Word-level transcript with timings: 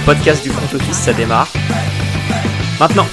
Le 0.00 0.06
podcast 0.06 0.42
du 0.42 0.48
front 0.48 0.74
office, 0.74 0.96
ça 0.96 1.12
démarre. 1.12 1.52
Maintenant. 2.80 3.06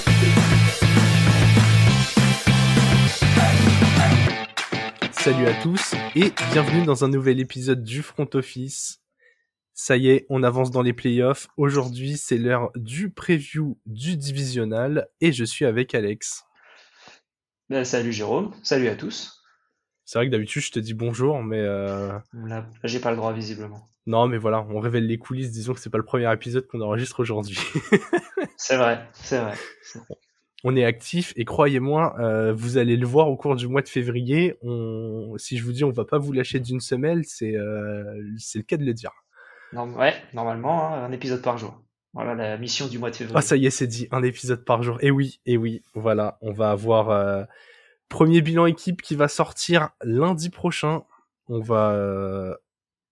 Salut 5.12 5.48
à 5.48 5.54
tous 5.62 5.96
et 6.16 6.32
bienvenue 6.54 6.86
dans 6.86 7.04
un 7.04 7.10
nouvel 7.10 7.42
épisode 7.42 7.84
du 7.84 8.02
front 8.02 8.30
office. 8.34 9.02
Ça 9.74 9.98
y 9.98 10.08
est, 10.08 10.26
on 10.30 10.44
avance 10.44 10.72
dans 10.72 10.82
les 10.82 10.94
playoffs. 10.94 11.48
Aujourd'hui, 11.58 12.16
c'est 12.16 12.38
l'heure 12.38 12.72
du 12.76 13.10
preview 13.10 13.78
du 13.86 14.16
divisional 14.16 15.10
et 15.20 15.34
je 15.34 15.44
suis 15.44 15.66
avec 15.66 15.94
Alex. 15.94 16.46
Ben, 17.70 17.84
salut 17.84 18.14
Jérôme, 18.14 18.54
salut 18.64 18.88
à 18.88 18.96
tous. 18.96 19.37
C'est 20.08 20.20
vrai 20.20 20.28
que 20.28 20.32
d'habitude 20.32 20.62
je 20.62 20.72
te 20.72 20.80
dis 20.80 20.94
bonjour, 20.94 21.44
mais 21.44 21.60
euh... 21.60 22.18
Là, 22.32 22.66
j'ai 22.86 23.02
pas 23.02 23.12
le 23.12 23.18
droit 23.18 23.34
visiblement. 23.34 23.82
Non, 24.06 24.26
mais 24.30 24.38
voilà, 24.38 24.66
on 24.70 24.80
révèle 24.80 25.06
les 25.06 25.18
coulisses. 25.18 25.52
Disons 25.52 25.74
que 25.74 25.82
c'est 25.82 25.90
pas 25.90 25.98
le 25.98 26.06
premier 26.06 26.32
épisode 26.32 26.66
qu'on 26.66 26.80
enregistre 26.80 27.20
aujourd'hui. 27.20 27.60
c'est 28.56 28.78
vrai, 28.78 29.06
c'est 29.12 29.38
vrai. 29.38 29.54
On 30.64 30.78
est 30.78 30.86
actif 30.86 31.34
et 31.36 31.44
croyez-moi, 31.44 32.16
euh, 32.20 32.54
vous 32.54 32.78
allez 32.78 32.96
le 32.96 33.06
voir 33.06 33.28
au 33.28 33.36
cours 33.36 33.58
du 33.58 33.68
mois 33.68 33.82
de 33.82 33.90
février. 33.90 34.56
On... 34.62 35.34
Si 35.38 35.58
je 35.58 35.66
vous 35.66 35.74
dis 35.74 35.84
on 35.84 35.92
va 35.92 36.06
pas 36.06 36.20
vous 36.20 36.32
lâcher 36.32 36.62
d'une 36.62 36.80
semelle, 36.80 37.26
c'est 37.26 37.58
euh... 37.58 38.06
le 38.16 38.62
cas 38.62 38.78
de 38.78 38.86
le 38.86 38.94
dire. 38.94 39.12
Non, 39.74 39.94
ouais, 39.98 40.14
normalement 40.34 40.88
hein, 40.88 41.04
un 41.04 41.12
épisode 41.12 41.42
par 41.42 41.58
jour. 41.58 41.84
Voilà 42.14 42.34
la 42.34 42.58
mission 42.58 42.88
du 42.88 42.98
mois 42.98 43.12
de 43.12 43.16
février. 43.18 43.38
Ah 43.38 43.42
ça 43.42 43.58
y 43.58 43.66
est, 43.66 43.72
c'est 43.72 43.88
dit, 43.88 44.08
un 44.12 44.24
épisode 44.24 44.64
par 44.64 44.84
jour. 44.84 45.00
Et 45.02 45.12
oui, 45.12 45.42
et 45.46 45.58
oui, 45.58 45.84
voilà, 45.96 46.38
on 46.40 46.54
va 46.54 46.72
avoir 46.72 47.46
premier 48.10 48.42
bilan 48.42 48.66
équipe 48.66 49.02
qui 49.02 49.16
va 49.16 49.28
sortir 49.28 49.90
lundi 50.04 50.50
prochain. 50.50 51.04
On 51.50 51.60
va 51.60 51.92
euh, 51.92 52.56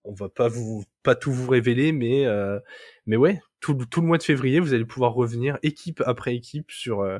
on 0.03 0.13
va 0.13 0.29
pas 0.29 0.47
vous 0.47 0.83
pas 1.03 1.15
tout 1.15 1.31
vous 1.31 1.49
révéler, 1.49 1.91
mais 1.91 2.25
euh, 2.25 2.59
mais 3.05 3.15
ouais, 3.15 3.41
tout, 3.59 3.75
tout 3.89 4.01
le 4.01 4.07
mois 4.07 4.17
de 4.17 4.23
février, 4.23 4.59
vous 4.59 4.73
allez 4.73 4.85
pouvoir 4.85 5.13
revenir 5.13 5.57
équipe 5.63 6.01
après 6.05 6.35
équipe 6.35 6.71
sur 6.71 7.01
euh, 7.01 7.19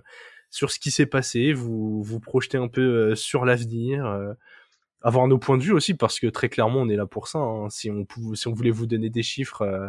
sur 0.50 0.72
ce 0.72 0.80
qui 0.80 0.92
s'est 0.92 1.06
passé, 1.06 1.54
vous 1.54 2.02
vous 2.04 2.20
projeter 2.20 2.58
un 2.58 2.68
peu 2.68 2.82
euh, 3.12 3.16
sur 3.16 3.46
l'avenir, 3.46 4.06
euh, 4.06 4.34
avoir 5.02 5.28
nos 5.28 5.38
points 5.38 5.58
de 5.58 5.64
vue 5.64 5.74
aussi 5.74 5.94
parce 5.96 6.20
que 6.20 6.28
très 6.28 6.50
clairement 6.50 6.82
on 6.82 6.90
est 6.90 6.96
là 6.96 7.06
pour 7.06 7.28
ça. 7.28 7.40
Hein. 7.40 7.70
Si 7.70 7.92
on 7.92 8.06
pouvait, 8.06 8.36
si 8.36 8.48
on 8.48 8.54
voulait 8.54 8.72
vous 8.72 8.86
donner 8.88 9.10
des 9.10 9.24
chiffres, 9.24 9.64
euh, 9.64 9.88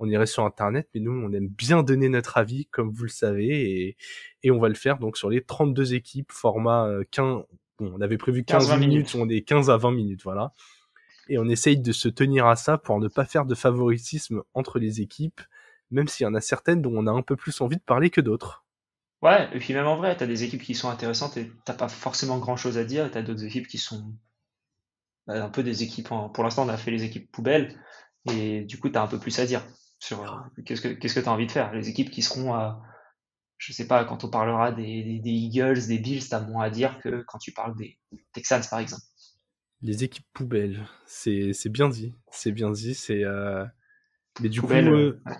on 0.00 0.08
irait 0.08 0.26
sur 0.26 0.44
internet, 0.44 0.88
mais 0.94 1.00
nous 1.00 1.12
on 1.12 1.32
aime 1.32 1.48
bien 1.48 1.82
donner 1.82 2.08
notre 2.08 2.36
avis 2.36 2.66
comme 2.66 2.90
vous 2.90 3.04
le 3.04 3.10
savez 3.10 3.46
et 3.48 3.96
et 4.42 4.50
on 4.50 4.58
va 4.58 4.68
le 4.68 4.74
faire 4.74 4.98
donc 4.98 5.16
sur 5.16 5.30
les 5.30 5.42
32 5.42 5.94
équipes 5.94 6.32
format 6.32 6.88
15 7.12 7.44
bon, 7.78 7.92
on 7.94 8.00
avait 8.00 8.18
prévu 8.18 8.42
15, 8.42 8.68
15 8.68 8.80
minutes, 8.80 9.14
minutes, 9.14 9.14
on 9.14 9.28
est 9.28 9.42
15 9.42 9.70
à 9.70 9.76
20 9.76 9.92
minutes, 9.92 10.22
voilà 10.24 10.52
et 11.30 11.38
on 11.38 11.48
essaye 11.48 11.78
de 11.78 11.92
se 11.92 12.08
tenir 12.08 12.46
à 12.46 12.56
ça 12.56 12.76
pour 12.76 12.98
ne 12.98 13.08
pas 13.08 13.24
faire 13.24 13.46
de 13.46 13.54
favoritisme 13.54 14.42
entre 14.52 14.80
les 14.80 15.00
équipes, 15.00 15.40
même 15.90 16.08
s'il 16.08 16.24
y 16.24 16.26
en 16.26 16.34
a 16.34 16.40
certaines 16.40 16.82
dont 16.82 16.92
on 16.94 17.06
a 17.06 17.12
un 17.12 17.22
peu 17.22 17.36
plus 17.36 17.60
envie 17.60 17.76
de 17.76 17.82
parler 17.82 18.10
que 18.10 18.20
d'autres. 18.20 18.64
Ouais, 19.22 19.48
et 19.54 19.58
puis 19.60 19.72
même 19.72 19.86
en 19.86 19.96
vrai, 19.96 20.16
t'as 20.16 20.26
des 20.26 20.42
équipes 20.42 20.62
qui 20.62 20.74
sont 20.74 20.88
intéressantes 20.88 21.36
et 21.36 21.52
t'as 21.64 21.74
pas 21.74 21.88
forcément 21.88 22.38
grand 22.38 22.56
chose 22.56 22.78
à 22.78 22.84
dire, 22.84 23.06
et 23.06 23.10
t'as 23.10 23.22
d'autres 23.22 23.44
équipes 23.44 23.68
qui 23.68 23.78
sont 23.78 24.12
bah, 25.26 25.44
un 25.44 25.48
peu 25.50 25.62
des 25.62 25.84
équipes. 25.84 26.10
En... 26.10 26.28
Pour 26.28 26.42
l'instant, 26.42 26.64
on 26.64 26.68
a 26.68 26.76
fait 26.76 26.90
les 26.90 27.04
équipes 27.04 27.30
poubelles, 27.30 27.78
et 28.32 28.62
du 28.62 28.80
coup, 28.80 28.88
t'as 28.88 29.02
un 29.02 29.06
peu 29.06 29.18
plus 29.18 29.38
à 29.38 29.46
dire 29.46 29.62
sur 30.00 30.22
euh, 30.22 30.62
qu'est-ce 30.64 30.80
que 30.80 30.88
qu'est-ce 30.88 31.14
que 31.14 31.20
t'as 31.20 31.30
envie 31.30 31.46
de 31.46 31.52
faire. 31.52 31.72
Les 31.72 31.88
équipes 31.88 32.10
qui 32.10 32.22
seront 32.22 32.54
à, 32.54 32.82
je 33.58 33.72
sais 33.72 33.86
pas, 33.86 34.04
quand 34.04 34.24
on 34.24 34.30
parlera 34.30 34.72
des, 34.72 35.04
des, 35.04 35.20
des 35.20 35.30
Eagles, 35.30 35.86
des 35.86 35.98
Bills, 35.98 36.28
t'as 36.28 36.40
moins 36.40 36.64
à 36.64 36.70
dire 36.70 36.98
que 36.98 37.22
quand 37.28 37.38
tu 37.38 37.52
parles 37.52 37.76
des 37.76 37.98
Texans, 38.32 38.62
par 38.68 38.80
exemple. 38.80 39.02
Les 39.82 40.02
équipes 40.02 40.26
poubelles, 40.32 40.86
c'est 41.06 41.52
bien 41.68 41.88
dit, 41.88 42.14
c'est 42.30 42.52
bien 42.52 42.70
dit, 42.70 42.94
c'est 42.94 43.24
euh... 43.24 43.64
mais 44.40 44.48
du 44.48 44.60
poubelle, 44.60 44.86
coup, 44.86 44.94
euh... 44.94 45.22
ouais. 45.26 45.36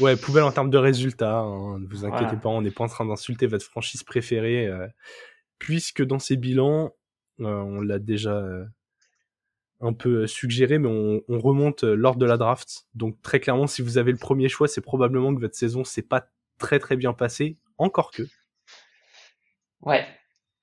ouais. 0.00 0.16
poubelle 0.16 0.44
en 0.44 0.52
termes 0.52 0.70
de 0.70 0.78
résultats. 0.78 1.38
Hein, 1.38 1.78
ne 1.78 1.86
vous 1.88 2.04
inquiétez 2.04 2.24
voilà. 2.24 2.40
pas, 2.40 2.48
on 2.50 2.62
n'est 2.62 2.70
pas 2.70 2.84
en 2.84 2.88
train 2.88 3.06
d'insulter 3.06 3.46
votre 3.46 3.64
franchise 3.64 4.02
préférée, 4.02 4.66
euh, 4.66 4.86
puisque 5.58 6.04
dans 6.04 6.18
ces 6.20 6.36
bilans, 6.36 6.92
euh, 7.40 7.46
on 7.46 7.80
l'a 7.80 7.98
déjà 7.98 8.36
euh, 8.36 8.64
un 9.84 9.92
peu 9.92 10.26
suggéré, 10.26 10.78
mais 10.78 10.88
on, 10.88 11.22
on 11.28 11.38
remonte 11.38 11.84
lors 11.84 12.16
de 12.16 12.26
la 12.26 12.36
draft. 12.36 12.86
Donc 12.94 13.20
très 13.22 13.40
clairement, 13.40 13.66
si 13.66 13.82
vous 13.82 13.98
avez 13.98 14.12
le 14.12 14.18
premier 14.18 14.48
choix, 14.48 14.68
c'est 14.68 14.80
probablement 14.80 15.34
que 15.34 15.40
votre 15.40 15.56
saison 15.56 15.84
s'est 15.84 16.02
pas 16.02 16.28
très 16.58 16.78
très 16.78 16.96
bien 16.96 17.12
passée, 17.12 17.58
encore 17.78 18.10
que. 18.10 18.22
Ouais, 19.82 20.06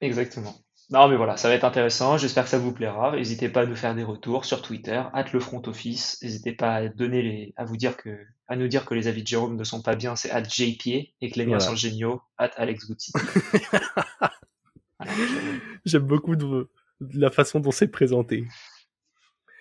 exactement. 0.01 0.55
Non, 0.91 1.07
mais 1.07 1.15
voilà, 1.15 1.37
ça 1.37 1.47
va 1.47 1.53
être 1.55 1.63
intéressant. 1.63 2.17
J'espère 2.17 2.43
que 2.43 2.49
ça 2.49 2.57
vous 2.57 2.73
plaira. 2.73 3.15
N'hésitez 3.15 3.47
pas 3.47 3.61
à 3.61 3.65
nous 3.65 3.77
faire 3.77 3.95
des 3.95 4.03
retours 4.03 4.43
sur 4.43 4.61
Twitter, 4.61 5.01
at 5.13 5.25
le 5.31 5.39
front 5.39 5.61
office. 5.67 6.21
N'hésitez 6.21 6.51
pas 6.51 6.75
à 6.75 6.87
donner 6.89 7.21
les, 7.21 7.53
à 7.55 7.63
vous 7.63 7.77
dire 7.77 7.95
que, 7.95 8.09
à 8.49 8.57
nous 8.57 8.67
dire 8.67 8.85
que 8.85 8.93
les 8.93 9.07
avis 9.07 9.23
de 9.23 9.27
Jérôme 9.27 9.55
ne 9.55 9.63
sont 9.63 9.81
pas 9.81 9.95
bien. 9.95 10.17
C'est 10.17 10.31
at 10.31 10.43
JP 10.43 10.87
et 10.87 11.31
que 11.31 11.39
les 11.39 11.45
miens 11.45 11.57
voilà. 11.57 11.71
sont 11.71 11.77
géniaux. 11.77 12.21
At 12.37 12.51
Alex 12.57 12.89
Gucci. 12.89 13.13
voilà, 14.99 15.13
J'aime 15.85 16.03
beaucoup 16.03 16.35
de, 16.35 16.69
de, 16.99 17.19
la 17.21 17.31
façon 17.31 17.61
dont 17.61 17.71
c'est 17.71 17.87
présenté. 17.87 18.45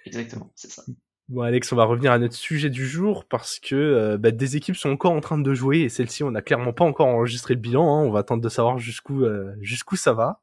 Exactement, 0.06 0.50
c'est 0.54 0.70
ça. 0.70 0.82
Bon 1.30 1.42
Alex, 1.42 1.70
on 1.70 1.76
va 1.76 1.84
revenir 1.84 2.10
à 2.10 2.18
notre 2.18 2.34
sujet 2.34 2.70
du 2.70 2.88
jour 2.88 3.24
parce 3.24 3.60
que 3.60 3.76
euh, 3.76 4.18
bah, 4.18 4.32
des 4.32 4.56
équipes 4.56 4.74
sont 4.74 4.90
encore 4.90 5.12
en 5.12 5.20
train 5.20 5.38
de 5.38 5.54
jouer 5.54 5.82
et 5.82 5.88
celle-ci 5.88 6.24
on 6.24 6.32
n'a 6.32 6.42
clairement 6.42 6.72
pas 6.72 6.84
encore 6.84 7.06
enregistré 7.06 7.54
le 7.54 7.60
bilan. 7.60 7.84
Hein. 7.84 8.02
On 8.04 8.10
va 8.10 8.18
attendre 8.18 8.42
de 8.42 8.48
savoir 8.48 8.78
jusqu'où 8.78 9.24
euh, 9.24 9.54
jusqu'où 9.60 9.94
ça 9.94 10.12
va. 10.12 10.40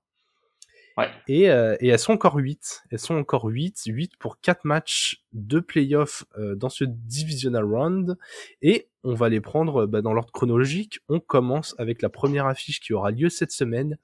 Ouais. 0.96 1.10
Et, 1.28 1.50
euh, 1.52 1.76
et, 1.82 1.90
elles 1.90 2.00
sont 2.00 2.14
encore 2.14 2.36
8. 2.36 2.86
Elles 2.90 3.00
sont 3.00 3.16
encore 3.16 3.44
8. 3.44 3.82
8 3.86 4.14
pour 4.18 4.40
4 4.40 4.64
matchs 4.64 5.26
de 5.34 5.60
playoff 5.60 6.24
dans 6.38 6.70
ce 6.70 6.86
divisional 6.86 7.66
round. 7.66 8.18
Et 8.62 8.88
on 9.04 9.14
va 9.14 9.28
les 9.28 9.42
prendre 9.42 9.88
bah, 9.88 10.02
dans 10.02 10.14
l'ordre 10.14 10.32
chronologique. 10.32 11.02
On 11.10 11.20
commence 11.20 11.76
avec 11.78 12.02
la 12.02 12.08
première 12.08 12.46
affiche 12.46 12.80
qui 12.80 12.94
aura 12.94 13.12
lieu 13.12 13.28
cette 13.28 13.52
semaine. 13.52 13.98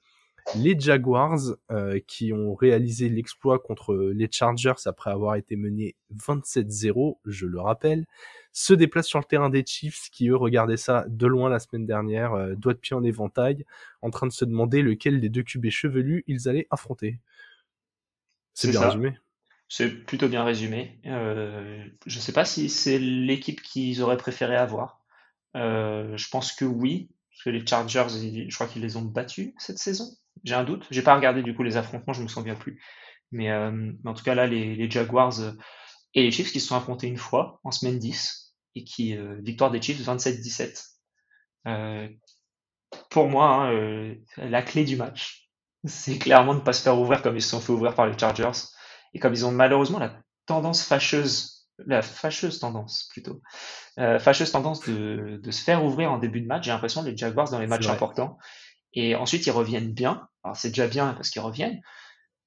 Les 0.56 0.78
Jaguars 0.78 1.56
euh, 1.70 1.98
qui 2.06 2.32
ont 2.32 2.54
réalisé 2.54 3.08
l'exploit 3.08 3.58
contre 3.58 3.94
les 3.94 4.28
Chargers 4.30 4.74
après 4.84 5.10
avoir 5.10 5.36
été 5.36 5.56
menés 5.56 5.96
27-0, 6.14 7.18
je 7.24 7.46
le 7.46 7.60
rappelle, 7.60 8.04
se 8.52 8.74
déplacent 8.74 9.08
sur 9.08 9.18
le 9.18 9.24
terrain 9.24 9.48
des 9.48 9.64
Chiefs 9.66 10.10
qui 10.12 10.28
eux 10.28 10.36
regardaient 10.36 10.76
ça 10.76 11.06
de 11.08 11.26
loin 11.26 11.48
la 11.48 11.58
semaine 11.58 11.86
dernière, 11.86 12.34
euh, 12.34 12.54
doigt 12.56 12.74
de 12.74 12.78
pied 12.78 12.94
en 12.94 13.02
éventail, 13.02 13.64
en 14.02 14.10
train 14.10 14.26
de 14.26 14.32
se 14.32 14.44
demander 14.44 14.82
lequel 14.82 15.20
des 15.20 15.30
deux 15.30 15.42
QB 15.42 15.70
chevelus 15.70 16.24
ils 16.26 16.46
allaient 16.48 16.68
affronter. 16.70 17.20
C'est 18.52 18.70
bien 18.70 18.80
ça. 18.80 18.86
résumé. 18.88 19.16
C'est 19.68 19.88
plutôt 19.88 20.28
bien 20.28 20.44
résumé. 20.44 21.00
Euh, 21.06 21.84
je 22.06 22.20
sais 22.20 22.32
pas 22.32 22.44
si 22.44 22.68
c'est 22.68 22.98
l'équipe 22.98 23.62
qu'ils 23.62 24.02
auraient 24.02 24.18
préféré 24.18 24.56
avoir. 24.56 25.00
Je 25.54 26.28
pense 26.30 26.52
que 26.52 26.64
oui, 26.64 27.08
parce 27.30 27.44
que 27.44 27.50
les 27.50 27.66
Chargers, 27.66 28.06
je 28.08 28.54
crois 28.54 28.66
qu'ils 28.66 28.82
les 28.82 28.96
ont 28.96 29.02
battus 29.02 29.54
cette 29.58 29.78
saison. 29.78 30.14
J'ai 30.42 30.54
un 30.54 30.64
doute. 30.64 30.86
J'ai 30.90 31.02
pas 31.02 31.14
regardé 31.14 31.42
du 31.42 31.54
coup 31.54 31.62
les 31.62 31.76
affrontements, 31.76 32.12
je 32.12 32.22
me 32.22 32.28
souviens 32.28 32.56
plus. 32.56 32.82
Mais, 33.32 33.50
euh, 33.50 33.70
mais 33.70 34.10
en 34.10 34.14
tout 34.14 34.24
cas 34.24 34.34
là, 34.34 34.46
les, 34.46 34.74
les 34.74 34.90
Jaguars 34.90 35.34
et 36.14 36.22
les 36.22 36.30
Chiefs 36.30 36.52
qui 36.52 36.60
se 36.60 36.68
sont 36.68 36.76
affrontés 36.76 37.06
une 37.06 37.16
fois 37.16 37.60
en 37.64 37.70
semaine 37.70 37.98
10 37.98 38.54
et 38.76 38.84
qui 38.84 39.16
euh, 39.16 39.36
victoire 39.42 39.70
des 39.70 39.80
Chiefs 39.80 40.00
27-17. 40.00 40.84
Euh, 41.66 42.08
pour 43.10 43.28
moi, 43.28 43.48
hein, 43.48 43.72
euh, 43.72 44.14
la 44.36 44.62
clé 44.62 44.84
du 44.84 44.96
match, 44.96 45.48
c'est 45.84 46.18
clairement 46.18 46.54
de 46.54 46.60
ne 46.60 46.64
pas 46.64 46.72
se 46.72 46.82
faire 46.82 46.98
ouvrir 46.98 47.22
comme 47.22 47.36
ils 47.36 47.42
se 47.42 47.50
sont 47.50 47.60
fait 47.60 47.72
ouvrir 47.72 47.94
par 47.94 48.06
les 48.06 48.18
Chargers 48.18 48.68
et 49.12 49.18
comme 49.18 49.32
ils 49.32 49.46
ont 49.46 49.52
malheureusement 49.52 49.98
la 49.98 50.16
tendance 50.46 50.84
fâcheuse, 50.84 51.66
la 51.78 52.02
fâcheuse 52.02 52.58
tendance 52.58 53.08
plutôt, 53.10 53.40
euh, 53.98 54.18
fâcheuse 54.18 54.50
tendance 54.50 54.80
de, 54.88 55.40
de, 55.42 55.50
se 55.50 55.62
faire 55.62 55.84
ouvrir 55.84 56.12
en 56.12 56.18
début 56.18 56.40
de 56.40 56.46
match. 56.46 56.64
J'ai 56.64 56.70
l'impression 56.70 57.02
les 57.02 57.16
Jaguars 57.16 57.50
dans 57.50 57.58
les 57.58 57.66
matchs 57.66 57.88
importants 57.88 58.38
et 58.94 59.14
ensuite 59.16 59.46
ils 59.46 59.50
reviennent 59.50 59.92
bien. 59.92 60.28
Alors 60.42 60.56
c'est 60.56 60.68
déjà 60.68 60.86
bien 60.86 61.14
parce 61.14 61.30
qu'ils 61.30 61.42
reviennent, 61.42 61.80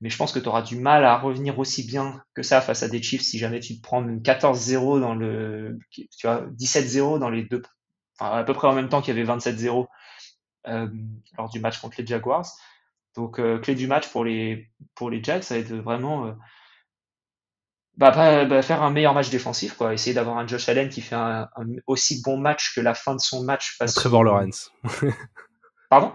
mais 0.02 0.09
je 0.09 0.18
pense 0.18 0.31
que 0.31 0.40
tu 0.40 0.47
auras 0.47 0.62
du 0.62 0.78
mal 0.78 1.06
à 1.06 1.18
revenir 1.18 1.58
aussi 1.59 1.85
bien 1.85 2.22
que 2.36 2.44
ça 2.44 2.62
face 2.62 2.83
à 2.83 2.89
des 2.89 3.01
Chiefs 3.01 3.24
si 3.24 3.38
jamais 3.39 3.60
tu 3.60 3.77
te 3.77 3.81
prends 3.81 4.04
une 4.04 4.22
14-0 4.22 5.00
dans 5.00 5.16
le, 5.16 5.80
tu 5.92 6.07
vois, 6.24 6.45
17-0 6.57 7.19
dans 7.19 7.30
les 7.30 7.44
deux, 7.44 7.63
enfin, 8.19 8.38
à 8.38 8.44
peu 8.44 8.54
près 8.54 8.68
en 8.68 8.74
même 8.74 8.89
temps 8.89 9.01
qu'il 9.01 9.16
y 9.16 9.19
avait 9.19 9.31
27-0 9.31 9.88
euh, 10.68 10.88
lors 11.38 11.50
du 11.50 11.60
match 11.60 11.80
contre 11.80 11.95
les 12.00 12.06
Jaguars. 12.06 12.45
Donc 13.16 13.39
euh, 13.39 13.57
clé 13.60 13.74
du 13.74 13.88
match 13.88 14.10
pour 14.10 14.24
les 14.24 14.69
pour 14.94 15.10
les 15.10 15.24
Jags, 15.24 15.42
ça 15.42 15.56
va 15.56 15.62
être 15.62 15.74
vraiment 15.74 16.27
euh, 16.27 16.33
bah, 17.98 18.12
bah, 18.12 18.45
bah, 18.45 18.62
faire 18.62 18.83
un 18.83 18.92
meilleur 18.92 19.16
match 19.16 19.31
défensif, 19.31 19.75
quoi. 19.75 19.94
Essayer 19.94 20.13
d'avoir 20.13 20.38
un 20.38 20.45
Josh 20.45 20.69
Allen 20.69 20.88
qui 20.88 21.01
fait 21.01 21.16
un, 21.16 21.50
un, 21.56 21.66
aussi 21.88 22.22
bon 22.22 22.38
match 22.38 22.75
que 22.75 22.81
la 22.81 22.94
fin 22.94 23.16
de 23.16 23.19
son 23.19 23.44
match 23.44 23.75
face. 23.75 23.95
Trevor 23.95 24.24
Lawrence. 24.24 24.72
Pardon? 25.89 26.13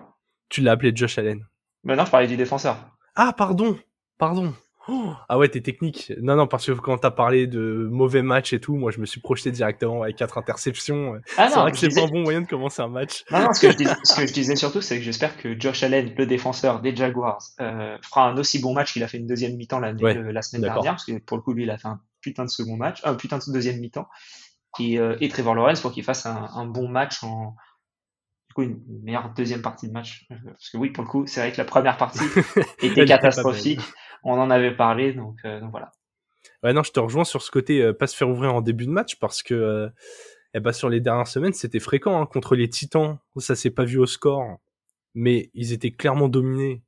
Tu 0.52 0.60
l'as 0.60 0.72
appelé 0.72 0.92
Josh 0.94 1.16
Allen. 1.16 1.46
Mais 1.82 1.96
non, 1.96 2.04
je 2.04 2.10
parlais 2.10 2.26
du 2.26 2.36
défenseur. 2.36 2.76
Ah, 3.16 3.32
pardon, 3.32 3.78
pardon. 4.18 4.52
Oh, 4.86 5.14
ah 5.30 5.38
ouais, 5.38 5.48
t'es 5.48 5.62
technique. 5.62 6.12
Non, 6.20 6.36
non, 6.36 6.46
parce 6.46 6.66
que 6.66 6.72
quand 6.72 6.98
t'as 6.98 7.10
parlé 7.10 7.46
de 7.46 7.88
mauvais 7.90 8.20
match 8.20 8.52
et 8.52 8.60
tout, 8.60 8.76
moi 8.76 8.90
je 8.90 9.00
me 9.00 9.06
suis 9.06 9.22
projeté 9.22 9.50
directement 9.50 10.02
avec 10.02 10.16
quatre 10.16 10.36
interceptions. 10.36 11.14
Ah 11.38 11.48
c'est 11.48 11.56
non, 11.56 11.62
vrai 11.62 11.72
que 11.72 11.78
c'est 11.78 11.88
disais... 11.88 12.02
pas 12.02 12.06
un 12.06 12.10
bon 12.10 12.20
moyen 12.20 12.42
de 12.42 12.46
commencer 12.46 12.82
un 12.82 12.88
match. 12.88 13.24
Non, 13.30 13.44
non, 13.44 13.54
ce 13.54 13.60
que 13.60 13.72
je 13.72 13.78
disais, 13.78 13.94
ce 14.04 14.14
que 14.14 14.26
je 14.26 14.32
disais 14.34 14.54
surtout, 14.54 14.82
c'est 14.82 14.98
que 14.98 15.02
j'espère 15.02 15.38
que 15.38 15.58
Josh 15.58 15.84
Allen, 15.84 16.12
le 16.18 16.26
défenseur 16.26 16.82
des 16.82 16.94
Jaguars, 16.94 17.42
euh, 17.62 17.96
fera 18.02 18.28
un 18.28 18.36
aussi 18.36 18.60
bon 18.60 18.74
match 18.74 18.92
qu'il 18.92 19.02
a 19.02 19.08
fait 19.08 19.16
une 19.16 19.26
deuxième 19.26 19.56
mi-temps 19.56 19.80
la, 19.80 19.92
ouais, 19.94 20.32
la 20.32 20.42
semaine 20.42 20.60
dernière, 20.60 20.92
parce 20.92 21.06
que 21.06 21.18
pour 21.18 21.38
le 21.38 21.42
coup, 21.42 21.54
lui, 21.54 21.62
il 21.62 21.70
a 21.70 21.78
fait 21.78 21.88
un 21.88 22.02
putain 22.20 22.44
de 22.44 22.50
second 22.50 22.76
match, 22.76 23.00
un 23.04 23.14
putain 23.14 23.38
de 23.38 23.52
deuxième 23.54 23.80
mi-temps. 23.80 24.06
et, 24.78 24.98
euh, 24.98 25.16
et 25.22 25.30
Trevor 25.30 25.54
Lawrence 25.54 25.80
pour 25.80 25.92
qu'il 25.92 26.04
fasse 26.04 26.26
un, 26.26 26.50
un, 26.54 26.66
bon 26.66 26.88
match 26.88 27.22
en 27.22 27.54
du 28.52 28.54
coup 28.54 28.62
une 28.62 29.02
meilleure 29.02 29.32
deuxième 29.34 29.62
partie 29.62 29.88
de 29.88 29.92
match. 29.92 30.26
Parce 30.28 30.70
que 30.70 30.76
oui, 30.76 30.90
pour 30.90 31.04
le 31.04 31.08
coup, 31.08 31.26
c'est 31.26 31.40
vrai 31.40 31.52
que 31.52 31.58
la 31.58 31.64
première 31.64 31.96
partie 31.96 32.24
était 32.82 33.04
catastrophique. 33.04 33.80
On 34.24 34.38
en 34.38 34.50
avait 34.50 34.76
parlé, 34.76 35.12
donc, 35.14 35.38
euh, 35.44 35.60
donc, 35.60 35.70
voilà. 35.70 35.90
Ouais, 36.62 36.72
non, 36.72 36.82
je 36.82 36.92
te 36.92 37.00
rejoins 37.00 37.24
sur 37.24 37.42
ce 37.42 37.50
côté 37.50 37.82
euh, 37.82 37.92
pas 37.92 38.06
se 38.06 38.16
faire 38.16 38.28
ouvrir 38.28 38.54
en 38.54 38.60
début 38.60 38.86
de 38.86 38.90
match 38.90 39.18
parce 39.18 39.42
que 39.42 39.54
euh, 39.54 39.88
eh 40.54 40.60
ben, 40.60 40.72
sur 40.72 40.88
les 40.88 41.00
dernières 41.00 41.26
semaines, 41.26 41.54
c'était 41.54 41.80
fréquent 41.80 42.20
hein, 42.20 42.26
contre 42.26 42.54
les 42.54 42.68
Titans. 42.68 43.18
Ça 43.38 43.56
s'est 43.56 43.70
pas 43.70 43.84
vu 43.84 43.98
au 43.98 44.06
score, 44.06 44.58
mais 45.14 45.50
ils 45.54 45.72
étaient 45.72 45.90
clairement 45.90 46.28
dominés. 46.28 46.82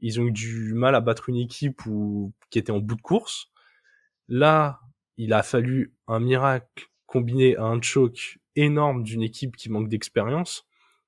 Ils 0.00 0.20
ont 0.20 0.24
eu 0.24 0.32
du 0.32 0.74
mal 0.74 0.94
à 0.94 1.00
battre 1.00 1.28
une 1.28 1.36
équipe 1.36 1.86
ou 1.86 2.32
qui 2.50 2.58
était 2.58 2.72
en 2.72 2.78
bout 2.78 2.96
de 2.96 3.02
course. 3.02 3.46
Là, 4.28 4.80
il 5.16 5.32
a 5.32 5.42
fallu 5.42 5.94
un 6.06 6.20
miracle 6.20 6.88
combiné 7.06 7.56
à 7.56 7.64
un 7.64 7.80
choke 7.80 8.38
énorme 8.54 9.02
d'une 9.02 9.22
équipe 9.22 9.56
qui 9.56 9.70
manque 9.70 9.88
d'expérience. 9.88 10.66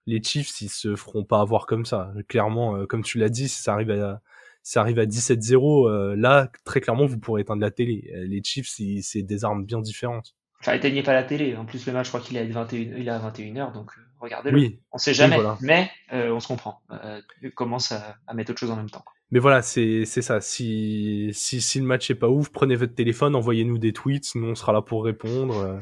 Les 0.09 0.23
Chiefs, 0.23 0.63
ils 0.63 0.71
se 0.71 0.97
feront 0.97 1.23
pas 1.23 1.41
avoir 1.41 1.67
comme 1.67 1.85
ça. 1.85 2.13
Clairement, 2.29 2.77
euh, 2.77 2.87
comme 2.87 3.03
tu 3.03 3.19
l'as 3.19 3.29
dit, 3.29 3.47
ça 3.47 3.75
arrive 3.75 3.91
à 3.91 4.23
ça 4.63 4.81
arrive 4.81 4.99
à 4.99 5.07
17-0, 5.07 5.89
euh, 5.89 6.15
là, 6.17 6.51
très 6.65 6.81
clairement, 6.83 7.07
vous 7.07 7.19
pourrez 7.19 7.41
éteindre 7.41 7.63
la 7.63 7.71
télé. 7.71 8.11
Euh, 8.15 8.25
les 8.27 8.43
Chiefs, 8.43 8.69
c'est 8.69 9.23
des 9.23 9.45
armes 9.45 9.65
bien 9.65 9.81
différentes. 9.81 10.35
Enfin, 10.61 10.75
éteignez 10.75 11.03
pas 11.03 11.15
la 11.15 11.23
télé. 11.23 11.57
En 11.57 11.65
plus, 11.65 11.87
le 11.87 11.93
match, 11.93 12.07
je 12.07 12.11
crois 12.11 12.21
qu'il 12.21 12.37
est 12.37 12.41
à 12.41 12.45
21, 12.45 12.79
il 12.99 13.07
est 13.07 13.11
à 13.11 13.19
21h, 13.19 13.73
donc 13.73 13.93
regardez-le. 14.21 14.59
Oui. 14.59 14.81
On 14.93 14.99
sait 14.99 15.15
jamais, 15.15 15.39
mais 15.61 15.91
on 16.11 16.41
se 16.41 16.49
comprend. 16.49 16.83
Euh, 16.91 17.21
commence 17.55 17.93
à, 17.93 18.17
à, 18.27 18.35
mettre 18.35 18.51
autre 18.51 18.61
chose 18.61 18.71
en 18.71 18.77
même 18.77 18.91
temps. 18.91 19.05
Mais 19.31 19.39
voilà, 19.39 19.63
c'est 19.63 20.05
ça. 20.05 20.41
Si, 20.41 21.31
si, 21.33 21.61
si 21.63 21.79
le 21.79 21.87
match 21.87 22.11
est 22.11 22.15
pas 22.15 22.29
ouf, 22.29 22.51
prenez 22.51 22.77
votre 22.77 22.95
téléphone, 22.95 23.37
envoyez-nous 23.37 23.79
des 23.79 23.93
tweets, 23.93 24.35
nous 24.35 24.49
on 24.49 24.55
sera 24.55 24.73
là 24.73 24.83
pour 24.83 25.05
répondre. 25.05 25.81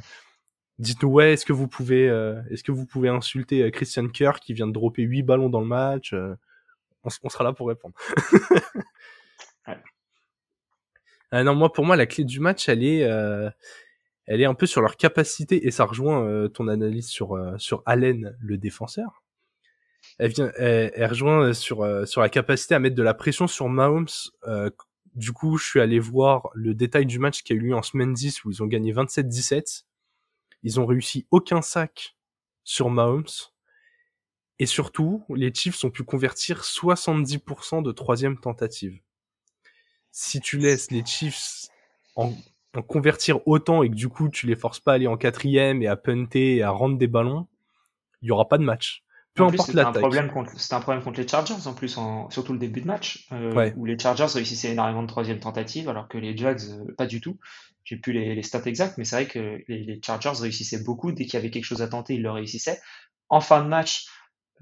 Euh. 0.78 0.82
Dites-nous 0.82 1.08
ouais, 1.08 1.32
est-ce 1.32 1.46
que 1.46 1.52
vous 1.52 1.68
pouvez, 1.68 2.08
euh, 2.08 2.40
est-ce 2.50 2.62
que 2.62 2.72
vous 2.72 2.86
pouvez 2.86 3.08
insulter 3.08 3.62
euh, 3.62 3.70
Christian 3.70 4.08
Kerr 4.08 4.40
qui 4.40 4.52
vient 4.52 4.66
de 4.66 4.72
dropper 4.72 5.02
8 5.02 5.22
ballons 5.22 5.48
dans 5.48 5.60
le 5.60 5.66
match 5.66 6.12
on, 6.12 7.10
on, 7.22 7.28
sera 7.28 7.44
là 7.44 7.52
pour 7.52 7.68
répondre. 7.68 7.94
ouais. 9.68 9.78
ah 11.30 11.44
non, 11.44 11.54
moi 11.54 11.72
pour 11.72 11.84
moi 11.84 11.96
la 11.96 12.06
clé 12.06 12.24
du 12.24 12.40
match, 12.40 12.68
elle 12.68 12.82
est, 12.82 13.00
elle 14.26 14.40
est 14.40 14.44
un 14.44 14.54
peu 14.54 14.66
sur 14.66 14.80
leur 14.80 14.96
capacité 14.96 15.66
et 15.66 15.70
ça 15.70 15.84
rejoint 15.84 16.48
ton 16.48 16.68
analyse 16.68 17.08
sur 17.08 17.38
sur 17.58 17.82
Allen 17.86 18.36
le 18.40 18.58
défenseur 18.58 19.22
elle 20.18 20.30
vient, 20.30 20.52
elle, 20.56 21.06
rejoint 21.06 21.52
sur 21.52 21.82
euh, 21.82 22.04
sur 22.06 22.20
la 22.20 22.28
capacité 22.28 22.74
à 22.74 22.78
mettre 22.78 22.96
de 22.96 23.02
la 23.02 23.14
pression 23.14 23.46
sur 23.46 23.68
Mahomes. 23.68 24.06
Euh, 24.46 24.70
du 25.14 25.32
coup, 25.32 25.56
je 25.56 25.66
suis 25.66 25.80
allé 25.80 25.98
voir 25.98 26.48
le 26.54 26.74
détail 26.74 27.06
du 27.06 27.18
match 27.18 27.42
qui 27.42 27.52
a 27.52 27.56
eu 27.56 27.60
lieu 27.60 27.74
en 27.74 27.82
semaine 27.82 28.12
10 28.12 28.44
où 28.44 28.50
ils 28.50 28.62
ont 28.62 28.66
gagné 28.66 28.92
27-17. 28.92 29.84
Ils 30.62 30.80
ont 30.80 30.86
réussi 30.86 31.26
aucun 31.30 31.62
sac 31.62 32.16
sur 32.64 32.90
Mahomes. 32.90 33.26
Et 34.58 34.66
surtout, 34.66 35.24
les 35.28 35.52
Chiefs 35.52 35.84
ont 35.84 35.90
pu 35.90 36.02
convertir 36.02 36.62
70% 36.62 37.82
de 37.82 37.92
troisième 37.92 38.38
tentative. 38.38 38.98
Si 40.10 40.40
tu 40.40 40.58
laisses 40.58 40.90
les 40.90 41.04
Chiefs 41.04 41.68
en, 42.16 42.32
convertir 42.88 43.46
autant 43.46 43.82
et 43.82 43.88
que 43.88 43.94
du 43.94 44.08
coup 44.08 44.28
tu 44.28 44.46
les 44.46 44.56
forces 44.56 44.80
pas 44.80 44.92
à 44.92 44.94
aller 44.96 45.06
en 45.06 45.16
quatrième 45.16 45.82
et 45.82 45.86
à 45.86 45.96
punter 45.96 46.56
et 46.56 46.62
à 46.62 46.70
rendre 46.70 46.98
des 46.98 47.06
ballons, 47.06 47.46
il 48.20 48.28
y 48.28 48.30
aura 48.30 48.48
pas 48.48 48.58
de 48.58 48.64
match. 48.64 49.05
Peu 49.36 49.44
importe 49.44 49.74
la 49.74 49.92
Problème 49.92 50.30
contre, 50.30 50.58
c'était 50.58 50.74
un 50.74 50.80
problème 50.80 51.04
contre 51.04 51.20
les 51.20 51.28
Chargers 51.28 51.66
en 51.66 51.74
plus, 51.74 51.98
en, 51.98 52.30
surtout 52.30 52.54
le 52.54 52.58
début 52.58 52.80
de 52.80 52.86
match, 52.86 53.26
euh, 53.32 53.70
où 53.76 53.84
les 53.84 53.98
Chargers 53.98 54.26
réussissaient 54.32 54.72
énormément 54.72 55.02
de 55.02 55.08
troisième 55.08 55.40
tentative, 55.40 55.88
alors 55.88 56.08
que 56.08 56.16
les 56.16 56.36
Jags, 56.36 56.62
euh, 56.70 56.94
pas 56.96 57.06
du 57.06 57.20
tout. 57.20 57.38
J'ai 57.84 57.96
plus 57.96 58.12
les, 58.12 58.34
les, 58.34 58.42
stats 58.42 58.62
exacts, 58.64 58.96
mais 58.98 59.04
c'est 59.04 59.16
vrai 59.16 59.26
que 59.26 59.62
les, 59.68 59.84
les, 59.84 60.00
Chargers 60.04 60.32
réussissaient 60.40 60.82
beaucoup. 60.82 61.12
Dès 61.12 61.24
qu'il 61.24 61.34
y 61.34 61.36
avait 61.36 61.50
quelque 61.50 61.64
chose 61.64 61.82
à 61.82 61.88
tenter, 61.88 62.14
ils 62.14 62.22
le 62.22 62.30
réussissaient. 62.30 62.80
En 63.28 63.40
fin 63.40 63.62
de 63.62 63.68
match, 63.68 64.06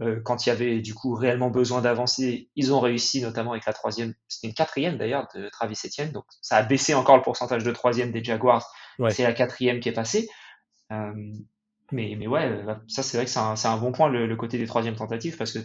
euh, 0.00 0.20
quand 0.24 0.44
il 0.44 0.48
y 0.48 0.52
avait 0.52 0.80
du 0.80 0.92
coup 0.92 1.14
réellement 1.14 1.50
besoin 1.50 1.80
d'avancer, 1.80 2.50
ils 2.56 2.74
ont 2.74 2.80
réussi, 2.80 3.22
notamment 3.22 3.52
avec 3.52 3.66
la 3.66 3.72
troisième, 3.72 4.14
c'était 4.26 4.48
une 4.48 4.54
quatrième 4.54 4.98
d'ailleurs 4.98 5.28
de 5.36 5.48
Travis 5.50 5.78
Etienne, 5.84 6.10
donc 6.10 6.24
ça 6.42 6.56
a 6.56 6.62
baissé 6.64 6.94
encore 6.94 7.16
le 7.16 7.22
pourcentage 7.22 7.62
de 7.62 7.70
troisième 7.70 8.10
des 8.10 8.24
Jaguars. 8.24 8.68
C'est 9.10 9.22
la 9.22 9.32
quatrième 9.32 9.78
qui 9.78 9.88
est 9.88 9.92
passée. 9.92 10.28
Mais, 11.94 12.16
mais 12.18 12.26
ouais, 12.26 12.46
euh, 12.46 12.74
ça 12.88 13.02
c'est 13.02 13.16
vrai 13.16 13.24
que 13.24 13.30
c'est 13.30 13.68
un, 13.68 13.76
bon 13.78 13.92
point 13.92 14.08
le, 14.08 14.36
côté 14.36 14.58
des 14.58 14.66
troisièmes 14.66 14.96
tentatives 14.96 15.36
parce 15.36 15.52
que 15.52 15.60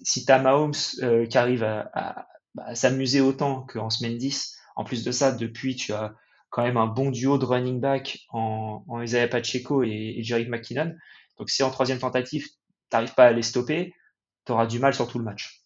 si 0.00 0.24
t'as 0.24 0.38
Mahomes 0.38 0.72
euh, 1.02 1.26
qui 1.26 1.38
arrive 1.38 1.60
bah, 1.60 2.26
à 2.58 2.74
s'amuser 2.74 3.20
autant 3.20 3.62
qu'en 3.62 3.90
semaine 3.90 4.16
10, 4.16 4.56
en 4.76 4.84
plus 4.84 5.04
de 5.04 5.10
ça, 5.10 5.32
depuis 5.32 5.76
tu 5.76 5.92
as 5.92 6.14
quand 6.50 6.62
même 6.62 6.76
un 6.76 6.86
bon 6.86 7.10
duo 7.10 7.38
de 7.38 7.44
running 7.44 7.80
back 7.80 8.20
en, 8.28 8.84
en 8.86 9.02
Isaiah 9.02 9.26
Pacheco 9.26 9.82
et, 9.82 10.14
et 10.18 10.22
Jerry 10.22 10.46
McKinnon. 10.48 10.94
Donc 11.38 11.50
si 11.50 11.62
en 11.62 11.70
troisième 11.70 11.98
tentative 11.98 12.46
t'arrives 12.90 13.14
pas 13.14 13.26
à 13.26 13.32
les 13.32 13.42
stopper, 13.42 13.92
t'auras 14.44 14.66
du 14.66 14.78
mal 14.78 14.94
sur 14.94 15.08
tout 15.08 15.18
le 15.18 15.24
match. 15.24 15.64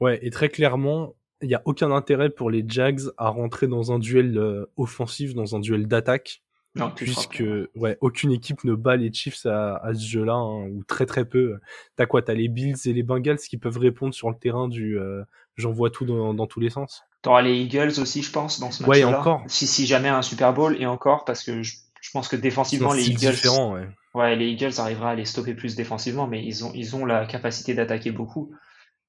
Ouais, 0.00 0.18
et 0.22 0.30
très 0.30 0.48
clairement, 0.48 1.14
il 1.42 1.48
n'y 1.48 1.54
a 1.54 1.62
aucun 1.64 1.90
intérêt 1.90 2.30
pour 2.30 2.50
les 2.50 2.64
Jags 2.66 3.02
à 3.18 3.28
rentrer 3.28 3.66
dans 3.66 3.92
un 3.92 3.98
duel 3.98 4.38
euh, 4.38 4.66
offensif, 4.76 5.34
dans 5.34 5.54
un 5.56 5.60
duel 5.60 5.86
d'attaque, 5.86 6.42
non, 6.74 6.90
puisque 6.90 7.44
ouais, 7.76 7.96
aucune 8.00 8.32
équipe 8.32 8.64
ne 8.64 8.74
bat 8.74 8.96
les 8.96 9.12
Chiefs 9.12 9.46
à, 9.46 9.76
à 9.76 9.94
ce 9.94 10.04
jeu-là, 10.06 10.34
hein, 10.34 10.66
ou 10.68 10.82
très 10.84 11.06
très 11.06 11.24
peu. 11.24 11.58
T'as 11.96 12.06
quoi? 12.06 12.22
T'as 12.22 12.34
les 12.34 12.48
Bills 12.48 12.76
et 12.86 12.92
les 12.92 13.04
Bengals 13.04 13.38
qui 13.38 13.58
peuvent 13.58 13.78
répondre 13.78 14.12
sur 14.12 14.28
le 14.28 14.36
terrain 14.36 14.66
du 14.68 14.98
euh, 14.98 15.22
j'envoie 15.56 15.90
tout 15.90 16.04
dans, 16.04 16.34
dans, 16.34 16.46
tous 16.46 16.60
les 16.60 16.70
sens. 16.70 17.04
T'auras 17.22 17.42
les 17.42 17.56
Eagles 17.56 18.00
aussi, 18.00 18.22
je 18.22 18.30
pense, 18.32 18.58
dans 18.58 18.70
ce 18.70 18.82
match-là. 18.82 19.06
Ouais, 19.06 19.14
encore. 19.14 19.44
Si, 19.46 19.66
si 19.66 19.86
jamais 19.86 20.08
un 20.08 20.22
Super 20.22 20.52
Bowl, 20.52 20.76
et 20.80 20.86
encore, 20.86 21.24
parce 21.24 21.44
que 21.44 21.62
je, 21.62 21.76
je 22.00 22.10
pense 22.10 22.28
que 22.28 22.36
défensivement, 22.36 22.92
les 22.92 23.08
Eagles. 23.08 23.48
Ouais. 23.48 23.88
ouais. 24.14 24.36
les 24.36 24.48
Eagles 24.48 24.78
arrivera 24.78 25.10
à 25.10 25.14
les 25.14 25.24
stopper 25.24 25.54
plus 25.54 25.76
défensivement, 25.76 26.26
mais 26.26 26.44
ils 26.44 26.64
ont, 26.64 26.72
ils 26.74 26.96
ont 26.96 27.06
la 27.06 27.24
capacité 27.26 27.74
d'attaquer 27.74 28.10
beaucoup. 28.10 28.52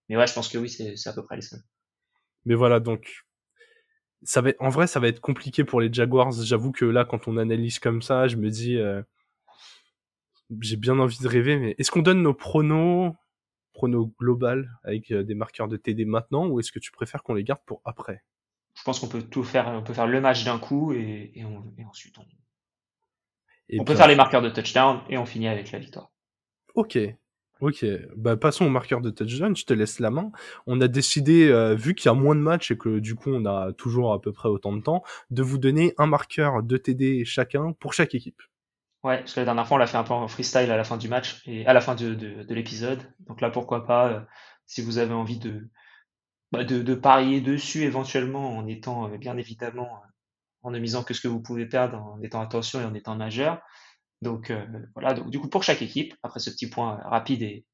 Mais 0.07 0.17
ouais, 0.17 0.27
je 0.27 0.33
pense 0.33 0.49
que 0.49 0.59
oui, 0.59 0.69
c'est 0.69 1.09
à 1.09 1.13
peu 1.13 1.25
près 1.25 1.37
les 1.37 1.41
seuls. 1.41 1.61
Mais 2.45 2.53
voilà, 2.53 2.79
donc 2.79 3.24
ça 4.25 4.41
va 4.41 4.51
en 4.59 4.69
vrai, 4.69 4.87
ça 4.87 4.99
va 4.99 5.07
être 5.07 5.21
compliqué 5.21 5.63
pour 5.63 5.79
les 5.79 5.91
Jaguars. 5.91 6.31
J'avoue 6.31 6.71
que 6.71 6.85
là, 6.85 7.05
quand 7.05 7.27
on 7.27 7.37
analyse 7.37 7.79
comme 7.79 8.01
ça, 8.01 8.27
je 8.27 8.35
me 8.35 8.49
dis, 8.49 8.77
euh, 8.77 9.01
j'ai 10.59 10.75
bien 10.75 10.99
envie 10.99 11.19
de 11.19 11.27
rêver, 11.27 11.57
mais 11.57 11.75
est-ce 11.77 11.91
qu'on 11.91 12.01
donne 12.01 12.21
nos 12.21 12.33
pronos, 12.33 13.13
pronos 13.73 14.11
global 14.19 14.69
avec 14.83 15.11
euh, 15.11 15.23
des 15.23 15.35
marqueurs 15.35 15.67
de 15.67 15.77
TD 15.77 16.05
maintenant, 16.05 16.47
ou 16.47 16.59
est-ce 16.59 16.71
que 16.71 16.79
tu 16.79 16.91
préfères 16.91 17.23
qu'on 17.23 17.35
les 17.35 17.43
garde 17.43 17.61
pour 17.65 17.81
après? 17.85 18.23
Je 18.73 18.83
pense 18.83 18.99
qu'on 18.99 19.07
peut 19.07 19.23
tout 19.23 19.43
faire. 19.43 19.67
On 19.69 19.83
peut 19.83 19.93
faire 19.93 20.07
le 20.07 20.19
match 20.19 20.43
d'un 20.43 20.59
coup 20.59 20.91
et, 20.91 21.31
ensuite 21.87 22.17
on. 22.17 22.25
on 23.79 23.85
peut 23.85 23.95
faire 23.95 24.07
les 24.07 24.15
marqueurs 24.15 24.41
de 24.41 24.49
touchdown 24.49 25.01
et 25.07 25.17
on 25.17 25.25
finit 25.25 25.47
avec 25.47 25.71
la 25.71 25.79
victoire. 25.79 26.11
Ok, 26.73 26.97
Ok, 27.61 27.85
bah 28.17 28.35
passons 28.35 28.65
au 28.65 28.69
marqueur 28.69 28.99
de 28.99 29.09
touchdown, 29.09 29.55
je 29.55 29.65
te 29.65 29.73
laisse 29.73 29.99
la 29.99 30.11
main. 30.11 30.31
On 30.67 30.81
a 30.81 30.89
décidé, 30.89 31.47
euh, 31.47 31.73
vu 31.73 31.95
qu'il 31.95 32.07
y 32.07 32.11
a 32.11 32.13
moins 32.13 32.35
de 32.35 32.41
matchs 32.41 32.71
et 32.71 32.77
que 32.77 32.99
du 32.99 33.15
coup 33.15 33.29
on 33.29 33.45
a 33.45 33.71
toujours 33.71 34.11
à 34.11 34.21
peu 34.21 34.33
près 34.33 34.49
autant 34.49 34.73
de 34.73 34.81
temps, 34.81 35.03
de 35.29 35.41
vous 35.41 35.57
donner 35.57 35.93
un 35.97 36.05
marqueur 36.05 36.63
de 36.63 36.75
TD 36.75 37.23
chacun 37.23 37.71
pour 37.73 37.93
chaque 37.93 38.13
équipe. 38.13 38.41
Ouais, 39.03 39.19
parce 39.19 39.33
que 39.33 39.39
la 39.39 39.45
dernière 39.45 39.67
fois 39.67 39.75
on 39.75 39.77
l'a 39.79 39.87
fait 39.87 39.97
un 39.97 40.03
peu 40.03 40.13
en 40.13 40.27
freestyle 40.27 40.69
à 40.69 40.77
la 40.77 40.83
fin 40.83 40.97
du 40.97 41.07
match 41.07 41.43
et 41.45 41.65
à 41.65 41.73
la 41.73 41.79
fin 41.79 41.95
de, 41.95 42.13
de, 42.13 42.43
de 42.43 42.53
l'épisode. 42.53 42.99
Donc 43.27 43.39
là 43.39 43.49
pourquoi 43.49 43.85
pas, 43.85 44.07
euh, 44.09 44.19
si 44.65 44.81
vous 44.81 44.97
avez 44.97 45.13
envie 45.13 45.39
de, 45.39 45.69
bah, 46.51 46.63
de, 46.63 46.95
parier 46.95 47.41
dessus 47.41 47.83
éventuellement 47.83 48.57
en 48.57 48.67
étant 48.67 49.09
euh, 49.09 49.17
bien 49.17 49.37
évidemment 49.37 50.01
en 50.63 50.71
ne 50.71 50.79
misant 50.79 51.03
que 51.03 51.13
ce 51.13 51.21
que 51.21 51.27
vous 51.27 51.41
pouvez 51.41 51.65
perdre, 51.65 51.97
en 51.97 52.21
étant 52.21 52.41
attention 52.41 52.81
et 52.81 52.85
en 52.85 52.93
étant 52.93 53.15
majeur. 53.15 53.61
Donc 54.25 54.49
euh, 54.49 54.65
voilà, 54.95 55.13
donc 55.13 55.29
du 55.29 55.39
coup 55.39 55.47
pour 55.47 55.63
chaque 55.63 55.83
équipe, 55.83 56.15
après 56.23 56.39
ce 56.39 56.49
petit 56.49 56.67
point 56.67 56.99
rapide 57.05 57.41
et, 57.43 57.65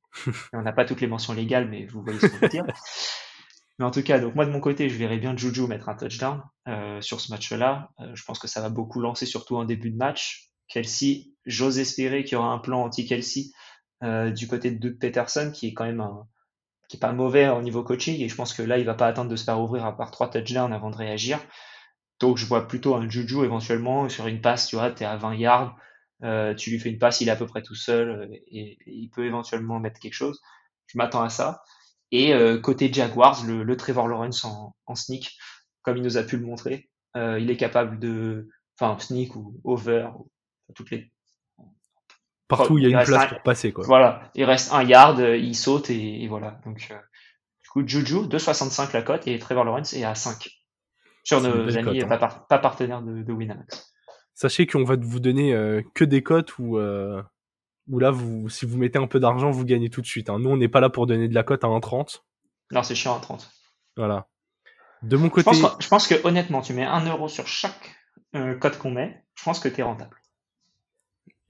on 0.51 0.61
n'a 0.61 0.73
pas 0.73 0.83
toutes 0.83 0.99
les 0.99 1.07
mentions 1.07 1.33
légales, 1.33 1.69
mais 1.69 1.85
vous 1.85 2.03
voyez 2.03 2.19
ce 2.19 2.27
qu'on 2.27 2.37
veut 2.37 2.49
dire. 2.49 2.65
Mais 3.79 3.85
en 3.85 3.91
tout 3.91 4.03
cas, 4.03 4.19
donc 4.19 4.35
moi 4.35 4.45
de 4.45 4.51
mon 4.51 4.59
côté, 4.59 4.89
je 4.89 4.97
verrais 4.97 5.17
bien 5.17 5.35
Juju 5.35 5.65
mettre 5.65 5.89
un 5.89 5.95
touchdown 5.95 6.43
euh, 6.67 7.01
sur 7.01 7.19
ce 7.19 7.31
match-là. 7.31 7.89
Euh, 7.99 8.11
je 8.13 8.23
pense 8.25 8.37
que 8.37 8.47
ça 8.47 8.61
va 8.61 8.69
beaucoup 8.69 8.99
lancer, 8.99 9.25
surtout 9.25 9.55
en 9.55 9.63
début 9.63 9.89
de 9.89 9.95
match. 9.95 10.49
Kelsey, 10.67 11.31
j'ose 11.45 11.79
espérer 11.79 12.23
qu'il 12.23 12.33
y 12.33 12.35
aura 12.35 12.51
un 12.51 12.59
plan 12.59 12.83
anti-Kelsey 12.83 13.45
du 14.35 14.47
côté 14.47 14.71
de 14.71 14.77
Doug 14.77 14.99
Peterson, 14.99 15.51
qui 15.53 15.67
est 15.67 15.73
quand 15.73 15.85
même 15.85 16.01
un, 16.01 16.27
qui 16.89 16.97
est 16.97 16.99
pas 16.99 17.13
mauvais 17.13 17.47
au 17.47 17.61
niveau 17.61 17.83
coaching, 17.83 18.21
et 18.21 18.27
je 18.27 18.35
pense 18.35 18.53
que 18.53 18.61
là, 18.61 18.77
il 18.77 18.85
va 18.85 18.93
pas 18.93 19.07
attendre 19.07 19.31
de 19.31 19.35
se 19.35 19.45
faire 19.45 19.59
ouvrir 19.59 19.85
à 19.85 19.95
part 19.95 20.11
trois 20.11 20.29
touchdowns 20.29 20.73
avant 20.73 20.91
de 20.91 20.97
réagir. 20.97 21.39
Donc 22.19 22.37
je 22.37 22.45
vois 22.45 22.67
plutôt 22.67 22.95
un 22.95 23.09
Juju 23.09 23.43
éventuellement 23.43 24.09
sur 24.09 24.27
une 24.27 24.41
passe, 24.41 24.67
tu 24.67 24.75
vois, 24.75 24.91
tu 24.91 25.03
es 25.03 25.05
à 25.05 25.17
20 25.17 25.35
yards, 25.35 25.75
euh, 26.23 26.53
tu 26.53 26.69
lui 26.69 26.79
fais 26.79 26.89
une 26.89 26.99
passe, 26.99 27.21
il 27.21 27.29
est 27.29 27.31
à 27.31 27.35
peu 27.35 27.47
près 27.47 27.61
tout 27.61 27.75
seul 27.75 28.09
euh, 28.09 28.27
et, 28.47 28.77
il 28.85 29.09
peut 29.09 29.25
éventuellement 29.25 29.79
mettre 29.79 29.99
quelque 29.99 30.13
chose. 30.13 30.41
Je 30.87 30.97
m'attends 30.97 31.23
à 31.23 31.29
ça. 31.29 31.63
Et 32.11 32.33
euh, 32.33 32.59
côté 32.59 32.91
Jaguars, 32.91 33.43
le, 33.45 33.63
le, 33.63 33.77
Trevor 33.77 34.07
Lawrence 34.07 34.43
en, 34.43 34.75
en, 34.85 34.95
sneak, 34.95 35.37
comme 35.81 35.97
il 35.97 36.03
nous 36.03 36.17
a 36.17 36.23
pu 36.23 36.37
le 36.37 36.45
montrer, 36.45 36.89
il 37.15 37.49
est 37.49 37.57
capable 37.57 37.99
de, 37.99 38.47
enfin 38.79 38.99
sneak 38.99 39.35
ou 39.35 39.59
over, 39.63 40.09
ou, 40.17 40.29
toutes 40.75 40.91
les 40.91 41.11
partout 42.47 42.77
il 42.77 42.83
y 42.83 42.93
a 42.93 42.99
une 42.99 43.05
place 43.05 43.27
pour 43.27 43.41
passer 43.43 43.71
quoi. 43.71 43.85
Voilà, 43.85 44.29
il 44.35 44.43
reste 44.43 44.73
un 44.73 44.83
yard, 44.83 45.19
il 45.19 45.55
saute 45.55 45.89
et, 45.89 46.23
et 46.23 46.27
voilà. 46.27 46.59
Donc 46.65 46.77
du 46.77 47.69
coup 47.69 47.85
Juju 47.85 48.27
2,65 48.27 48.93
la 48.93 49.01
cote 49.01 49.27
et 49.27 49.39
Trevor 49.39 49.65
Lawrence 49.65 49.93
est 49.93 50.03
à 50.03 50.15
5 50.15 50.49
sur 51.23 51.41
nos 51.41 51.77
amis 51.77 52.03
pas, 52.05 52.17
pas, 52.17 52.59
partenaires 52.59 53.01
de, 53.01 53.23
de 53.23 53.33
Winamax. 53.33 53.90
Sachez 54.33 54.67
qu'on 54.67 54.83
va 54.83 54.95
vous 54.95 55.19
donner 55.19 55.53
que 55.93 56.03
des 56.03 56.23
cotes 56.23 56.57
où, 56.57 56.77
où 56.77 57.99
là, 57.99 58.11
vous, 58.11 58.49
si 58.49 58.65
vous 58.65 58.77
mettez 58.77 58.99
un 58.99 59.07
peu 59.07 59.19
d'argent, 59.19 59.51
vous 59.51 59.65
gagnez 59.65 59.89
tout 59.89 60.01
de 60.01 60.07
suite. 60.07 60.29
Hein. 60.29 60.39
Nous, 60.39 60.49
on 60.49 60.57
n'est 60.57 60.69
pas 60.69 60.79
là 60.79 60.89
pour 60.89 61.07
donner 61.07 61.27
de 61.27 61.35
la 61.35 61.43
cote 61.43 61.63
à 61.63 61.67
1,30. 61.67 62.21
Non, 62.71 62.83
c'est 62.83 62.95
chiant 62.95 63.17
à 63.17 63.19
30. 63.19 63.51
Voilà. 63.97 64.27
De 65.03 65.17
mon 65.17 65.29
côté. 65.29 65.51
Je 65.79 65.87
pense, 65.87 66.07
que, 66.07 66.15
honnêtement, 66.25 66.61
tu 66.61 66.73
mets 66.73 66.85
1 66.85 67.05
euro 67.07 67.27
sur 67.27 67.47
chaque 67.47 67.95
euh, 68.35 68.55
cote 68.55 68.77
qu'on 68.77 68.91
met, 68.91 69.23
je 69.35 69.43
pense 69.43 69.59
que 69.59 69.67
tu 69.67 69.81
es 69.81 69.83
rentable. 69.83 70.15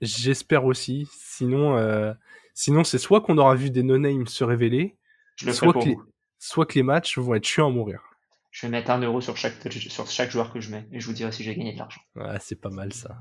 J'espère 0.02 0.66
aussi. 0.66 1.08
Sinon, 1.12 1.78
euh, 1.78 2.14
sinon 2.56 2.84
c'est 2.84 2.98
soit 2.98 3.22
qu'on 3.22 3.38
aura 3.38 3.54
vu 3.54 3.70
des 3.70 3.84
no-names 3.84 4.26
se 4.26 4.44
révéler, 4.44 4.98
soit, 5.38 5.74
que 5.74 5.80
les, 5.80 5.98
soit 6.40 6.66
que 6.66 6.74
les 6.74 6.84
matchs 6.84 7.20
vont 7.20 7.36
être 7.36 7.46
chiants 7.46 7.68
à 7.68 7.72
mourir. 7.72 8.02
Je 8.52 8.66
vais 8.66 8.72
mettre 8.72 8.92
1 8.92 9.00
euro 9.02 9.22
sur 9.22 9.38
chaque, 9.38 9.56
sur 9.72 10.08
chaque 10.08 10.30
joueur 10.30 10.54
que 10.54 10.60
je 10.60 10.72
mets 10.72 10.86
et 10.92 11.00
je 11.00 11.08
vous 11.08 11.14
dirai 11.14 11.32
si 11.32 11.44
j'ai 11.44 11.56
gagné 11.56 11.74
de 11.74 11.80
l'argent. 11.80 12.02
C'est 12.40 12.60
pas 12.60 12.70
mal 12.70 12.94
ça. 12.94 13.18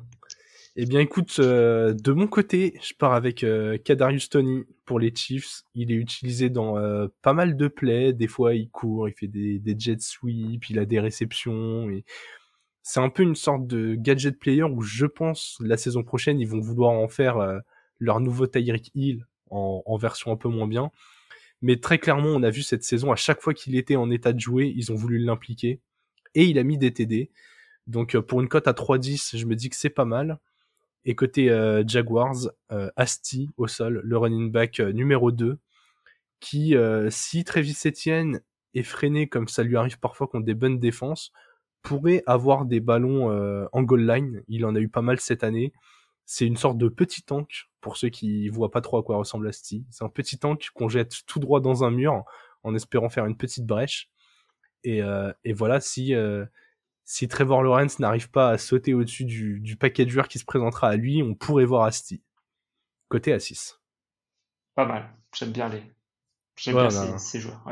Eh 0.77 0.87
bien, 0.87 1.01
écoute, 1.01 1.37
euh, 1.41 1.95
de 1.95 2.13
mon 2.13 2.29
côté, 2.29 2.79
je 2.81 2.95
pars 2.95 3.13
avec 3.13 3.43
euh, 3.43 3.77
Kadarius 3.79 4.29
Tony 4.29 4.65
pour 4.85 5.01
les 5.01 5.15
Chiefs. 5.15 5.63
Il 5.75 5.91
est 5.91 5.97
utilisé 5.97 6.49
dans 6.49 6.79
euh, 6.79 7.09
pas 7.23 7.33
mal 7.33 7.57
de 7.57 7.69
plays. 7.69 8.13
Des 8.13 8.29
fois, 8.29 8.55
il 8.55 8.71
court, 8.71 9.09
il 9.09 9.15
fait 9.15 9.27
des, 9.27 9.59
des 9.59 9.75
jet 9.79 10.01
sweeps, 10.01 10.71
il 10.71 10.79
a 10.79 10.85
des 10.85 11.01
réceptions. 11.01 11.89
C'est 12.83 13.01
un 13.01 13.09
peu 13.09 13.25
une 13.25 13.35
sorte 13.35 13.67
de 13.67 13.95
gadget 13.97 14.39
player 14.39 14.63
où 14.63 14.81
je 14.83 15.07
pense 15.07 15.59
la 15.61 15.77
saison 15.77 16.05
prochaine, 16.05 16.41
ils 16.41 16.49
vont 16.49 16.61
vouloir 16.61 16.93
en 16.93 17.09
faire 17.09 17.61
leur 17.99 18.21
nouveau 18.21 18.47
Tyreek 18.47 18.91
Hill 18.95 19.27
en, 19.51 19.97
version 19.97 20.33
un 20.33 20.37
peu 20.37 20.49
moins 20.49 20.67
bien. 20.67 20.91
Mais 21.63 21.79
très 21.79 21.99
clairement, 21.99 22.29
on 22.31 22.43
a 22.43 22.51
vu 22.51 22.63
cette 22.63 22.85
saison, 22.85 23.13
à 23.13 23.17
chaque 23.17 23.43
fois 23.43 23.55
qu'il 23.55 23.77
était 23.77 23.97
en 23.97 24.11
état 24.11 24.33
de 24.33 24.41
jouer, 24.41 24.73
ils 24.75 24.93
ont 24.93 24.95
voulu 24.95 25.19
l'impliquer. 25.19 25.81
Et 26.35 26.45
il 26.45 26.59
a 26.59 26.63
mis 26.63 26.79
des 26.79 26.93
TD. 26.93 27.31
Donc 27.87 28.19
pour 28.19 28.41
une 28.41 28.49
cote 28.49 28.69
à 28.69 28.73
3-10, 28.73 29.37
je 29.37 29.47
me 29.47 29.57
dis 29.57 29.69
que 29.69 29.77
c'est 29.77 29.91
pas 29.91 30.05
mal. 30.05 30.39
Et 31.05 31.15
côté 31.15 31.51
euh, 31.51 31.83
Jaguars, 31.87 32.51
euh, 32.73 32.91
Asti 32.97 33.51
au 33.57 33.67
sol, 33.67 34.01
le 34.05 34.19
running 34.19 34.51
back 34.51 34.81
euh, 34.81 34.93
numéro 34.93 35.33
2, 35.33 35.59
qui, 36.41 36.75
si 37.11 37.45
Travis 37.45 37.77
Etienne 37.85 38.41
est 38.73 38.83
freiné 38.83 39.29
comme 39.29 39.47
ça 39.47 39.63
lui 39.63 39.77
arrive 39.77 39.99
parfois 39.99 40.27
contre 40.27 40.47
des 40.47 40.55
bonnes 40.55 40.79
défenses, 40.79 41.33
pourrait 41.83 42.23
avoir 42.27 42.65
des 42.65 42.81
ballons 42.81 43.29
en 43.73 43.83
goal 43.83 44.07
line. 44.07 44.43
Il 44.49 44.65
en 44.65 44.75
a 44.75 44.81
eu 44.81 44.89
pas 44.89 45.03
mal 45.03 45.21
cette 45.21 45.45
année. 45.45 45.75
C'est 46.25 46.47
une 46.47 46.57
sorte 46.57 46.79
de 46.79 46.89
petit 46.89 47.23
tank, 47.23 47.69
pour 47.81 47.97
ceux 47.97 48.09
qui 48.09 48.49
voient 48.49 48.71
pas 48.71 48.81
trop 48.81 48.99
à 48.99 49.03
quoi 49.03 49.17
ressemble 49.17 49.49
Asti. 49.49 49.85
C'est 49.91 50.05
un 50.05 50.09
petit 50.09 50.39
tank 50.39 50.69
qu'on 50.75 50.89
jette 50.89 51.25
tout 51.27 51.39
droit 51.39 51.61
dans 51.61 51.85
un 51.85 51.91
mur 51.91 52.25
en 52.63 52.75
espérant 52.75 53.09
faire 53.09 53.27
une 53.27 53.37
petite 53.37 53.67
brèche. 53.67 54.11
Et, 54.85 55.03
et 55.45 55.53
voilà, 55.53 55.81
si 55.81 56.15
si 57.11 57.27
Trevor 57.27 57.65
Lawrence 57.65 57.99
n'arrive 57.99 58.31
pas 58.31 58.51
à 58.51 58.57
sauter 58.57 58.95
au-dessus 58.95 59.25
du, 59.25 59.77
paquet 59.77 60.05
de 60.05 60.11
joueurs 60.11 60.29
qui 60.29 60.39
se 60.39 60.45
présentera 60.45 60.91
à 60.91 60.95
lui, 60.95 61.25
on 61.25 61.35
pourrait 61.35 61.65
voir 61.65 61.83
Asti. 61.83 62.23
Côté 63.09 63.33
à 63.33 63.41
6. 63.41 63.81
Pas 64.77 64.87
mal. 64.87 65.11
J'aime 65.35 65.51
bien 65.51 65.69
les. 65.69 65.83
J'aime 66.55 66.77
bien 66.77 67.19
ces, 67.19 67.41
joueurs. 67.41 67.65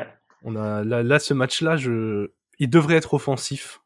On 0.42 0.56
a 0.56 0.82
là, 0.82 1.18
ce 1.20 1.34
match-là, 1.34 1.76
je... 1.76 2.32
il 2.58 2.68
devrait 2.68 2.96
être 2.96 3.14
offensif. 3.14 3.80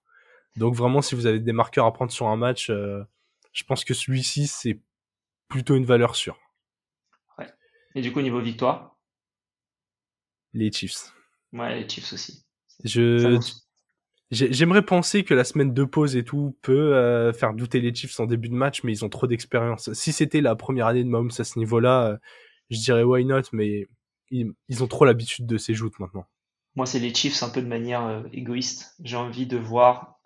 Donc 0.56 0.74
vraiment, 0.74 1.02
si 1.02 1.14
vous 1.14 1.26
avez 1.26 1.38
des 1.38 1.52
marqueurs 1.52 1.84
à 1.84 1.92
prendre 1.92 2.12
sur 2.12 2.28
un 2.28 2.36
match, 2.36 2.70
euh, 2.70 3.04
je 3.52 3.64
pense 3.64 3.84
que 3.84 3.92
celui-ci 3.92 4.46
c'est 4.46 4.80
plutôt 5.52 5.76
une 5.76 5.84
valeur 5.84 6.16
sûre. 6.16 6.38
Ouais. 7.38 7.46
Et 7.94 8.00
du 8.00 8.10
coup, 8.12 8.22
niveau 8.22 8.40
victoire? 8.40 8.96
Les 10.54 10.72
Chiefs. 10.72 11.12
Ouais, 11.52 11.80
les 11.80 11.88
Chiefs 11.88 12.12
aussi. 12.12 12.44
Je, 12.84 13.38
J'aimerais 14.30 14.82
penser 14.82 15.24
que 15.24 15.34
la 15.34 15.44
semaine 15.44 15.74
de 15.74 15.84
pause 15.84 16.16
et 16.16 16.24
tout 16.24 16.56
peut 16.62 16.94
euh, 16.94 17.34
faire 17.34 17.52
douter 17.52 17.82
les 17.82 17.94
Chiefs 17.94 18.18
en 18.18 18.24
début 18.24 18.48
de 18.48 18.54
match, 18.54 18.82
mais 18.82 18.92
ils 18.92 19.04
ont 19.04 19.10
trop 19.10 19.26
d'expérience. 19.26 19.92
Si 19.92 20.10
c'était 20.10 20.40
la 20.40 20.56
première 20.56 20.86
année 20.86 21.04
de 21.04 21.08
Mahomes 21.10 21.30
à 21.38 21.44
ce 21.44 21.58
niveau-là, 21.58 22.06
euh, 22.06 22.16
je 22.70 22.78
dirais 22.78 23.02
why 23.02 23.26
not, 23.26 23.42
mais 23.52 23.86
ils, 24.30 24.54
ont 24.82 24.86
trop 24.86 25.04
l'habitude 25.04 25.44
de 25.44 25.58
ces 25.58 25.74
joutes 25.74 25.98
maintenant. 25.98 26.24
Moi, 26.76 26.86
c'est 26.86 26.98
les 26.98 27.12
Chiefs 27.12 27.42
un 27.42 27.50
peu 27.50 27.60
de 27.60 27.66
manière 27.66 28.06
euh, 28.06 28.22
égoïste. 28.32 28.94
J'ai 29.04 29.16
envie 29.16 29.46
de 29.46 29.58
voir 29.58 30.16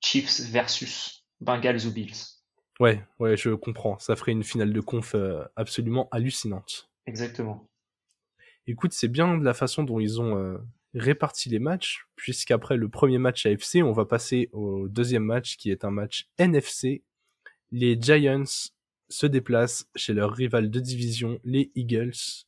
Chiefs 0.00 0.40
versus 0.52 1.24
Bengals 1.40 1.84
ou 1.86 1.90
Bills. 1.90 2.33
Ouais, 2.80 3.02
ouais, 3.20 3.36
je 3.36 3.50
comprends. 3.50 3.98
Ça 3.98 4.16
ferait 4.16 4.32
une 4.32 4.42
finale 4.42 4.72
de 4.72 4.80
conf 4.80 5.14
absolument 5.56 6.08
hallucinante. 6.10 6.90
Exactement. 7.06 7.68
Écoute, 8.66 8.92
c'est 8.92 9.08
bien 9.08 9.36
de 9.36 9.44
la 9.44 9.54
façon 9.54 9.84
dont 9.84 10.00
ils 10.00 10.20
ont 10.20 10.58
réparti 10.94 11.48
les 11.48 11.58
matchs, 11.58 12.06
puisqu'après 12.16 12.76
le 12.76 12.88
premier 12.88 13.18
match 13.18 13.46
AFC, 13.46 13.82
on 13.82 13.92
va 13.92 14.04
passer 14.04 14.48
au 14.52 14.88
deuxième 14.88 15.24
match 15.24 15.56
qui 15.56 15.70
est 15.70 15.84
un 15.84 15.90
match 15.90 16.28
NFC. 16.38 17.02
Les 17.72 17.98
Giants 18.00 18.70
se 19.08 19.26
déplacent 19.26 19.86
chez 19.96 20.12
leur 20.12 20.32
rival 20.32 20.70
de 20.70 20.80
division, 20.80 21.40
les 21.44 21.70
Eagles. 21.74 22.46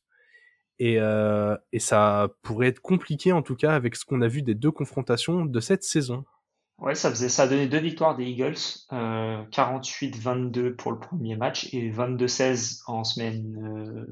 Et, 0.79 0.99
euh, 0.99 1.57
et 1.71 1.79
ça 1.79 2.29
pourrait 2.43 2.67
être 2.67 2.81
compliqué 2.81 3.31
en 3.31 3.41
tout 3.41 3.55
cas 3.55 3.75
avec 3.75 3.95
ce 3.95 4.05
qu'on 4.05 4.21
a 4.21 4.27
vu 4.27 4.43
des 4.43 4.53
deux 4.53 4.71
confrontations 4.71 5.45
de 5.45 5.59
cette 5.59 5.83
saison. 5.83 6.23
Ouais, 6.79 6.93
ça 6.93 7.09
faisait 7.09 7.29
ça 7.29 7.43
a 7.43 7.47
donné 7.47 7.67
deux 7.67 7.79
victoires 7.79 8.15
des 8.15 8.25
Eagles, 8.25 8.55
euh, 8.93 9.43
48-22 9.51 10.75
pour 10.75 10.91
le 10.91 10.99
premier 10.99 11.35
match 11.35 11.73
et 11.73 11.89
22-16 11.89 12.83
en 12.85 13.03
semaine 13.03 14.05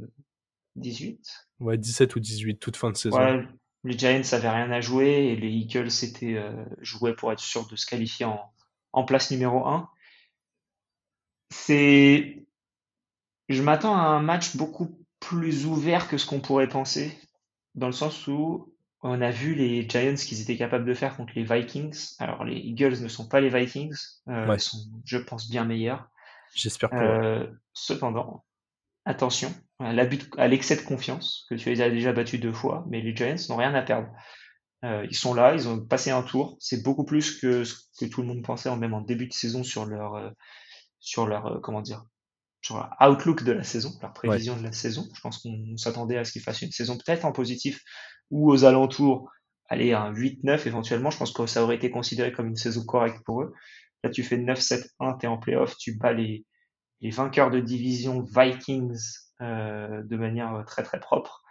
18. 0.76 1.20
Euh, 1.62 1.66
ouais, 1.66 1.78
17 1.78 2.16
ou 2.16 2.20
18, 2.20 2.58
toute 2.58 2.76
fin 2.76 2.90
de 2.90 2.98
saison 2.98 3.46
les 3.86 3.98
Giants 3.98 4.22
n'avaient 4.32 4.50
rien 4.50 4.72
à 4.72 4.82
jouer 4.82 5.28
et 5.28 5.36
les 5.36 5.50
Eagles 5.50 5.90
étaient 6.04 6.36
euh, 6.36 6.66
jouaient 6.82 7.16
pour 7.16 7.32
être 7.32 7.40
sûr 7.40 7.68
de 7.68 7.76
se 7.76 7.86
qualifier 7.86 8.26
en, 8.26 9.04
place 9.04 9.30
numéro 9.30 9.66
1. 9.68 9.88
C'est, 11.52 12.46
je 13.48 13.62
m'attends 13.62 13.96
à 13.96 14.02
un 14.02 14.22
match 14.22 14.58
beaucoup 14.58 15.00
plus 15.20 15.66
ouvert 15.66 16.08
que 16.08 16.18
ce 16.18 16.26
qu'on 16.26 16.40
pourrait 16.40 16.68
penser, 16.68 17.18
dans 17.76 17.88
le 17.88 17.94
sens 17.94 18.28
où 18.28 18.75
on 19.08 19.22
a 19.22 19.30
vu 19.30 19.54
les 19.54 19.88
Giants 19.88 20.16
qu'ils 20.16 20.42
étaient 20.42 20.58
capables 20.58 20.84
de 20.84 20.94
faire 20.96 21.16
contre 21.16 21.34
les 21.36 21.44
Vikings. 21.44 22.16
Alors 22.18 22.44
les 22.44 22.56
Eagles 22.56 23.04
ne 23.04 23.08
sont 23.08 23.28
pas 23.28 23.40
les 23.40 23.50
Vikings, 23.50 23.96
euh, 24.30 24.58
sont, 24.58 24.80
je 25.06 25.18
pense, 25.18 25.48
bien 25.48 25.64
meilleurs. 25.64 26.10
J'espère 26.56 26.90
pas. 26.90 27.04
Euh, 27.04 27.48
cependant, 27.74 28.44
attention 29.06 29.54
à 29.80 29.94
l'excès 30.48 30.76
de 30.76 30.82
confiance, 30.82 31.46
que 31.50 31.56
tu 31.56 31.70
les 31.70 31.82
as 31.82 31.92
déjà 31.92 32.14
battus 32.14 32.40
deux 32.40 32.52
fois, 32.52 32.84
mais 32.90 33.02
les 33.02 33.16
Giants 33.16 33.36
n'ont 33.50 33.58
rien 33.58 33.76
à 33.76 33.84
perdre. 33.84 34.08
Euh, 34.84 35.06
ils 35.08 35.16
sont 35.16 35.36
là, 35.36 35.54
ils 35.54 35.68
ont 35.68 35.80
passé 35.80 36.10
un 36.10 36.24
tour. 36.24 36.58
C'est 36.60 36.82
beaucoup 36.82 37.06
plus 37.06 37.40
que 37.40 37.64
ce 37.64 37.76
que 38.00 38.06
tout 38.06 38.22
le 38.22 38.28
monde 38.28 38.44
pensait, 38.44 38.76
même 38.76 38.96
en 38.96 39.02
début 39.02 39.28
de 39.28 39.34
saison, 39.34 39.64
sur 39.64 39.86
leur, 39.86 40.16
euh, 40.16 40.30
sur 41.00 41.28
leur, 41.28 41.62
comment 41.62 41.82
dire, 41.82 42.06
sur 42.64 42.78
leur 42.78 42.90
outlook 43.00 43.44
de 43.44 43.52
la 43.52 43.64
saison, 43.64 43.92
leur 44.02 44.14
prévision 44.14 44.58
de 44.58 44.64
la 44.64 44.72
saison. 44.72 45.08
Je 45.14 45.22
pense 45.22 45.38
qu'on 45.44 45.78
s'attendait 45.78 46.18
à 46.18 46.26
ce 46.26 46.32
qu'ils 46.32 46.42
fassent 46.42 46.64
une 46.64 46.72
saison 46.72 46.98
peut-être 46.98 47.26
en 47.26 47.32
positif 47.32 47.84
ou 48.32 48.52
aux 48.52 48.66
alentours, 48.66 49.32
aller 49.68 49.94
un 49.94 50.12
8-9 50.12 50.68
éventuellement. 50.68 51.10
Je 51.10 51.18
pense 51.18 51.32
que 51.32 51.46
ça 51.46 51.64
aurait 51.64 51.76
été 51.76 51.90
considéré 51.90 52.32
comme 52.32 52.48
une 52.48 52.56
saison 52.56 52.86
correcte 52.86 53.24
pour 53.26 53.42
eux. 53.42 53.54
Là, 54.04 54.10
tu 54.10 54.24
fais 54.24 54.38
9-7-1, 54.38 55.18
t'es 55.20 55.28
en 55.28 55.38
playoff, 55.38 55.78
tu 55.78 55.98
bats 55.98 56.14
les, 56.14 56.46
les 57.02 57.10
vainqueurs 57.10 57.52
de 57.52 57.60
division 57.60 58.22
Vikings 58.22 59.00
euh, 59.42 60.04
de 60.04 60.18
manière 60.18 60.54
euh, 60.56 60.64
très 60.64 60.84
très 60.84 61.00
propre. 61.00 61.44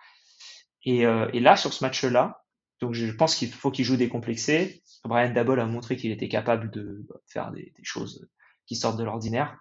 Et, 0.85 1.07
euh, 1.07 1.28
et 1.33 1.40
là, 1.40 1.57
sur 1.57 1.73
ce 1.73 1.83
match-là, 1.85 2.45
donc 2.81 2.95
je 2.95 3.11
pense 3.11 3.35
qu'il 3.37 3.50
faut 3.50 3.71
qu'il 3.71 3.85
joue 3.85 3.97
décomplexé. 3.97 4.83
Brian 5.04 5.33
Dabol 5.33 5.61
a 5.61 5.66
montré 5.66 5.97
qu'il 5.97 6.11
était 6.11 6.28
capable 6.28 6.71
de 6.71 7.07
faire 7.26 7.50
des, 7.52 7.73
des, 7.76 7.85
choses 7.85 8.28
qui 8.66 8.76
sortent 8.76 8.99
de 8.99 9.04
l'ordinaire. 9.04 9.59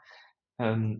Euh, 0.61 0.95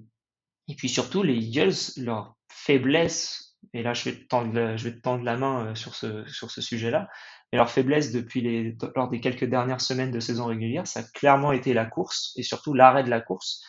et 0.67 0.75
puis 0.75 0.89
surtout, 0.89 1.23
les 1.23 1.35
Eagles, 1.35 1.75
leur 1.97 2.35
faiblesse, 2.47 3.42
et 3.73 3.83
là 3.83 3.93
je 3.93 4.09
vais 4.09 4.15
te 4.15 4.25
tendre, 4.25 4.77
je 4.77 4.83
vais 4.83 4.95
te 4.95 5.01
tendre 5.01 5.23
la 5.23 5.37
main 5.37 5.75
sur 5.75 5.95
ce, 5.95 6.25
sur 6.25 6.51
ce 6.51 6.61
sujet-là, 6.61 7.09
mais 7.51 7.57
leur 7.57 7.69
faiblesse 7.69 8.11
depuis 8.11 8.41
les, 8.41 8.75
lors 8.95 9.09
des 9.09 9.21
quelques 9.21 9.45
dernières 9.45 9.81
semaines 9.81 10.11
de 10.11 10.19
saison 10.19 10.45
régulière, 10.45 10.87
ça 10.87 11.01
a 11.01 11.03
clairement 11.03 11.51
été 11.51 11.73
la 11.73 11.85
course, 11.85 12.33
et 12.35 12.43
surtout 12.43 12.73
l'arrêt 12.73 13.03
de 13.03 13.09
la 13.09 13.21
course. 13.21 13.63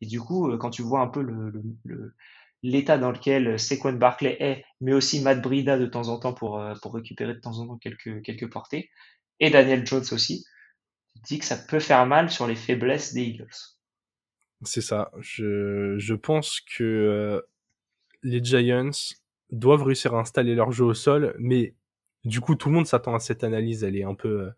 Et 0.00 0.06
du 0.06 0.20
coup, 0.20 0.56
quand 0.58 0.70
tu 0.70 0.82
vois 0.82 1.00
un 1.00 1.08
peu 1.08 1.22
le, 1.22 1.52
l'état 2.64 2.96
dans 2.96 3.12
lequel 3.12 3.58
Sequan 3.58 3.92
Barclay 3.92 4.36
est, 4.40 4.64
mais 4.80 4.94
aussi 4.94 5.20
Matt 5.20 5.40
Brida 5.40 5.78
de 5.78 5.86
temps 5.86 6.08
en 6.08 6.18
temps 6.18 6.32
pour, 6.32 6.58
euh, 6.58 6.74
pour 6.82 6.94
récupérer 6.94 7.34
de 7.34 7.40
temps 7.40 7.58
en 7.58 7.66
temps 7.66 7.78
quelques, 7.78 8.22
quelques 8.22 8.50
portées, 8.50 8.90
et 9.38 9.50
Daniel 9.50 9.86
Jones 9.86 10.04
aussi, 10.12 10.44
tu 11.14 11.22
dis 11.34 11.38
que 11.38 11.44
ça 11.44 11.56
peut 11.56 11.78
faire 11.78 12.06
mal 12.06 12.30
sur 12.30 12.46
les 12.46 12.56
faiblesses 12.56 13.12
des 13.12 13.22
Eagles. 13.22 13.54
C'est 14.62 14.80
ça. 14.80 15.10
Je, 15.20 15.96
je 15.98 16.14
pense 16.14 16.60
que 16.60 16.84
euh, 16.84 17.40
les 18.22 18.42
Giants 18.42 18.90
doivent 19.58 19.82
réussir 19.82 20.14
à 20.14 20.20
installer 20.20 20.54
leur 20.54 20.72
jeu 20.72 20.84
au 20.84 20.94
sol, 20.94 21.34
mais 21.38 21.74
du 22.24 22.40
coup, 22.40 22.54
tout 22.54 22.68
le 22.68 22.74
monde 22.74 22.86
s'attend 22.86 23.14
à 23.14 23.18
cette 23.18 23.44
analyse. 23.44 23.84
Elle 23.84 23.96
est 23.96 24.04
un 24.04 24.14
peu, 24.14 24.42
euh, 24.42 24.50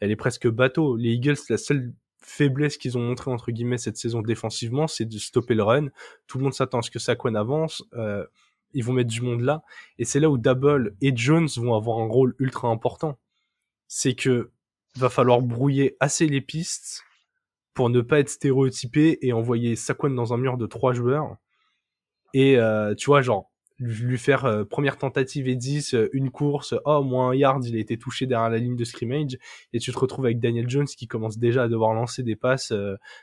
elle 0.00 0.10
est 0.10 0.16
presque 0.16 0.48
bateau. 0.48 0.96
Les 0.96 1.12
Eagles, 1.12 1.36
la 1.48 1.58
seule 1.58 1.92
faiblesse 2.20 2.76
qu'ils 2.76 2.98
ont 2.98 3.00
montré 3.00 3.30
entre 3.30 3.50
guillemets 3.52 3.78
cette 3.78 3.96
saison 3.96 4.20
défensivement, 4.20 4.86
c'est 4.86 5.06
de 5.06 5.18
stopper 5.18 5.54
le 5.54 5.62
run. 5.62 5.88
Tout 6.26 6.38
le 6.38 6.44
monde 6.44 6.54
s'attend 6.54 6.78
à 6.78 6.82
ce 6.82 6.90
que 6.90 6.98
Saquon 6.98 7.34
avance. 7.34 7.84
Euh, 7.94 8.26
ils 8.74 8.84
vont 8.84 8.92
mettre 8.92 9.08
du 9.08 9.22
monde 9.22 9.40
là, 9.40 9.62
et 9.98 10.04
c'est 10.04 10.20
là 10.20 10.28
où 10.28 10.36
Double 10.36 10.94
et 11.00 11.16
Jones 11.16 11.48
vont 11.56 11.74
avoir 11.74 12.00
un 12.00 12.06
rôle 12.06 12.34
ultra 12.38 12.68
important. 12.68 13.18
C'est 13.86 14.14
que 14.14 14.50
va 14.96 15.08
falloir 15.08 15.40
brouiller 15.40 15.96
assez 16.00 16.26
les 16.26 16.42
pistes 16.42 17.02
pour 17.72 17.88
ne 17.88 18.02
pas 18.02 18.18
être 18.18 18.28
stéréotypé 18.28 19.18
et 19.22 19.32
envoyer 19.32 19.74
Saquon 19.74 20.10
dans 20.10 20.34
un 20.34 20.36
mur 20.36 20.58
de 20.58 20.66
trois 20.66 20.92
joueurs. 20.92 21.36
Et 22.34 22.58
euh, 22.58 22.94
tu 22.94 23.06
vois, 23.06 23.22
genre, 23.22 23.50
lui 23.78 24.18
faire 24.18 24.44
euh, 24.44 24.64
première 24.64 24.98
tentative 24.98 25.48
et 25.48 25.54
10, 25.54 25.94
euh, 25.94 26.08
une 26.12 26.30
course, 26.30 26.74
oh, 26.84 27.02
moins 27.02 27.30
un 27.30 27.34
yard, 27.34 27.64
il 27.64 27.76
a 27.76 27.78
été 27.78 27.96
touché 27.96 28.26
derrière 28.26 28.50
la 28.50 28.58
ligne 28.58 28.76
de 28.76 28.84
scrimmage, 28.84 29.38
et 29.72 29.78
tu 29.78 29.92
te 29.92 29.98
retrouves 29.98 30.26
avec 30.26 30.40
Daniel 30.40 30.68
Jones 30.68 30.86
qui 30.86 31.06
commence 31.06 31.38
déjà 31.38 31.64
à 31.64 31.68
devoir 31.68 31.94
lancer 31.94 32.22
des 32.22 32.36
passes 32.36 32.72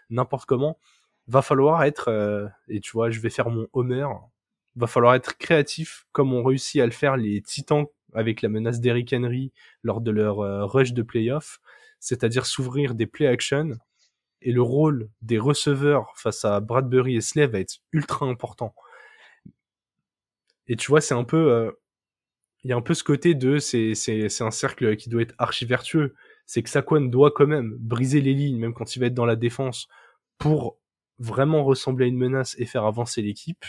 n'importe 0.09 0.45
comment. 0.45 0.77
Va 1.27 1.41
falloir 1.41 1.83
être, 1.83 2.51
et 2.67 2.79
tu 2.79 2.91
vois, 2.91 3.09
je 3.09 3.19
vais 3.19 3.29
faire 3.29 3.49
mon 3.49 3.67
Homer, 3.73 4.07
va 4.75 4.87
falloir 4.87 5.15
être 5.15 5.37
créatif 5.37 6.05
comme 6.11 6.33
ont 6.33 6.43
réussi 6.43 6.81
à 6.81 6.85
le 6.85 6.91
faire 6.91 7.17
les 7.17 7.41
Titans 7.41 7.85
avec 8.13 8.41
la 8.41 8.49
menace 8.49 8.79
d'Eric 8.79 9.13
Henry 9.13 9.51
lors 9.83 10.01
de 10.01 10.11
leur 10.11 10.37
rush 10.71 10.93
de 10.93 11.01
playoff, 11.01 11.59
c'est-à-dire 11.99 12.45
s'ouvrir 12.45 12.95
des 12.95 13.07
play 13.07 13.27
action 13.27 13.77
et 14.41 14.51
le 14.51 14.61
rôle 14.61 15.09
des 15.21 15.39
receveurs 15.39 16.13
face 16.15 16.45
à 16.45 16.59
Bradbury 16.59 17.15
et 17.15 17.21
Slay 17.21 17.47
va 17.47 17.59
être 17.59 17.79
ultra 17.91 18.27
important. 18.27 18.73
Et 20.67 20.75
tu 20.75 20.87
vois, 20.87 21.01
c'est 21.01 21.13
un 21.13 21.23
peu, 21.23 21.51
euh, 21.51 21.71
il 22.63 22.69
y 22.69 22.73
a 22.73 22.75
un 22.75 22.81
peu 22.81 22.93
ce 22.93 23.03
côté 23.03 23.35
de, 23.35 23.59
c'est, 23.59 23.93
un 24.41 24.51
cercle 24.51 24.95
qui 24.95 25.09
doit 25.09 25.21
être 25.21 25.35
archi 25.37 25.65
vertueux. 25.65 26.15
C'est 26.45 26.63
que 26.63 26.69
Saquon 26.69 27.01
doit 27.01 27.31
quand 27.31 27.47
même 27.47 27.75
briser 27.79 28.21
les 28.21 28.33
lignes, 28.33 28.57
même 28.57 28.73
quand 28.73 28.95
il 28.95 28.99
va 28.99 29.07
être 29.07 29.13
dans 29.13 29.25
la 29.25 29.35
défense, 29.35 29.87
pour 30.37 30.77
vraiment 31.19 31.63
ressembler 31.63 32.05
à 32.05 32.07
une 32.07 32.17
menace 32.17 32.55
et 32.59 32.65
faire 32.65 32.85
avancer 32.85 33.21
l'équipe. 33.21 33.65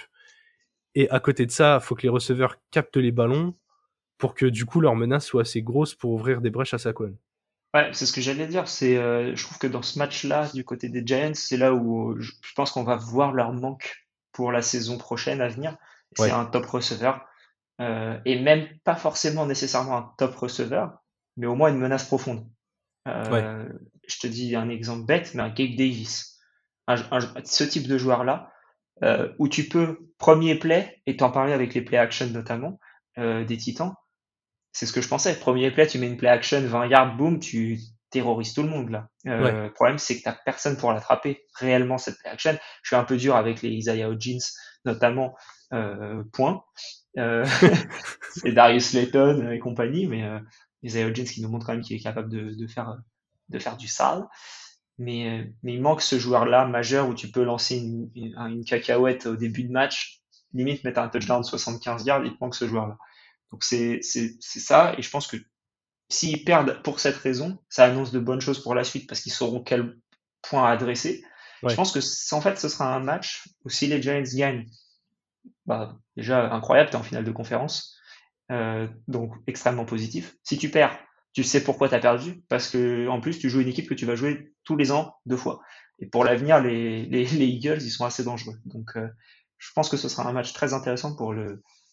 Et 0.94 1.08
à 1.10 1.20
côté 1.20 1.46
de 1.46 1.50
ça, 1.50 1.80
faut 1.80 1.94
que 1.94 2.02
les 2.02 2.08
receveurs 2.08 2.56
captent 2.70 2.96
les 2.96 3.12
ballons 3.12 3.54
pour 4.18 4.34
que 4.34 4.46
du 4.46 4.64
coup 4.64 4.80
leur 4.80 4.96
menace 4.96 5.26
soit 5.26 5.42
assez 5.42 5.62
grosse 5.62 5.94
pour 5.94 6.12
ouvrir 6.12 6.40
des 6.40 6.50
brèches 6.50 6.74
à 6.74 6.78
Saquon. 6.78 7.16
Ouais, 7.74 7.90
c'est 7.92 8.06
ce 8.06 8.12
que 8.14 8.22
j'allais 8.22 8.46
dire. 8.46 8.66
C'est, 8.68 8.96
euh, 8.96 9.36
je 9.36 9.44
trouve 9.44 9.58
que 9.58 9.66
dans 9.66 9.82
ce 9.82 9.98
match-là, 9.98 10.48
du 10.54 10.64
côté 10.64 10.88
des 10.88 11.06
Giants, 11.06 11.34
c'est 11.34 11.58
là 11.58 11.74
où 11.74 12.18
je, 12.18 12.32
pense 12.54 12.70
qu'on 12.72 12.84
va 12.84 12.96
voir 12.96 13.32
leur 13.32 13.52
manque 13.52 14.06
pour 14.32 14.50
la 14.50 14.62
saison 14.62 14.96
prochaine 14.96 15.42
à 15.42 15.48
venir. 15.48 15.76
C'est 16.16 16.30
un 16.30 16.46
top 16.46 16.66
receveur. 16.66 17.24
Euh, 17.80 18.18
et 18.24 18.40
même 18.40 18.66
pas 18.84 18.94
forcément 18.94 19.44
nécessairement 19.44 19.96
un 19.98 20.14
top 20.16 20.34
receveur, 20.34 20.98
mais 21.36 21.46
au 21.46 21.54
moins 21.54 21.68
une 21.70 21.78
menace 21.78 22.04
profonde. 22.04 22.46
Euh, 23.06 23.68
Je 24.08 24.18
te 24.18 24.26
dis 24.26 24.56
un 24.56 24.68
exemple 24.68 25.04
bête, 25.06 25.34
mais 25.34 25.42
un 25.42 25.50
Gabe 25.50 25.76
Davis. 25.76 26.38
ce 26.88 27.64
type 27.64 27.86
de 27.86 27.98
joueur-là, 27.98 28.50
euh, 29.02 29.32
où 29.38 29.48
tu 29.48 29.68
peux, 29.68 30.10
premier 30.18 30.54
play, 30.58 31.02
et 31.06 31.16
t'en 31.16 31.30
parler 31.30 31.52
avec 31.52 31.74
les 31.74 31.82
play 31.82 31.98
action 31.98 32.26
notamment, 32.28 32.78
euh, 33.18 33.44
des 33.44 33.56
Titans, 33.58 33.92
c'est 34.72 34.86
ce 34.86 34.92
que 34.92 35.00
je 35.00 35.08
pensais. 35.08 35.38
Premier 35.38 35.70
play, 35.70 35.86
tu 35.86 35.98
mets 35.98 36.06
une 36.06 36.16
play 36.16 36.28
action, 36.28 36.60
20 36.60 36.86
yards, 36.86 37.16
boom, 37.16 37.40
tu 37.40 37.78
terrorises 38.10 38.54
tout 38.54 38.62
le 38.62 38.68
monde 38.68 38.90
là. 38.90 39.08
Euh, 39.26 39.64
Le 39.64 39.72
problème, 39.72 39.98
c'est 39.98 40.18
que 40.18 40.22
t'as 40.22 40.36
personne 40.44 40.76
pour 40.76 40.92
l'attraper 40.92 41.44
réellement 41.58 41.98
cette 41.98 42.18
play 42.18 42.30
action. 42.30 42.56
Je 42.82 42.88
suis 42.88 42.96
un 42.96 43.04
peu 43.04 43.16
dur 43.16 43.36
avec 43.36 43.62
les 43.62 43.70
Isaiah 43.70 44.08
Hodgins, 44.08 44.38
notamment. 44.84 45.34
Euh, 45.72 46.22
point. 46.32 46.64
Euh, 47.18 47.46
c'est 48.34 48.52
Darius 48.52 48.92
Layton 48.92 49.50
et 49.50 49.58
compagnie, 49.58 50.06
mais 50.06 50.24
euh, 50.24 50.38
Isaiah 50.82 51.06
Hodgins 51.06 51.24
qui 51.24 51.42
nous 51.42 51.48
montre 51.48 51.66
quand 51.66 51.72
même 51.72 51.82
qu'il 51.82 51.96
est 51.96 52.02
capable 52.02 52.28
de, 52.28 52.54
de, 52.54 52.66
faire 52.66 52.96
de 53.48 53.58
faire 53.58 53.76
du 53.76 53.88
sale. 53.88 54.26
Mais, 54.98 55.28
euh, 55.28 55.44
mais 55.62 55.74
il 55.74 55.82
manque 55.82 56.00
ce 56.00 56.18
joueur-là 56.18 56.66
majeur 56.66 57.08
où 57.08 57.14
tu 57.14 57.30
peux 57.30 57.44
lancer 57.44 57.76
une, 57.76 58.10
une, 58.14 58.34
une, 58.38 58.64
cacahuète 58.64 59.26
au 59.26 59.36
début 59.36 59.64
de 59.64 59.72
match, 59.72 60.22
limite 60.54 60.84
mettre 60.84 61.00
un 61.00 61.08
touchdown 61.08 61.42
de 61.42 61.46
75 61.46 62.06
yards, 62.06 62.24
il 62.24 62.32
te 62.32 62.38
manque 62.40 62.54
ce 62.54 62.66
joueur-là. 62.66 62.96
Donc 63.52 63.62
c'est 63.62 64.00
ça, 64.00 64.94
et 64.96 65.02
je 65.02 65.10
pense 65.10 65.26
que 65.26 65.36
s'ils 66.08 66.44
perdent 66.44 66.82
pour 66.82 67.00
cette 67.00 67.16
raison, 67.16 67.58
ça 67.68 67.84
annonce 67.84 68.10
de 68.10 68.18
bonnes 68.18 68.40
choses 68.40 68.62
pour 68.62 68.74
la 68.74 68.84
suite 68.84 69.08
parce 69.08 69.20
qu'ils 69.20 69.32
sauront 69.32 69.62
quel 69.62 69.98
point 70.42 70.68
adresser. 70.68 71.22
Je 71.62 71.74
pense 71.74 71.92
que 71.92 72.34
en 72.34 72.40
fait 72.40 72.58
ce 72.58 72.68
sera 72.68 72.94
un 72.94 73.00
match 73.00 73.48
où 73.64 73.70
si 73.70 73.86
les 73.86 74.00
Giants 74.00 74.22
gagnent, 74.34 74.66
bah, 75.66 75.98
déjà 76.16 76.52
incroyable, 76.52 76.90
tu 76.90 76.96
es 76.96 76.98
en 76.98 77.02
finale 77.02 77.24
de 77.24 77.32
conférence, 77.32 77.98
euh, 78.50 78.86
donc 79.08 79.32
extrêmement 79.46 79.84
positif. 79.84 80.36
Si 80.42 80.58
tu 80.58 80.70
perds, 80.70 80.98
tu 81.32 81.44
sais 81.44 81.62
pourquoi 81.62 81.88
tu 81.88 81.94
as 81.94 82.00
perdu, 82.00 82.42
parce 82.48 82.70
que 82.70 83.08
en 83.08 83.20
plus 83.20 83.38
tu 83.38 83.50
joues 83.50 83.60
une 83.60 83.68
équipe 83.68 83.88
que 83.88 83.94
tu 83.94 84.06
vas 84.06 84.16
jouer 84.16 84.52
tous 84.64 84.76
les 84.76 84.92
ans 84.92 85.14
deux 85.26 85.36
fois. 85.36 85.60
Et 85.98 86.06
pour 86.06 86.24
l'avenir, 86.24 86.60
les, 86.60 87.06
les, 87.06 87.24
les, 87.26 87.46
Eagles, 87.46 87.82
ils 87.82 87.90
sont 87.90 88.04
assez 88.04 88.24
dangereux. 88.24 88.56
Donc 88.64 88.96
euh, 88.96 89.08
je 89.58 89.70
pense 89.74 89.88
que 89.88 89.96
ce 89.96 90.08
sera 90.08 90.28
un 90.28 90.32
match 90.32 90.52
très 90.52 90.74
intéressant 90.74 91.16
pour 91.16 91.34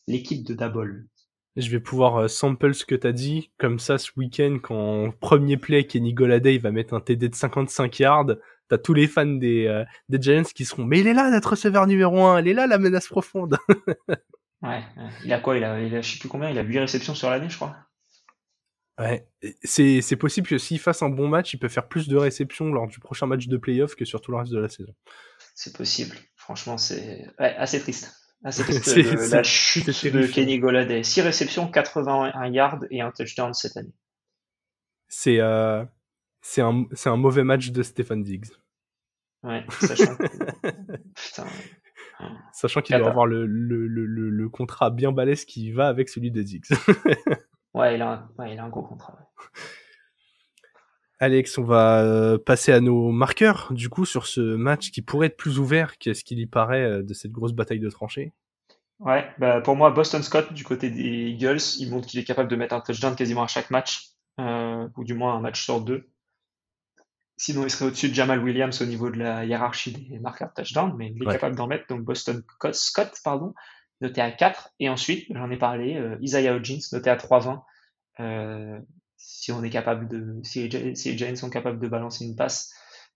l'équipe 0.08 0.46
de 0.46 0.54
Dabol 0.54 1.08
je 1.56 1.70
vais 1.70 1.80
pouvoir 1.80 2.18
euh, 2.18 2.28
sample 2.28 2.74
ce 2.74 2.86
que 2.86 2.96
t'as 2.96 3.12
dit. 3.12 3.52
Comme 3.58 3.80
ça, 3.80 3.98
ce 3.98 4.12
week-end, 4.18 4.58
quand 4.62 5.12
premier 5.20 5.58
play, 5.58 5.86
Kenny 5.86 6.14
Goladay 6.14 6.58
va 6.58 6.72
mettre 6.72 6.94
un 6.94 7.00
TD 7.00 7.30
de 7.30 7.36
55 7.36 8.00
yards, 8.00 8.36
t'as 8.70 8.78
tous 8.78 8.94
les 8.94 9.08
fans 9.08 9.26
des, 9.26 9.68
euh, 9.68 9.84
des 10.10 10.22
Giants 10.22 10.44
qui 10.44 10.66
seront, 10.66 10.86
mais 10.86 11.00
il 11.00 11.08
est 11.08 11.14
là, 11.14 11.30
notre 11.30 11.52
receveur 11.52 11.88
numéro 11.88 12.26
1, 12.26 12.42
il 12.42 12.50
est 12.50 12.54
là, 12.54 12.68
la 12.68 12.78
menace 12.78 13.08
profonde. 13.08 13.58
ouais, 14.62 14.84
il 15.24 15.34
a 15.34 15.40
quoi 15.40 15.58
il 15.58 15.64
a, 15.64 15.82
il 15.82 15.96
a, 15.96 16.02
je 16.02 16.14
sais 16.14 16.20
plus 16.20 16.30
combien, 16.30 16.50
il 16.50 16.58
a 16.58 16.64
8 16.64 16.80
réceptions 16.80 17.16
sur 17.16 17.30
l'année, 17.30 17.50
je 17.50 17.56
crois. 17.56 17.76
Ouais, 19.00 19.28
c'est, 19.64 20.02
c'est 20.02 20.16
possible 20.16 20.48
que 20.48 20.58
s'il 20.60 20.80
fasse 20.80 21.02
un 21.02 21.10
bon 21.10 21.28
match, 21.28 21.54
il 21.54 21.58
peut 21.58 21.68
faire 21.68 21.88
plus 21.88 22.08
de 22.08 22.16
réceptions 22.16 22.72
lors 22.72 22.88
du 22.88 23.00
prochain 23.00 23.26
match 23.26 23.48
de 23.48 23.58
playoff 23.58 23.96
que 23.96 24.06
sur 24.06 24.22
tout 24.22 24.32
le 24.32 24.38
reste 24.38 24.52
de 24.52 24.60
la 24.60 24.70
saison. 24.70 24.94
C'est 25.56 25.76
possible. 25.76 26.16
Franchement, 26.36 26.78
c'est 26.78 27.28
ouais, 27.40 27.56
assez 27.56 27.80
triste. 27.80 28.14
C'est 28.52 29.30
la 29.30 29.44
chute 29.44 29.86
de 29.88 30.28
Kenny 30.28 30.60
Golladay. 30.60 31.02
6 31.02 31.22
réceptions, 31.22 31.72
81 31.72 32.46
yards 32.48 32.84
et 32.92 33.00
un 33.00 33.10
touchdown 33.10 33.54
cette 33.54 33.78
année. 33.78 33.94
C'est 35.08 35.40
euh, 35.40 35.86
c'est 36.44 36.62
un, 36.62 36.86
un 37.06 37.18
mauvais 37.18 37.44
match 37.44 37.72
de 37.72 37.82
Stephen 37.82 38.22
Diggs. 38.22 38.52
Ouais, 39.44 39.66
sachant 39.80 40.16
Sachant 42.54 42.82
qu'il 42.82 42.98
doit 42.98 43.10
avoir 43.10 43.26
le, 43.26 43.46
le, 43.46 43.88
le, 43.88 44.06
le, 44.06 44.50
contrat 44.50 44.90
bien 44.90 45.12
balèze 45.12 45.46
qui 45.46 45.72
va 45.72 45.88
avec 45.88 46.08
celui 46.10 46.32
de 46.32 46.42
Diggs. 46.42 46.70
ouais, 47.74 47.96
il 47.96 48.02
a 48.02 48.14
un, 48.14 48.30
ouais, 48.38 48.54
il 48.54 48.60
a 48.60 48.64
un 48.64 48.70
gros 48.70 48.84
contrat. 48.84 49.18
Alex, 51.20 51.58
on 51.58 51.64
va 51.64 52.02
euh, 52.02 52.38
passer 52.38 52.72
à 52.72 52.80
nos 52.80 53.12
marqueurs, 53.12 53.72
du 53.72 53.90
coup, 53.90 54.06
sur 54.06 54.28
ce 54.28 54.42
match 54.42 54.92
qui 54.92 55.02
pourrait 55.02 55.28
être 55.28 55.38
plus 55.38 55.60
ouvert 55.60 55.98
qu'est-ce 55.98 56.24
qu'il 56.24 56.40
y 56.40 56.46
paraît 56.46 56.84
euh, 56.84 57.04
de 57.04 57.14
cette 57.14 57.32
grosse 57.32 57.54
bataille 57.54 57.80
de 57.80 57.90
tranchées. 57.90 58.34
Ouais, 59.00 59.26
bah 59.38 59.60
pour 59.62 59.76
moi, 59.76 59.92
Boston 59.92 60.22
Scott, 60.24 60.54
du 60.54 60.64
côté 60.64 60.90
des 60.90 61.30
Eagles, 61.32 61.62
il 61.80 61.90
montre 61.90 62.08
qu'il 62.08 62.20
est 62.20 62.26
capable 62.26 62.50
de 62.50 62.56
mettre 62.56 62.76
un 62.76 62.82
touchdown 62.82 63.16
quasiment 63.16 63.44
à 63.44 63.48
chaque 63.48 63.72
match, 63.72 64.12
euh, 64.40 64.88
ou 64.96 65.04
du 65.04 65.14
moins 65.14 65.36
un 65.36 65.42
match 65.42 65.64
sur 65.64 65.82
deux. 65.82 66.10
Sinon, 67.36 67.64
il 67.64 67.70
serait 67.70 67.86
au-dessus 67.86 68.10
de 68.10 68.14
Jamal 68.14 68.44
Williams 68.44 68.80
au 68.82 68.86
niveau 68.86 69.10
de 69.10 69.18
la 69.18 69.44
hiérarchie 69.44 69.92
des 69.92 70.20
marqueurs 70.20 70.50
de 70.50 70.62
touchdown, 70.62 70.94
mais 70.98 71.14
il 71.16 71.24
est 71.24 71.32
capable 71.32 71.56
d'en 71.56 71.68
mettre. 71.68 71.86
Donc 71.90 72.02
Boston 72.02 72.44
Scott, 72.74 73.12
pardon, 73.24 73.54
noté 74.02 74.22
à 74.22 74.32
4. 74.32 74.70
Et 74.80 74.90
ensuite, 74.90 75.26
j'en 75.32 75.50
ai 75.50 75.58
parlé, 75.58 76.00
Isaiah 76.22 76.54
Hodgins, 76.54 76.80
noté 76.92 77.10
à 77.10 77.16
3-20 77.16 77.62
si 79.24 79.52
on 79.54 79.64
est 79.64 79.70
capable 79.70 80.08
de, 80.10 80.40
si 80.44 80.68
les, 80.68 81.18
Giants 81.18 81.36
sont 81.36 81.50
capables 81.50 81.80
de 81.80 81.88
balancer 81.88 82.26
une 82.26 82.36
passe, 82.36 82.74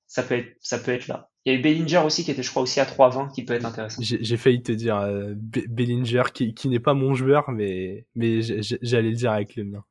ça 0.08 0.23
peut 0.23 0.36
être, 0.36 0.56
ça 0.62 0.80
peut 0.80 0.91
être 0.91 1.08
là. 1.08 1.30
Il 1.43 1.51
y 1.51 1.56
a 1.56 1.60
eu 1.60 1.62
Bellinger 1.62 2.01
aussi 2.06 2.23
qui 2.23 2.32
était, 2.32 2.43
je 2.43 2.49
crois, 2.49 2.63
aussi 2.63 2.80
à 2.80 2.86
3-20 2.86 3.34
qui 3.34 3.43
peut 3.43 3.53
être 3.53 3.65
intéressant. 3.65 4.01
J'ai 4.01 4.38
failli 4.38 4.62
te 4.62 4.71
dire 4.71 4.97
euh, 4.97 5.34
Bellinger 5.36 6.23
qui, 6.34 6.53
qui 6.53 6.69
n'est 6.69 6.80
pas 6.80 6.93
mon 6.93 7.13
joueur, 7.13 7.51
mais, 7.51 8.06
mais 8.15 8.41
j'allais 8.41 9.10
le 9.10 9.15
dire 9.15 9.32
avec 9.32 9.56
le 9.58 9.65
mien. 9.65 9.84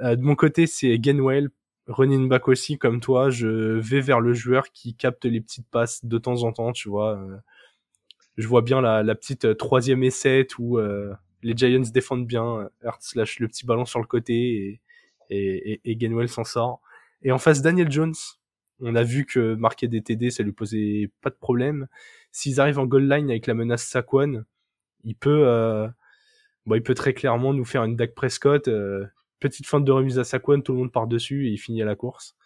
Euh, 0.00 0.16
de 0.16 0.22
mon 0.22 0.34
côté, 0.34 0.66
c'est 0.66 0.98
Gainwell, 0.98 1.50
running 1.88 2.28
back 2.28 2.48
aussi, 2.48 2.78
comme 2.78 3.00
toi. 3.00 3.30
Je 3.30 3.78
vais 3.78 4.00
vers 4.00 4.20
le 4.20 4.32
joueur 4.32 4.70
qui 4.72 4.94
capte 4.94 5.24
les 5.24 5.40
petites 5.40 5.68
passes 5.68 6.04
de 6.04 6.18
temps 6.18 6.42
en 6.44 6.52
temps, 6.52 6.72
tu 6.72 6.88
vois. 6.88 7.18
Euh, 7.18 7.36
je 8.36 8.46
vois 8.46 8.62
bien 8.62 8.80
la, 8.80 9.14
petite 9.16 9.56
troisième 9.56 10.04
essai 10.04 10.46
où 10.58 10.78
les 10.78 11.56
Giants 11.56 11.90
défendent 11.92 12.26
bien, 12.26 12.68
Hurts 12.84 13.16
lâche 13.16 13.40
le 13.40 13.48
petit 13.48 13.66
ballon 13.66 13.84
sur 13.84 13.98
le 13.98 14.06
côté 14.06 14.80
et, 15.30 15.80
et 15.84 15.96
Gainwell 15.96 16.28
s'en 16.28 16.44
sort. 16.44 16.80
Et 17.22 17.32
en 17.32 17.38
face, 17.38 17.62
Daniel 17.62 17.90
Jones, 17.90 18.14
on 18.80 18.94
a 18.94 19.02
vu 19.02 19.24
que 19.26 19.54
marquer 19.54 19.88
des 19.88 20.02
TD, 20.02 20.30
ça 20.30 20.42
lui 20.42 20.52
posait 20.52 21.10
pas 21.20 21.30
de 21.30 21.34
problème. 21.34 21.88
S'ils 22.32 22.60
arrivent 22.60 22.78
en 22.78 22.86
goal 22.86 23.08
line 23.08 23.30
avec 23.30 23.46
la 23.46 23.54
menace 23.54 23.84
Saquon, 23.84 24.44
il 25.04 25.14
peut, 25.16 25.46
euh, 25.46 25.88
bon, 26.66 26.76
il 26.76 26.82
peut 26.82 26.94
très 26.94 27.14
clairement 27.14 27.52
nous 27.52 27.64
faire 27.64 27.84
une 27.84 27.96
Dak 27.96 28.14
Prescott, 28.14 28.68
euh, 28.68 29.06
petite 29.38 29.66
fin 29.66 29.80
de 29.80 29.92
remise 29.92 30.18
à 30.18 30.24
Saquon, 30.24 30.60
tout 30.60 30.72
le 30.72 30.78
monde 30.78 30.92
part 30.92 31.06
dessus 31.06 31.46
et 31.46 31.50
il 31.50 31.58
finit 31.58 31.82
à 31.82 31.84
la 31.84 31.96
course. 31.96 32.36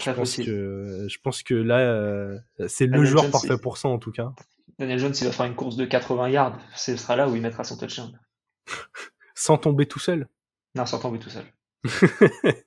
Je 0.00 0.10
pense, 0.10 0.36
que, 0.36 1.06
je 1.08 1.18
pense 1.22 1.42
que 1.44 1.54
là, 1.54 1.78
euh, 1.78 2.38
c'est 2.66 2.86
le 2.86 3.04
joueur 3.04 3.30
parfait 3.30 3.58
pour 3.58 3.78
ça 3.78 3.88
en 3.88 3.98
tout 3.98 4.10
cas. 4.10 4.32
Daniel 4.78 4.98
Jones, 4.98 5.14
il 5.20 5.24
va 5.24 5.32
faire 5.32 5.46
une 5.46 5.54
course 5.54 5.76
de 5.76 5.84
80 5.84 6.30
yards. 6.30 6.58
Ce 6.74 6.96
sera 6.96 7.14
là 7.14 7.28
où 7.28 7.36
il 7.36 7.42
mettra 7.42 7.62
son 7.62 7.76
touchdown. 7.76 8.18
sans 9.34 9.56
tomber 9.56 9.86
tout 9.86 10.00
seul 10.00 10.28
Non, 10.74 10.84
sans 10.84 10.98
tomber 10.98 11.18
tout 11.18 11.30
seul. 11.30 11.44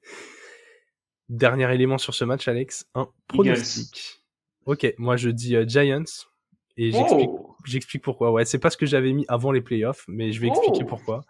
Dernier 1.30 1.74
élément 1.74 1.98
sur 1.98 2.14
ce 2.14 2.24
match, 2.24 2.48
Alex, 2.48 2.88
un 2.96 3.10
pronostic. 3.28 4.24
Ok, 4.66 4.94
moi 4.98 5.18
je 5.18 5.30
dis 5.30 5.56
euh, 5.56 5.68
Giants 5.68 6.04
et 6.78 6.92
oh. 6.94 7.56
j'explique 7.66 8.04
pourquoi. 8.04 8.32
Ouais, 8.32 8.46
c'est 8.46 8.60
pas 8.60 8.70
ce 8.70 8.78
que 8.78 8.86
j'avais 8.86 9.12
mis 9.12 9.26
avant 9.28 9.52
les 9.52 9.62
playoffs, 9.62 10.06
mais 10.08 10.32
je 10.32 10.40
vais 10.40 10.48
expliquer 10.48 10.84
oh. 10.84 10.88
pourquoi. 10.88 11.26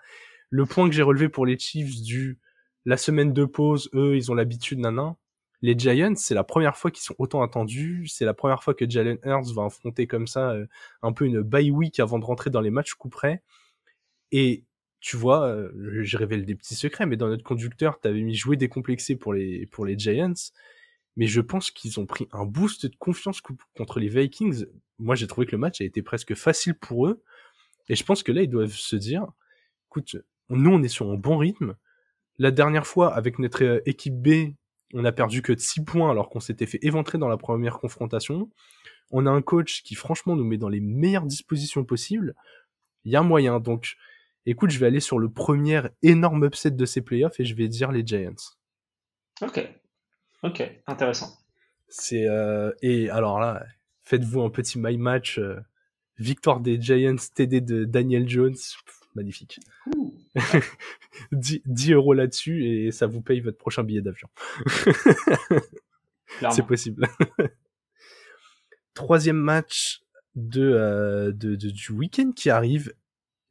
Le 0.50 0.66
point 0.66 0.88
que 0.90 0.96
j'ai 0.96 1.04
relevé 1.04 1.30
pour 1.30 1.46
les 1.46 1.58
Chiefs 1.58 2.02
du 2.02 2.40
la 2.86 2.96
semaine 2.98 3.34
de 3.34 3.44
pause, 3.44 3.90
eux, 3.94 4.16
ils 4.16 4.32
ont 4.32 4.36
l'habitude, 4.36 4.80
nanan. 4.80 5.18
les 5.62 5.78
Giants, 5.78 6.16
c'est 6.16 6.34
la 6.34 6.46
première 6.46 6.78
fois 6.78 6.90
qu'ils 6.90 7.04
sont 7.04 7.16
autant 7.20 7.42
attendus. 7.42 8.08
C'est 8.08 8.24
la 8.24 8.34
première 8.34 8.64
fois 8.64 8.74
que 8.74 8.90
Jalen 8.90 9.18
Hurts 9.26 9.54
va 9.54 9.66
affronter 9.66 10.08
comme 10.08 10.26
ça 10.26 10.52
euh, 10.52 10.68
un 11.02 11.12
peu 11.12 11.26
une 11.26 11.42
bye 11.42 11.70
week 11.70 12.00
avant 12.00 12.18
de 12.18 12.26
rentrer 12.26 12.50
dans 12.50 12.62
les 12.62 12.70
matchs 12.70 12.94
coup 12.94 13.10
près. 13.10 13.44
Et 14.32 14.64
tu 15.02 15.18
vois, 15.18 15.48
euh, 15.48 15.70
je 16.04 16.18
révèle 16.18 16.46
des 16.46 16.56
petits 16.56 16.76
secrets, 16.76 17.06
mais 17.06 17.18
dans 17.18 17.28
notre 17.28 17.44
conducteur, 17.44 18.00
t'avais 18.00 18.22
mis 18.22 18.36
jouer 18.36 18.56
décomplexé 18.58 19.18
pour 19.18 19.34
les 19.34 19.66
pour 19.68 19.86
les 19.86 19.98
Giants. 20.00 20.34
Mais 21.18 21.28
je 21.28 21.42
pense 21.42 21.72
qu'ils 21.72 22.00
ont 22.00 22.06
pris 22.06 22.28
un 22.32 22.46
boost 22.46 22.86
de 22.86 22.96
confiance 22.96 23.42
contre 23.76 24.00
les 24.00 24.08
Vikings. 24.08 24.66
Moi, 25.00 25.16
j'ai 25.16 25.28
trouvé 25.28 25.46
que 25.48 25.52
le 25.52 25.58
match 25.58 25.82
a 25.82 25.84
été 25.84 26.02
presque 26.02 26.36
facile 26.36 26.76
pour 26.76 27.08
eux. 27.08 27.24
Et 27.90 27.96
je 27.96 28.04
pense 28.06 28.24
que 28.24 28.32
là, 28.32 28.44
ils 28.44 28.50
doivent 28.50 28.72
se 28.72 28.96
dire, 28.96 29.26
écoute, 29.88 30.18
nous, 30.50 30.72
on 30.72 30.84
est 30.84 30.88
sur 30.88 31.12
un 31.12 31.16
bon 31.16 31.38
rythme. 31.38 31.76
La 32.38 32.52
dernière 32.52 32.86
fois, 32.88 33.14
avec 33.14 33.40
notre 33.40 33.64
euh, 33.64 33.82
équipe 33.86 34.16
B, 34.16 34.54
on 34.94 35.04
a 35.06 35.12
perdu 35.12 35.42
que 35.42 35.54
de 35.54 35.60
6 35.60 35.84
points 35.84 36.12
alors 36.12 36.30
qu'on 36.30 36.40
s'était 36.40 36.66
fait 36.66 36.80
éventrer 36.82 37.18
dans 37.18 37.28
la 37.28 37.38
première 37.38 37.80
confrontation. 37.80 38.50
On 39.12 39.26
a 39.26 39.32
un 39.32 39.42
coach 39.42 39.84
qui 39.84 39.96
franchement 39.96 40.36
nous 40.36 40.46
met 40.46 40.58
dans 40.58 40.70
les 40.70 40.80
meilleures 40.80 41.26
dispositions 41.26 41.84
possibles. 41.84 42.36
Il 43.04 43.12
y 43.12 43.16
a 43.16 43.22
moyen. 43.22 43.60
Donc, 43.60 43.96
écoute, 44.46 44.70
je 44.70 44.80
vais 44.80 44.88
aller 44.88 45.00
sur 45.00 45.20
le 45.20 45.30
premier 45.30 45.82
énorme 46.04 46.46
upset 46.46 46.72
de 46.72 46.86
ces 46.86 47.02
playoffs 47.02 47.40
et 47.40 47.46
je 47.46 47.56
vais 47.56 47.68
dire 47.68 47.92
les 47.92 48.06
Giants. 48.06 48.36
Ok. 49.42 49.68
Ok, 50.44 50.82
intéressant. 50.86 51.38
C'est 51.90 52.28
euh, 52.28 52.72
et 52.82 53.10
alors 53.10 53.40
là, 53.40 53.66
faites-vous 54.04 54.42
un 54.42 54.50
petit 54.50 54.78
my 54.78 54.98
match 54.98 55.40
euh, 55.40 55.60
victoire 56.18 56.60
des 56.60 56.80
Giants 56.82 57.16
TD 57.34 57.62
de 57.62 57.86
Daniel 57.86 58.28
Jones, 58.28 58.56
magnifique. 59.18 59.60
10, 61.32 61.62
10, 61.66 61.92
euros 61.94 62.14
là-dessus 62.14 62.66
et 62.66 62.92
ça 62.92 63.08
vous 63.08 63.22
paye 63.22 63.42
votre 63.42 63.58
prochain 63.58 63.84
billet 63.84 64.02
d'avion. 64.02 64.30
C'est 66.52 66.66
possible. 66.66 67.08
Troisième 68.94 69.38
match 69.38 70.02
euh, 70.56 71.32
de, 71.32 71.56
de, 71.56 71.70
du 71.70 71.92
week-end 71.92 72.32
qui 72.36 72.50
arrive, 72.50 72.94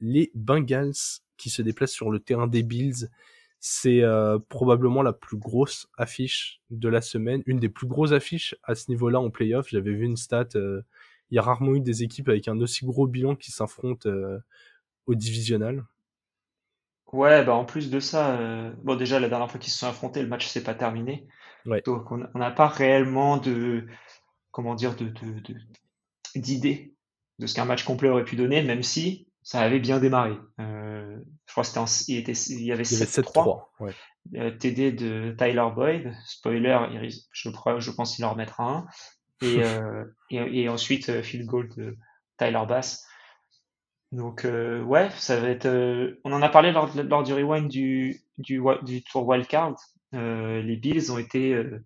les 0.00 0.30
Bengals 0.34 1.20
qui 1.36 1.50
se 1.50 1.62
déplacent 1.62 1.92
sur 1.92 2.10
le 2.10 2.20
terrain 2.20 2.46
des 2.46 2.62
Bills. 2.62 3.08
C'est 3.58 4.02
euh, 4.02 4.38
probablement 4.48 5.02
la 5.02 5.12
plus 5.12 5.36
grosse 5.36 5.88
affiche 5.96 6.60
de 6.70 6.88
la 6.88 7.00
semaine, 7.00 7.42
une 7.46 7.58
des 7.58 7.68
plus 7.68 7.86
grosses 7.86 8.12
affiches 8.12 8.54
à 8.62 8.74
ce 8.74 8.90
niveau-là 8.90 9.18
en 9.18 9.30
playoff. 9.30 9.68
J'avais 9.68 9.92
vu 9.92 10.04
une 10.04 10.16
stat, 10.16 10.48
euh, 10.54 10.82
il 11.30 11.36
y 11.36 11.38
a 11.38 11.42
rarement 11.42 11.74
eu 11.74 11.80
des 11.80 12.04
équipes 12.04 12.28
avec 12.28 12.46
un 12.46 12.60
aussi 12.60 12.84
gros 12.84 13.08
bilan 13.08 13.34
qui 13.34 13.50
s'affrontent 13.50 14.08
au 15.06 15.14
divisional. 15.14 15.84
Ouais, 17.12 17.44
bah 17.44 17.54
en 17.54 17.64
plus 17.64 17.90
de 17.90 18.00
ça, 18.00 18.38
euh, 18.38 18.72
bon 18.82 18.96
déjà 18.96 19.20
la 19.20 19.28
dernière 19.28 19.50
fois 19.50 19.60
qu'ils 19.60 19.72
se 19.72 19.78
sont 19.78 19.86
affrontés, 19.86 20.22
le 20.22 20.28
match 20.28 20.46
s'est 20.46 20.62
pas 20.62 20.74
terminé. 20.74 21.26
Ouais. 21.64 21.82
Donc 21.84 22.10
on 22.10 22.18
n'a 22.34 22.50
pas 22.50 22.68
réellement 22.68 23.36
de 23.38 23.86
comment 24.50 24.74
dire 24.74 24.96
de, 24.96 25.06
de, 25.06 25.40
de 25.40 25.54
d'idée 26.34 26.94
de 27.38 27.46
ce 27.46 27.54
qu'un 27.54 27.64
match 27.64 27.84
complet 27.84 28.08
aurait 28.08 28.24
pu 28.24 28.36
donner, 28.36 28.62
même 28.62 28.82
si 28.82 29.28
ça 29.42 29.60
avait 29.60 29.78
bien 29.78 30.00
démarré. 30.00 30.36
Euh, 30.58 31.16
je 31.46 31.52
crois 31.52 31.62
que 31.62 31.68
c'était 31.68 32.12
il, 32.12 32.18
était, 32.18 32.32
il 32.32 32.64
y 32.64 32.72
avait 32.72 32.82
7-3. 32.82 33.66
Ouais. 33.78 33.92
Euh, 34.34 34.50
TD 34.50 34.92
de 34.92 35.34
Tyler 35.38 35.68
Boyd. 35.74 36.12
Spoiler, 36.26 36.78
je, 37.30 37.50
crois, 37.50 37.78
je 37.78 37.90
pense 37.92 38.16
qu'il 38.16 38.24
en 38.24 38.32
remettra 38.32 38.64
un. 38.64 38.86
Et, 39.42 39.60
et, 40.30 40.62
et, 40.62 40.68
ensuite 40.68 41.22
field 41.22 41.46
goal 41.46 41.68
de 41.76 41.96
Tyler 42.38 42.64
Bass. 42.66 43.06
Donc 44.12 44.44
euh, 44.44 44.82
ouais, 44.82 45.10
ça 45.10 45.40
va 45.40 45.48
être. 45.48 45.66
Euh, 45.66 46.20
on 46.24 46.32
en 46.32 46.42
a 46.42 46.48
parlé 46.48 46.72
lors, 46.72 46.94
lors 47.02 47.22
du 47.22 47.32
rewind 47.32 47.68
du, 47.68 48.20
du, 48.38 48.62
du 48.82 49.02
tour 49.02 49.26
wildcard. 49.26 49.74
Euh, 50.14 50.62
les 50.62 50.76
Bills 50.76 51.10
ont 51.10 51.18
été 51.18 51.54
euh, 51.54 51.84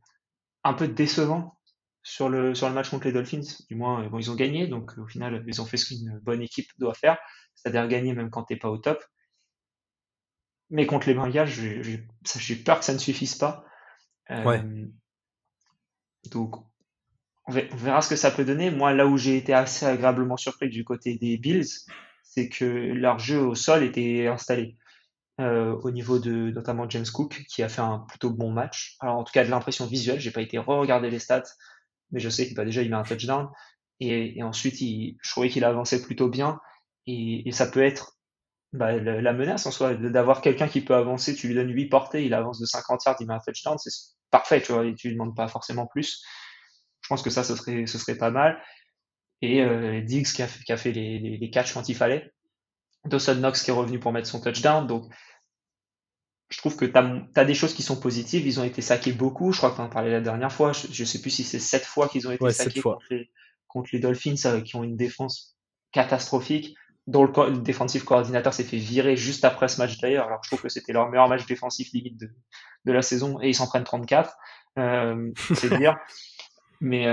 un 0.65 0.75
peu 0.75 0.87
décevants 0.87 1.59
sur 2.03 2.29
le 2.29 2.55
sur 2.55 2.69
le 2.69 2.75
match 2.75 2.91
contre 2.91 3.07
les 3.07 3.13
Dolphins. 3.13 3.41
Du 3.69 3.75
moins, 3.75 4.07
bon, 4.09 4.19
ils 4.19 4.31
ont 4.31 4.35
gagné, 4.35 4.67
donc 4.69 4.97
au 4.99 5.07
final, 5.07 5.43
ils 5.47 5.61
ont 5.63 5.67
fait 5.67 5.77
ce 5.77 5.87
qu'une 5.87 6.19
bonne 6.23 6.43
équipe 6.43 6.69
doit 6.79 6.95
faire, 6.95 7.19
c'est-à-dire 7.55 7.89
gagner 7.89 8.15
même 8.15 8.31
quand 8.31 8.45
t'es 8.45 8.57
pas 8.57 8.71
au 8.71 8.79
top. 8.79 9.03
Mais 10.69 10.87
contre 10.87 11.09
les 11.09 11.15
Bengals, 11.15 11.49
j'ai 11.49 12.57
peur 12.57 12.79
que 12.79 12.85
ça 12.85 12.93
ne 12.93 12.99
suffise 12.99 13.35
pas. 13.35 13.65
ouais. 14.29 14.63
Donc 16.31 16.57
on 17.47 17.53
verra 17.53 18.03
ce 18.03 18.09
que 18.09 18.17
ça 18.17 18.31
peut 18.31 18.45
donner. 18.45 18.71
Moi, 18.71 18.93
là 18.93 19.07
où 19.07 19.17
j'ai 19.17 19.37
été 19.37 19.53
assez 19.53 19.87
agréablement 19.87 20.37
surpris 20.37 20.69
du 20.69 20.85
côté 20.85 21.17
des 21.17 21.37
Bills, 21.39 21.67
c'est 22.31 22.49
que 22.49 22.65
leur 22.65 23.19
jeu 23.19 23.41
au 23.41 23.55
sol 23.55 23.83
était 23.83 24.29
installé. 24.29 24.77
Euh, 25.41 25.75
au 25.83 25.91
niveau 25.91 26.19
de 26.19 26.51
notamment 26.51 26.89
James 26.89 27.07
Cook, 27.13 27.45
qui 27.49 27.63
a 27.63 27.69
fait 27.69 27.81
un 27.81 28.01
plutôt 28.01 28.31
bon 28.31 28.53
match. 28.53 28.97
Alors 29.01 29.17
en 29.17 29.25
tout 29.25 29.33
cas 29.33 29.45
de 29.45 29.51
l'impression 29.51 29.87
visuelle, 29.87 30.21
j'ai 30.21 30.31
pas 30.31 30.43
été 30.43 30.59
re-regarder 30.59 31.09
les 31.09 31.19
stats, 31.19 31.45
mais 32.11 32.21
je 32.21 32.29
sais 32.29 32.47
qu'il 32.47 32.55
bah, 32.55 32.67
déjà 32.67 32.83
il 32.83 32.91
met 32.91 32.97
un 32.97 33.05
touchdown 33.05 33.49
et, 34.01 34.39
et 34.39 34.43
ensuite 34.43 34.83
il, 34.83 35.17
je 35.23 35.31
trouvais 35.31 35.49
qu'il 35.49 35.65
avançait 35.65 36.03
plutôt 36.03 36.29
bien 36.29 36.61
et, 37.07 37.49
et 37.49 37.53
ça 37.53 37.67
peut 37.67 37.83
être 37.83 38.19
bah, 38.75 38.93
la 38.99 39.33
menace 39.33 39.65
en 39.67 39.71
soi 39.71 39.95
d'avoir 39.95 40.43
quelqu'un 40.43 40.69
qui 40.69 40.83
peut 40.83 40.95
avancer. 40.95 41.35
Tu 41.35 41.49
lui 41.49 41.55
donnes 41.55 41.73
8 41.73 41.87
portées, 41.89 42.25
il 42.27 42.35
avance 42.35 42.61
de 42.61 42.67
50 42.67 43.05
yards, 43.07 43.17
il 43.21 43.27
met 43.27 43.35
un 43.35 43.41
touchdown, 43.41 43.79
c'est 43.79 43.91
parfait, 44.31 44.61
tu 44.61 44.73
vois, 44.73 44.85
et 44.85 44.95
tu 44.95 45.09
lui 45.09 45.15
demandes 45.15 45.35
pas 45.35 45.49
forcément 45.49 45.87
plus. 45.87 46.23
Je 47.01 47.09
pense 47.09 47.23
que 47.23 47.31
ça, 47.31 47.45
ce 47.45 47.57
serait, 47.57 47.87
ce 47.87 47.99
serait 47.99 48.17
pas 48.17 48.31
mal 48.31 48.61
et 49.43 49.63
euh, 49.63 50.01
Diggs 50.01 50.27
qui 50.27 50.43
a, 50.43 50.47
qui 50.47 50.73
a 50.73 50.77
fait 50.77 50.93
les, 50.93 51.19
les, 51.19 51.37
les, 51.39 51.51
catchs 51.51 51.73
quand 51.73 51.89
il 51.89 51.95
fallait. 51.95 52.33
Dawson 53.07 53.37
Knox 53.37 53.63
qui 53.63 53.71
est 53.71 53.75
revenu 53.75 53.99
pour 53.99 54.13
mettre 54.13 54.29
son 54.29 54.41
touchdown. 54.41 54.87
Donc, 54.87 55.11
je 56.51 56.59
trouve 56.59 56.77
que 56.77 56.85
tu 56.85 56.99
as, 57.39 57.45
des 57.45 57.55
choses 57.55 57.75
qui 57.75 57.83
sont 57.83 57.99
positives. 57.99 58.47
Ils 58.47 58.61
ont 58.61 58.65
été 58.65 58.83
saqués 58.83 59.13
beaucoup. 59.13 59.53
Je 59.53 59.59
crois 59.59 59.71
que 59.71 59.77
tu 59.77 59.81
en 59.81 59.89
parlais 59.89 60.11
la 60.11 60.21
dernière 60.21 60.53
fois. 60.53 60.73
Je, 60.73 61.03
ne 61.03 61.07
sais 61.07 61.21
plus 61.21 61.31
si 61.31 61.45
c'est 61.45 61.61
sept 61.61 61.85
fois 61.85 62.09
qu'ils 62.09 62.29
ont 62.29 62.33
été 62.33 62.51
saqués 62.51 62.83
contre 62.83 63.07
les, 63.11 63.31
contre 63.69 63.91
les, 63.93 64.01
Dolphins 64.01 64.35
euh, 64.47 64.61
qui 64.61 64.77
ont 64.77 64.85
une 64.85 64.97
défense 64.97 65.57
catastrophique 65.93 66.75
dont 67.07 67.25
le, 67.25 67.51
le 67.51 67.59
défensif 67.59 68.05
coordinateur 68.05 68.53
s'est 68.53 68.65
fait 68.65 68.77
virer 68.77 69.17
juste 69.17 69.45
après 69.45 69.69
ce 69.69 69.79
match 69.79 69.99
d'ailleurs. 69.99 70.27
Alors 70.27 70.41
je 70.45 70.51
trouve 70.51 70.63
que 70.63 70.69
c'était 70.69 70.93
leur 70.93 71.09
meilleur 71.09 71.29
match 71.29 71.47
défensif 71.47 71.91
limite 71.93 72.19
de, 72.19 72.31
de 72.85 72.93
la 72.93 73.03
saison 73.03 73.41
et 73.41 73.49
ils 73.49 73.55
s'en 73.55 73.67
prennent 73.67 73.85
34. 73.85 74.37
Euh, 74.79 75.31
c'est 75.55 75.77
dire. 75.79 75.97
Mais 76.81 77.07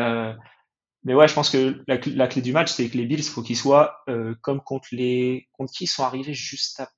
mais 1.08 1.14
ouais, 1.14 1.30
je 1.30 1.34
pense 1.34 1.50
que 1.50 1.82
la, 1.88 2.28
clé 2.28 2.42
du 2.42 2.52
match, 2.52 2.70
c'est 2.70 2.90
que 2.90 2.98
les 2.98 3.06
Bills, 3.06 3.24
faut 3.24 3.42
qu'ils 3.42 3.56
soient 3.56 4.04
euh, 4.10 4.36
comme 4.42 4.60
contre 4.60 4.90
les 4.92 5.48
contre 5.54 5.72
qui 5.72 5.86
ils 5.86 5.88
sont 5.88 6.04
arrivés 6.04 6.34
juste 6.34 6.82
à 6.82 6.92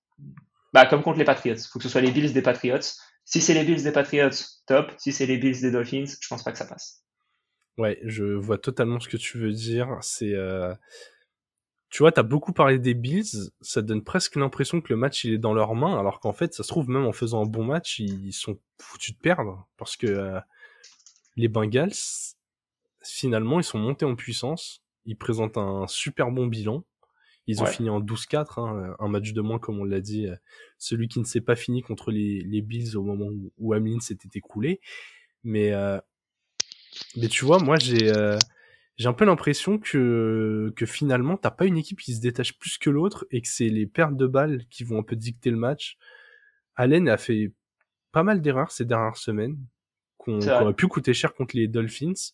bah 0.74 0.88
comme 0.88 1.04
contre 1.04 1.20
les 1.20 1.26
Patriots. 1.26 1.58
Faut 1.72 1.78
que 1.78 1.84
ce 1.84 1.90
soit 1.90 2.02
les 2.02 2.10
Bills 2.10 2.34
des 2.34 2.42
Patriots. 2.42 2.80
Si 3.24 3.40
c'est 3.40 3.54
les 3.54 3.64
Bills 3.64 3.84
des 3.84 3.92
Patriots, 3.92 4.32
top. 4.66 4.92
Si 4.98 5.12
c'est 5.12 5.28
les 5.28 5.38
Bills 5.38 5.62
des 5.62 5.70
Dolphins, 5.70 6.12
je 6.20 6.28
pense 6.28 6.42
pas 6.42 6.52
que 6.52 6.58
ça 6.58 6.66
passe. 6.66 7.04
Ouais, 7.78 8.00
je 8.04 8.24
vois 8.24 8.58
totalement 8.58 9.00
ce 9.00 9.08
que 9.08 9.18
tu 9.18 9.38
veux 9.38 9.52
dire. 9.52 10.00
C'est 10.02 10.34
euh... 10.34 10.74
tu 11.92 12.02
vois, 12.02 12.12
t'as 12.12 12.24
beaucoup 12.24 12.52
parlé 12.52 12.80
des 12.80 12.96
Bills, 12.96 13.52
ça 13.62 13.84
donne 13.84 14.04
presque 14.04 14.38
l'impression 14.38 14.82
que 14.82 14.92
le 14.92 14.98
match 14.98 15.24
il 15.24 15.36
est 15.36 15.38
dans 15.38 15.54
leurs 15.54 15.76
mains, 15.76 16.00
alors 16.00 16.20
qu'en 16.20 16.34
fait, 16.34 16.56
ça 16.56 16.64
se 16.64 16.70
trouve 16.70 16.90
même 16.90 17.06
en 17.06 17.14
faisant 17.14 17.44
un 17.44 17.48
bon 17.48 17.64
match, 17.64 18.00
ils 18.00 18.34
sont 18.34 18.58
foutus 18.80 19.14
de 19.14 19.20
perdre 19.20 19.68
parce 19.78 19.96
que 19.96 20.08
euh, 20.08 20.40
les 21.36 21.48
Bengals, 21.48 21.94
finalement, 23.04 23.60
ils 23.60 23.64
sont 23.64 23.80
montés 23.80 24.06
en 24.06 24.16
puissance. 24.16 24.84
Ils 25.06 25.18
présentent 25.18 25.58
un 25.58 25.88
super 25.88 26.32
bon 26.32 26.48
bilan. 26.48 26.84
Ils 27.48 27.64
ont 27.64 27.66
fini 27.66 27.90
en 27.90 28.00
12-4, 28.00 28.60
hein, 28.60 28.96
un 29.00 29.08
match 29.08 29.34
de 29.34 29.42
moins 29.42 29.58
comme 29.58 29.80
on 29.80 29.84
l'a 29.84 30.02
dit. 30.02 30.28
Euh, 30.28 30.36
celui 30.78 31.08
qui 31.08 31.20
ne 31.20 31.26
s'est 31.26 31.42
pas 31.42 31.56
fini 31.56 31.82
contre 31.82 32.12
les, 32.12 32.42
les 32.42 32.62
Bills 32.62 32.96
au 32.96 33.02
moment 33.02 33.26
où, 33.26 33.52
où 33.58 33.74
Hamlin 33.74 34.00
s'était 34.02 34.30
écroulé. 34.38 34.82
Mais, 35.44 35.74
euh, 35.74 36.00
mais 37.16 37.28
tu 37.28 37.46
vois, 37.46 37.58
moi 37.58 37.78
j'ai 37.80 38.16
euh, 38.16 38.38
j'ai 38.98 39.08
un 39.08 39.14
peu 39.14 39.26
l'impression 39.26 39.80
que, 39.80 40.72
que 40.76 40.86
finalement, 40.86 41.38
t'as 41.38 41.52
pas 41.52 41.66
une 41.66 41.78
équipe 41.78 42.00
qui 42.00 42.14
se 42.14 42.22
détache 42.22 42.60
plus 42.60 42.78
que 42.78 42.90
l'autre 42.90 43.26
et 43.32 43.42
que 43.42 43.48
c'est 43.48 43.70
les 43.70 43.88
pertes 43.88 44.18
de 44.18 44.28
balles 44.28 44.66
qui 44.70 44.84
vont 44.84 45.00
un 45.00 45.04
peu 45.04 45.16
dicter 45.16 45.50
le 45.50 45.58
match. 45.58 45.98
Allen 46.76 47.08
a 47.08 47.18
fait 47.18 47.54
pas 48.12 48.24
mal 48.24 48.42
d'erreurs 48.42 48.72
ces 48.72 48.86
dernières 48.86 49.18
semaines 49.18 49.58
qu'on 50.18 50.40
aurait 50.40 50.74
pu 50.74 50.88
coûter 50.88 51.14
cher 51.14 51.34
contre 51.34 51.56
les 51.56 51.68
Dolphins. 51.68 52.34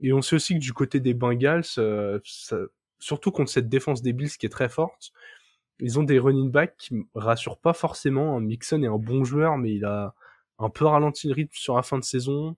Et 0.00 0.12
on 0.12 0.22
sait 0.22 0.36
aussi 0.36 0.54
que 0.54 0.60
du 0.60 0.72
côté 0.72 1.00
des 1.00 1.14
Bengals, 1.14 1.64
euh, 1.78 2.18
ça, 2.24 2.56
surtout 2.98 3.30
contre 3.30 3.50
cette 3.50 3.68
défense 3.68 4.02
des 4.02 4.12
Bills 4.12 4.30
qui 4.38 4.46
est 4.46 4.50
très 4.50 4.68
forte, 4.68 5.12
ils 5.80 5.98
ont 5.98 6.02
des 6.02 6.18
running 6.18 6.50
backs 6.50 6.76
qui 6.76 6.94
rassurent 7.14 7.58
pas 7.58 7.72
forcément. 7.72 8.38
Mixon 8.40 8.82
est 8.82 8.86
un 8.86 8.98
bon 8.98 9.24
joueur, 9.24 9.58
mais 9.58 9.72
il 9.74 9.84
a 9.84 10.14
un 10.58 10.70
peu 10.70 10.84
ralenti 10.84 11.28
le 11.28 11.34
rythme 11.34 11.54
sur 11.54 11.76
la 11.76 11.82
fin 11.82 11.98
de 11.98 12.04
saison. 12.04 12.56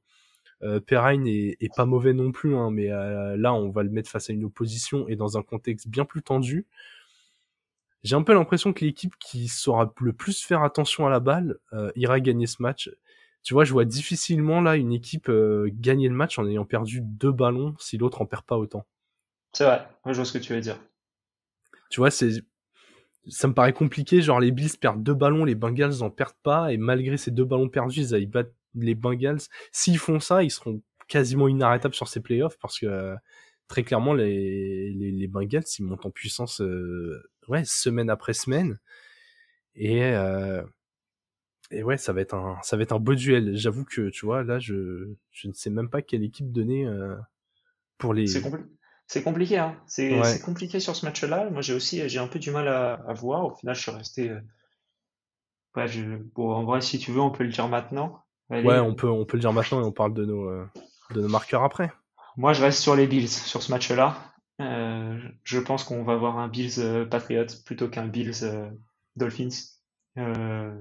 Euh, 0.62 0.80
Perrine 0.80 1.26
est, 1.26 1.56
est, 1.60 1.74
pas 1.74 1.86
mauvais 1.86 2.12
non 2.12 2.30
plus, 2.30 2.54
hein, 2.56 2.70
mais 2.70 2.90
euh, 2.90 3.36
là 3.36 3.52
on 3.52 3.70
va 3.70 3.82
le 3.82 3.90
mettre 3.90 4.10
face 4.10 4.30
à 4.30 4.32
une 4.32 4.44
opposition 4.44 5.08
et 5.08 5.16
dans 5.16 5.36
un 5.36 5.42
contexte 5.42 5.88
bien 5.88 6.04
plus 6.04 6.22
tendu. 6.22 6.66
J'ai 8.04 8.16
un 8.16 8.22
peu 8.22 8.34
l'impression 8.34 8.72
que 8.72 8.84
l'équipe 8.84 9.14
qui 9.18 9.48
saura 9.48 9.92
le 10.00 10.12
plus 10.12 10.44
faire 10.44 10.62
attention 10.62 11.06
à 11.06 11.10
la 11.10 11.20
balle 11.20 11.58
euh, 11.72 11.90
ira 11.96 12.20
gagner 12.20 12.46
ce 12.46 12.62
match 12.62 12.90
tu 13.42 13.54
vois, 13.54 13.64
je 13.64 13.72
vois 13.72 13.84
difficilement 13.84 14.60
là 14.60 14.76
une 14.76 14.92
équipe 14.92 15.28
euh, 15.28 15.68
gagner 15.72 16.08
le 16.08 16.14
match 16.14 16.38
en 16.38 16.46
ayant 16.46 16.64
perdu 16.64 17.00
deux 17.02 17.32
ballons 17.32 17.74
si 17.78 17.98
l'autre 17.98 18.22
en 18.22 18.26
perd 18.26 18.44
pas 18.44 18.56
autant. 18.56 18.86
C'est 19.52 19.64
vrai, 19.64 19.86
je 20.06 20.12
vois 20.12 20.24
ce 20.24 20.32
que 20.32 20.38
tu 20.38 20.52
veux 20.54 20.60
dire. 20.60 20.78
Tu 21.90 22.00
vois, 22.00 22.10
c'est 22.10 22.44
ça 23.28 23.46
me 23.46 23.54
paraît 23.54 23.72
compliqué, 23.72 24.20
genre 24.20 24.40
les 24.40 24.50
Bills 24.50 24.76
perdent 24.80 25.02
deux 25.02 25.14
ballons, 25.14 25.44
les 25.44 25.54
Bengals 25.54 26.02
en 26.02 26.10
perdent 26.10 26.34
pas, 26.42 26.72
et 26.72 26.76
malgré 26.76 27.16
ces 27.16 27.30
deux 27.30 27.44
ballons 27.44 27.68
perdus, 27.68 28.00
ils 28.00 28.14
aillent 28.14 28.26
battre 28.26 28.50
les 28.74 28.94
Bengals, 28.94 29.40
s'ils 29.70 29.98
font 29.98 30.18
ça, 30.18 30.42
ils 30.42 30.50
seront 30.50 30.82
quasiment 31.06 31.46
inarrêtables 31.46 31.94
sur 31.94 32.08
ces 32.08 32.20
playoffs 32.20 32.58
parce 32.58 32.80
que 32.80 33.14
très 33.68 33.84
clairement, 33.84 34.14
les, 34.14 34.90
les, 34.92 35.12
les, 35.12 35.26
Bengals, 35.28 35.62
ils 35.78 35.84
montent 35.84 36.06
en 36.06 36.10
puissance 36.10 36.60
ouais, 37.48 37.62
semaine 37.64 38.10
après 38.10 38.32
semaine. 38.32 38.78
Et, 39.74 40.04
euh, 40.04 40.62
et 41.72 41.82
ouais, 41.82 41.96
ça 41.96 42.12
va 42.12 42.20
être 42.20 42.34
un, 42.34 42.58
ça 42.62 42.76
va 42.76 42.82
être 42.82 42.92
un 42.92 42.98
beau 42.98 43.14
duel. 43.14 43.56
J'avoue 43.56 43.84
que, 43.84 44.10
tu 44.10 44.26
vois, 44.26 44.42
là, 44.42 44.58
je, 44.58 45.08
je 45.30 45.48
ne 45.48 45.52
sais 45.52 45.70
même 45.70 45.88
pas 45.88 46.02
quelle 46.02 46.22
équipe 46.22 46.52
donner 46.52 46.86
euh, 46.86 47.16
pour 47.98 48.14
les. 48.14 48.26
C'est 49.06 49.22
compliqué, 49.22 49.58
hein. 49.58 49.76
C'est 49.86 50.42
compliqué 50.42 50.80
sur 50.80 50.96
ce 50.96 51.04
match-là. 51.04 51.50
Moi, 51.50 51.60
j'ai 51.60 51.74
aussi, 51.74 52.08
j'ai 52.08 52.18
un 52.18 52.28
peu 52.28 52.38
du 52.38 52.50
mal 52.50 52.68
à, 52.68 52.94
à, 52.94 53.12
voir. 53.12 53.44
Au 53.44 53.54
final, 53.54 53.74
je 53.74 53.82
suis 53.82 53.90
resté. 53.90 54.30
Euh, 54.30 54.40
ouais, 55.76 55.88
je... 55.88 56.02
bon, 56.34 56.52
en 56.52 56.64
vrai, 56.64 56.80
si 56.80 56.98
tu 56.98 57.10
veux, 57.10 57.20
on 57.20 57.30
peut 57.30 57.44
le 57.44 57.50
dire 57.50 57.68
maintenant. 57.68 58.22
Ouais, 58.50 58.78
on 58.78 58.94
peut, 58.94 59.08
on 59.08 59.24
peut 59.24 59.36
le 59.36 59.40
dire 59.42 59.52
maintenant 59.52 59.80
et 59.80 59.84
on 59.84 59.92
parle 59.92 60.14
de 60.14 60.24
nos, 60.24 60.48
euh, 60.48 60.64
de 61.14 61.20
nos 61.20 61.28
marqueurs 61.28 61.62
après. 61.62 61.90
Moi, 62.36 62.52
je 62.52 62.62
reste 62.62 62.80
sur 62.80 62.96
les 62.96 63.06
Bills 63.06 63.28
sur 63.28 63.62
ce 63.62 63.70
match-là. 63.70 64.16
Euh, 64.60 65.18
je 65.44 65.58
pense 65.58 65.84
qu'on 65.84 66.04
va 66.04 66.12
avoir 66.12 66.38
un 66.38 66.48
Bills 66.48 67.06
Patriots 67.10 67.46
plutôt 67.64 67.88
qu'un 67.88 68.06
Bills 68.06 68.44
Dolphins. 69.16 69.48
Euh, 70.18 70.74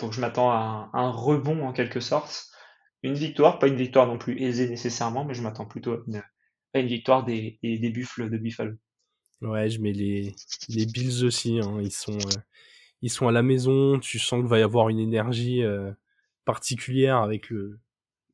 donc 0.00 0.12
je 0.12 0.20
m'attends 0.20 0.50
à 0.50 0.90
un, 0.92 1.10
rebond 1.10 1.66
en 1.66 1.72
quelque 1.72 2.00
sorte. 2.00 2.46
Une 3.02 3.14
victoire, 3.14 3.58
pas 3.58 3.68
une 3.68 3.76
victoire 3.76 4.06
non 4.06 4.18
plus 4.18 4.40
aisée 4.40 4.68
nécessairement, 4.68 5.24
mais 5.24 5.34
je 5.34 5.42
m'attends 5.42 5.66
plutôt 5.66 5.92
à 5.92 6.78
une, 6.78 6.86
victoire 6.86 7.24
des, 7.24 7.58
des, 7.62 7.90
buffles 7.90 8.30
de 8.30 8.38
Buffalo. 8.38 8.72
Ouais, 9.42 9.68
je 9.68 9.80
mets 9.80 9.92
les, 9.92 10.34
les 10.68 10.86
Bills 10.86 11.24
aussi. 11.24 11.60
Hein. 11.60 11.78
Ils, 11.82 11.92
sont, 11.92 12.16
euh, 12.16 12.40
ils 13.02 13.10
sont 13.10 13.28
à 13.28 13.32
la 13.32 13.42
maison. 13.42 13.98
Tu 13.98 14.18
sens 14.18 14.40
qu'il 14.40 14.48
va 14.48 14.58
y 14.58 14.62
avoir 14.62 14.88
une 14.88 14.98
énergie 14.98 15.62
euh, 15.62 15.92
particulière 16.46 17.18
avec, 17.18 17.50
le, 17.50 17.78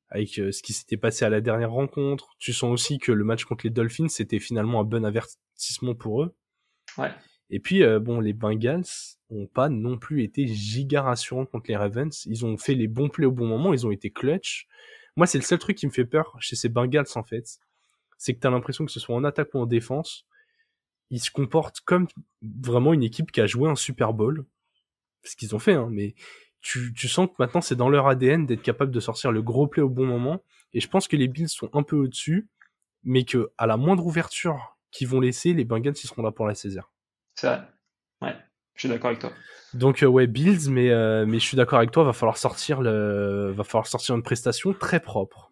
avec 0.09 0.39
euh, 0.39 0.53
ce 0.53 0.63
qui 0.63 0.73
s'était 0.73 0.97
passé 0.97 1.25
à 1.25 1.31
la 1.31 1.41
dernière 1.41 1.73
rencontre. 1.73 2.37
Tu 2.39 2.53
sens 2.53 2.71
aussi 2.71 2.99
que 2.99 3.11
le 3.11 3.25
match 3.25 3.45
contre 3.45 3.67
les 3.67 3.71
Dolphins, 3.71 4.09
c'était 4.09 4.39
finalement 4.39 4.81
un 4.81 4.85
bon 4.85 5.05
avertissement 5.05 5.97
pour 5.97 6.23
eux. 6.23 6.37
Ouais. 6.97 7.11
Et 7.51 7.61
puis, 7.61 7.83
bon, 8.01 8.21
les 8.21 8.33
Bengals, 8.33 8.85
ont 9.31 9.47
pas 9.47 9.69
non 9.69 9.97
plus 9.97 10.23
été 10.23 10.47
giga 10.47 11.03
rassurants 11.03 11.47
contre 11.47 11.67
les 11.69 11.77
Ravens. 11.77 12.27
Ils 12.27 12.45
ont 12.45 12.57
fait 12.57 12.75
les 12.75 12.89
bons 12.89 13.09
plays 13.09 13.27
au 13.27 13.33
bon 13.33 13.47
moment, 13.47 13.73
ils 13.73 13.87
ont 13.87 13.91
été 13.91 14.11
clutch. 14.11 14.67
Moi, 15.17 15.27
c'est 15.27 15.39
le 15.39 15.45
seul 15.45 15.59
truc 15.59 15.77
qui 15.77 15.87
me 15.87 15.93
fait 15.93 16.05
peur 16.05 16.37
chez 16.41 16.57
ces 16.57 16.69
Bengals, 16.69 17.07
en 17.15 17.23
fait. 17.23 17.59
C'est 18.19 18.35
que 18.35 18.41
t'as 18.41 18.51
l'impression 18.51 18.85
que 18.85 18.93
ce 18.93 19.01
soit 19.01 19.15
en 19.15 19.25
attaque 19.25 19.55
ou 19.55 19.59
en 19.59 19.67
défense, 19.67 20.27
ils 21.11 21.21
se 21.21 21.31
comportent 21.31 21.81
comme 21.81 22.07
vraiment 22.43 22.93
une 22.93 23.03
équipe 23.03 23.33
qui 23.33 23.41
a 23.41 23.47
joué 23.47 23.69
un 23.69 23.77
Super 23.77 24.13
Bowl. 24.13 24.45
Ce 25.25 25.37
qu'ils 25.37 25.55
ont 25.55 25.59
fait, 25.59 25.75
hein, 25.75 25.89
mais 25.91 26.15
tu, 26.61 27.09
sens 27.09 27.29
que 27.29 27.35
maintenant 27.39 27.61
c'est 27.61 27.75
dans 27.75 27.89
leur 27.89 28.07
ADN 28.07 28.47
d'être 28.47 28.63
capable 28.63 28.91
de 28.91 29.01
sortir 29.01 29.33
le 29.33 29.43
gros 29.43 29.67
play 29.67 29.83
au 29.83 29.89
bon 29.89 30.07
moment. 30.07 30.43
Et 30.73 30.81
je 30.81 30.89
pense 30.89 31.09
que 31.09 31.17
les 31.17 31.29
Bills 31.29 31.49
sont 31.49 31.69
un 31.73 31.83
peu 31.83 31.97
au-dessus, 31.97 32.49
mais 33.03 33.25
que 33.25 33.51
à 33.59 33.67
la 33.67 33.77
moindre 33.77 34.07
ouverture 34.07 34.79
qu'ils 34.91 35.09
vont 35.09 35.21
laisser, 35.21 35.53
les 35.53 35.65
Bengals 35.65 35.95
ils 36.03 36.07
seront 36.07 36.23
là 36.23 36.31
pour 36.31 36.47
la 36.47 36.55
saisir. 36.55 36.91
C'est 37.41 37.47
vrai. 37.47 37.61
Ouais. 38.21 38.37
Je 38.75 38.81
suis 38.81 38.89
d'accord 38.91 39.09
avec 39.09 39.21
toi. 39.21 39.33
Donc 39.73 40.03
euh, 40.03 40.07
ouais, 40.07 40.27
Bills, 40.27 40.69
mais 40.69 40.91
euh, 40.91 41.25
mais 41.25 41.39
je 41.39 41.45
suis 41.45 41.57
d'accord 41.57 41.79
avec 41.79 41.91
toi, 41.91 42.05
va 42.05 42.13
falloir 42.13 42.37
sortir 42.37 42.83
le, 42.83 43.51
va 43.51 43.65
falloir 43.65 43.87
sortir 43.87 44.15
une 44.15 44.23
prestation 44.23 44.75
très 44.75 45.01
propre. 45.01 45.51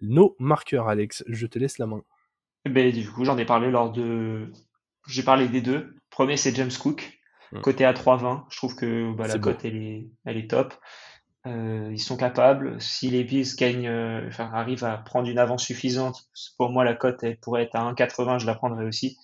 Nos 0.00 0.34
marqueurs, 0.40 0.88
Alex, 0.88 1.22
je 1.28 1.46
te 1.46 1.56
laisse 1.56 1.78
la 1.78 1.86
main. 1.86 2.02
Ben 2.68 2.90
du 2.90 3.08
coup, 3.08 3.24
j'en 3.24 3.38
ai 3.38 3.44
parlé 3.44 3.70
lors 3.70 3.92
de, 3.92 4.50
j'ai 5.06 5.22
parlé 5.22 5.46
des 5.46 5.60
deux. 5.60 5.94
Premier, 6.10 6.36
c'est 6.36 6.52
James 6.56 6.72
Cook, 6.82 7.20
hmm. 7.52 7.60
côté 7.60 7.84
à 7.84 7.92
3,20. 7.92 8.46
Je 8.50 8.56
trouve 8.56 8.74
que 8.74 9.12
bah, 9.14 9.28
la 9.28 9.38
cote 9.38 9.64
elle 9.64 9.76
est, 9.76 10.10
elle 10.24 10.36
est 10.36 10.50
top. 10.50 10.74
Euh, 11.46 11.90
ils 11.92 12.00
sont 12.00 12.16
capables. 12.16 12.80
Si 12.80 13.08
les 13.08 13.22
Bills 13.22 13.54
gagnent, 13.56 14.26
enfin 14.26 14.50
arrivent 14.52 14.84
à 14.84 14.96
prendre 14.96 15.28
une 15.28 15.38
avance 15.38 15.62
suffisante, 15.62 16.28
pour 16.58 16.70
moi 16.70 16.82
la 16.82 16.94
cote 16.94 17.22
elle 17.22 17.38
pourrait 17.38 17.62
être 17.62 17.76
à 17.76 17.92
1,80, 17.92 18.40
je 18.40 18.46
la 18.46 18.56
prendrais 18.56 18.84
aussi. 18.84 19.16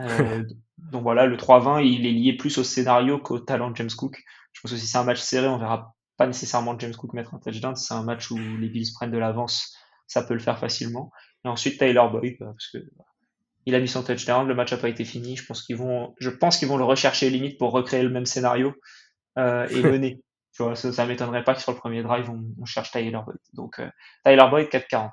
Euh, 0.00 0.44
donc 0.92 1.02
voilà, 1.02 1.26
le 1.26 1.36
3-20, 1.36 1.84
il 1.84 2.06
est 2.06 2.12
lié 2.12 2.36
plus 2.36 2.58
au 2.58 2.64
scénario 2.64 3.18
qu'au 3.18 3.38
talent 3.38 3.70
de 3.70 3.76
James 3.76 3.90
Cook. 3.96 4.22
Je 4.52 4.60
pense 4.60 4.72
que 4.72 4.76
si 4.76 4.86
c'est 4.86 4.98
un 4.98 5.04
match 5.04 5.20
serré, 5.20 5.48
on 5.48 5.58
verra 5.58 5.94
pas 6.16 6.26
nécessairement 6.26 6.78
James 6.78 6.94
Cook 6.94 7.14
mettre 7.14 7.34
un 7.34 7.38
touchdown. 7.38 7.74
Si 7.76 7.86
c'est 7.86 7.94
un 7.94 8.02
match 8.02 8.30
où 8.30 8.36
les 8.36 8.68
Bills 8.68 8.92
prennent 8.94 9.10
de 9.10 9.18
l'avance, 9.18 9.74
ça 10.06 10.22
peut 10.22 10.34
le 10.34 10.40
faire 10.40 10.58
facilement. 10.58 11.10
Et 11.44 11.48
ensuite, 11.48 11.78
Tyler 11.78 12.06
Boyd, 12.10 12.36
bah, 12.38 12.46
parce 12.46 12.68
que 12.70 12.78
il 13.64 13.74
a 13.74 13.80
mis 13.80 13.88
son 13.88 14.02
touchdown, 14.02 14.46
le 14.46 14.54
match 14.54 14.72
n'a 14.72 14.78
pas 14.78 14.88
été 14.88 15.04
fini. 15.04 15.36
Je 15.36 15.46
pense 15.46 15.62
qu'ils 15.62 15.76
vont, 15.76 16.14
je 16.18 16.30
pense 16.30 16.58
qu'ils 16.58 16.68
vont 16.68 16.76
le 16.76 16.84
rechercher 16.84 17.30
limite 17.30 17.58
pour 17.58 17.70
recréer 17.70 18.02
le 18.02 18.10
même 18.10 18.26
scénario 18.26 18.74
euh, 19.38 19.68
et 19.68 19.82
mener. 19.82 20.20
tu 20.52 20.62
vois, 20.62 20.74
ça, 20.74 20.92
ça 20.92 21.06
m'étonnerait 21.06 21.44
pas 21.44 21.54
que 21.54 21.60
sur 21.60 21.72
le 21.72 21.78
premier 21.78 22.02
drive, 22.02 22.28
on, 22.30 22.64
cherche 22.64 22.90
Tyler 22.90 23.20
Boyd. 23.24 23.38
Donc 23.52 23.78
euh, 23.78 23.88
Tyler 24.24 24.46
Boyd 24.50 24.68
4-40. 24.68 25.10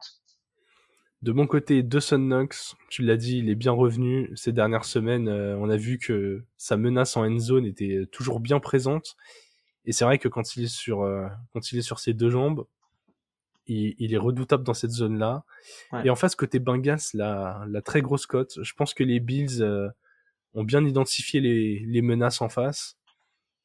De 1.22 1.34
mon 1.34 1.48
côté, 1.48 1.84
Dawson 1.84 2.18
Knox, 2.18 2.78
tu 2.90 3.04
l'as 3.04 3.18
dit, 3.18 3.40
il 3.40 3.50
est 3.50 3.56
bien 3.56 3.74
revenu. 3.74 4.32
Ces 4.36 4.54
dernières 4.54 4.86
semaines, 4.86 5.28
euh, 5.28 5.58
on 5.58 5.70
a 5.70 5.76
vu 5.76 5.98
que 5.98 6.46
sa 6.56 6.78
menace 6.78 7.18
en 7.18 7.26
end 7.26 7.40
zone 7.40 7.66
était 7.66 8.06
toujours 8.10 8.40
bien 8.40 8.62
présente. 8.62 9.18
Et 9.84 9.92
c'est 9.92 10.06
vrai 10.06 10.18
que 10.18 10.30
quand 10.30 10.56
il 10.56 10.64
est 10.64 10.74
sur, 10.74 11.02
euh, 11.02 11.28
quand 11.52 11.74
il 11.74 11.80
est 11.80 11.82
sur 11.82 12.00
ses 12.00 12.14
deux 12.14 12.30
jambes, 12.30 12.66
il, 13.68 14.14
est 14.14 14.18
redoutable 14.18 14.64
dans 14.64 14.74
cette 14.74 14.92
zone-là. 14.92 15.44
Et 16.04 16.10
en 16.10 16.16
face, 16.16 16.36
côté 16.36 16.58
Bengals, 16.58 16.98
la, 17.14 17.64
la 17.68 17.82
très 17.84 18.02
grosse 18.02 18.26
cote, 18.26 18.58
je 18.64 18.74
pense 18.74 18.96
que 18.96 19.04
les 19.04 19.20
Bills 19.20 19.62
euh, 19.62 19.90
ont 20.56 20.64
bien 20.64 20.84
identifié 20.84 21.40
les, 21.40 21.80
les 21.86 22.02
menaces 22.02 22.42
en 22.42 22.50
face. 22.50 22.98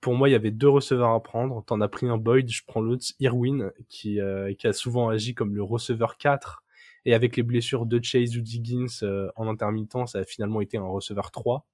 Pour 0.02 0.14
moi, 0.14 0.28
il 0.28 0.32
y 0.32 0.34
avait 0.34 0.50
deux 0.50 0.68
receveurs 0.68 1.12
à 1.12 1.22
prendre. 1.22 1.64
T'en 1.64 1.80
as 1.80 1.88
pris 1.88 2.06
un 2.06 2.18
Boyd, 2.18 2.50
je 2.50 2.62
prends 2.66 2.82
l'autre, 2.82 3.06
Irwin, 3.18 3.72
qui, 3.88 4.18
qui 4.58 4.66
a 4.66 4.72
souvent 4.74 5.08
agi 5.08 5.34
comme 5.34 5.54
le 5.54 5.62
receveur 5.62 6.18
4 6.18 6.63
et 7.04 7.14
avec 7.14 7.36
les 7.36 7.42
blessures 7.42 7.86
de 7.86 8.02
Chase 8.02 8.36
ou 8.36 8.40
Diggins 8.40 8.86
euh, 9.02 9.30
en 9.36 9.46
intermittent, 9.48 10.06
ça 10.06 10.20
a 10.20 10.24
finalement 10.24 10.60
été 10.60 10.78
un 10.78 10.86
receveur 10.86 11.30
3. 11.30 11.66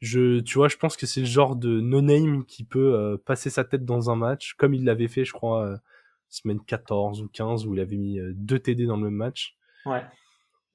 Je, 0.00 0.40
tu 0.40 0.54
vois, 0.54 0.68
je 0.68 0.76
pense 0.76 0.96
que 0.96 1.06
c'est 1.06 1.20
le 1.20 1.26
genre 1.26 1.56
de 1.56 1.80
no-name 1.80 2.44
qui 2.46 2.64
peut 2.64 2.94
euh, 2.94 3.16
passer 3.18 3.50
sa 3.50 3.64
tête 3.64 3.84
dans 3.84 4.10
un 4.10 4.16
match, 4.16 4.54
comme 4.54 4.74
il 4.74 4.84
l'avait 4.84 5.08
fait, 5.08 5.24
je 5.24 5.32
crois, 5.32 5.64
euh, 5.66 5.76
semaine 6.28 6.60
14 6.60 7.22
ou 7.22 7.28
15, 7.28 7.66
où 7.66 7.74
il 7.74 7.80
avait 7.80 7.96
mis 7.96 8.18
deux 8.34 8.58
TD 8.58 8.86
dans 8.86 8.96
le 8.96 9.04
même 9.04 9.14
match. 9.14 9.56
Ouais. 9.84 10.02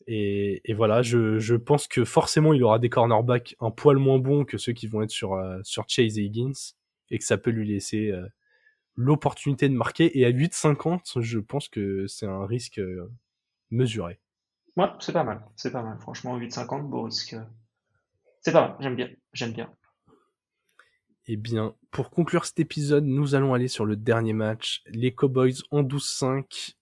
Et, 0.08 0.62
et 0.64 0.74
voilà, 0.74 1.02
je, 1.02 1.40
je, 1.40 1.56
pense 1.56 1.88
que 1.88 2.06
forcément, 2.06 2.54
il 2.54 2.64
aura 2.64 2.78
des 2.78 2.90
cornerbacks 2.90 3.56
un 3.60 3.72
poil 3.72 3.98
moins 3.98 4.20
bons 4.20 4.46
que 4.46 4.58
ceux 4.58 4.74
qui 4.74 4.86
vont 4.86 5.02
être 5.02 5.10
sur, 5.10 5.42
sur 5.64 5.86
Chase 5.88 6.20
et 6.20 6.24
Higgins, 6.24 6.76
et 7.10 7.18
que 7.18 7.24
ça 7.24 7.38
peut 7.38 7.50
lui 7.50 7.68
laisser 7.68 8.14
l'opportunité 8.96 9.68
de 9.68 9.74
marquer. 9.74 10.20
Et 10.20 10.26
à 10.26 10.30
8,50, 10.30 11.22
je 11.22 11.40
pense 11.40 11.68
que 11.70 12.06
c'est 12.06 12.28
un 12.28 12.46
risque 12.46 12.80
mesuré. 13.72 14.20
Ouais, 14.76 14.88
c'est 15.00 15.14
pas 15.14 15.24
mal, 15.24 15.46
c'est 15.56 15.72
pas 15.72 15.84
mal. 15.84 15.98
Franchement, 16.00 16.38
8,50, 16.38 16.90
beau 16.90 17.04
risque. 17.04 17.36
C'est 18.42 18.52
pas 18.52 18.68
mal, 18.68 18.78
j'aime 18.80 18.96
bien, 18.96 19.10
j'aime 19.34 19.54
bien. 19.54 19.74
Eh 21.28 21.38
bien, 21.38 21.76
pour 21.90 22.12
conclure 22.12 22.46
cet 22.46 22.60
épisode, 22.60 23.06
nous 23.06 23.34
allons 23.34 23.54
aller 23.54 23.68
sur 23.68 23.86
le 23.86 23.96
dernier 23.96 24.34
match. 24.34 24.84
Les 24.86 25.14
Cowboys 25.14 25.56
en 25.72 25.82
12-5 25.82 26.76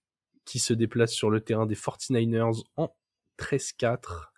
qui 0.44 0.60
se 0.60 0.74
déplacent 0.74 1.14
sur 1.14 1.30
le 1.30 1.40
terrain 1.40 1.66
des 1.66 1.76
49ers 1.76 2.64
en 2.76 2.94
13-4 3.40 4.32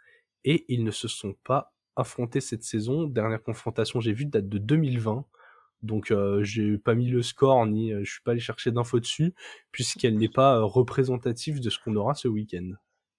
et 0.43 0.65
ils 0.67 0.84
ne 0.84 0.91
se 0.91 1.08
sont 1.08 1.34
pas 1.43 1.73
affrontés 1.95 2.41
cette 2.41 2.63
saison. 2.63 3.05
Dernière 3.05 3.41
confrontation, 3.41 3.99
j'ai 3.99 4.13
vu, 4.13 4.25
date 4.25 4.47
de 4.47 4.60
2020. 4.60 5.25
Donc 5.86 6.12
euh, 6.12 6.43
j'ai 6.43 6.78
pas 6.78 6.95
mis 6.95 7.08
le 7.08 7.21
score 7.21 7.65
ni 7.65 7.93
euh, 7.93 8.02
je 8.04 8.12
suis 8.12 8.21
pas 8.21 8.32
allé 8.32 8.39
chercher 8.39 8.71
d'infos 8.71 9.00
dessus 9.00 9.34
puisqu'elle 9.71 10.17
n'est 10.17 10.30
pas 10.30 10.58
euh, 10.58 10.63
représentative 10.63 11.62
de 11.62 11.69
ce 11.69 11.80
qu'on 11.80 11.95
aura 11.95 12.15
ce 12.15 12.28
week-end. 12.28 12.71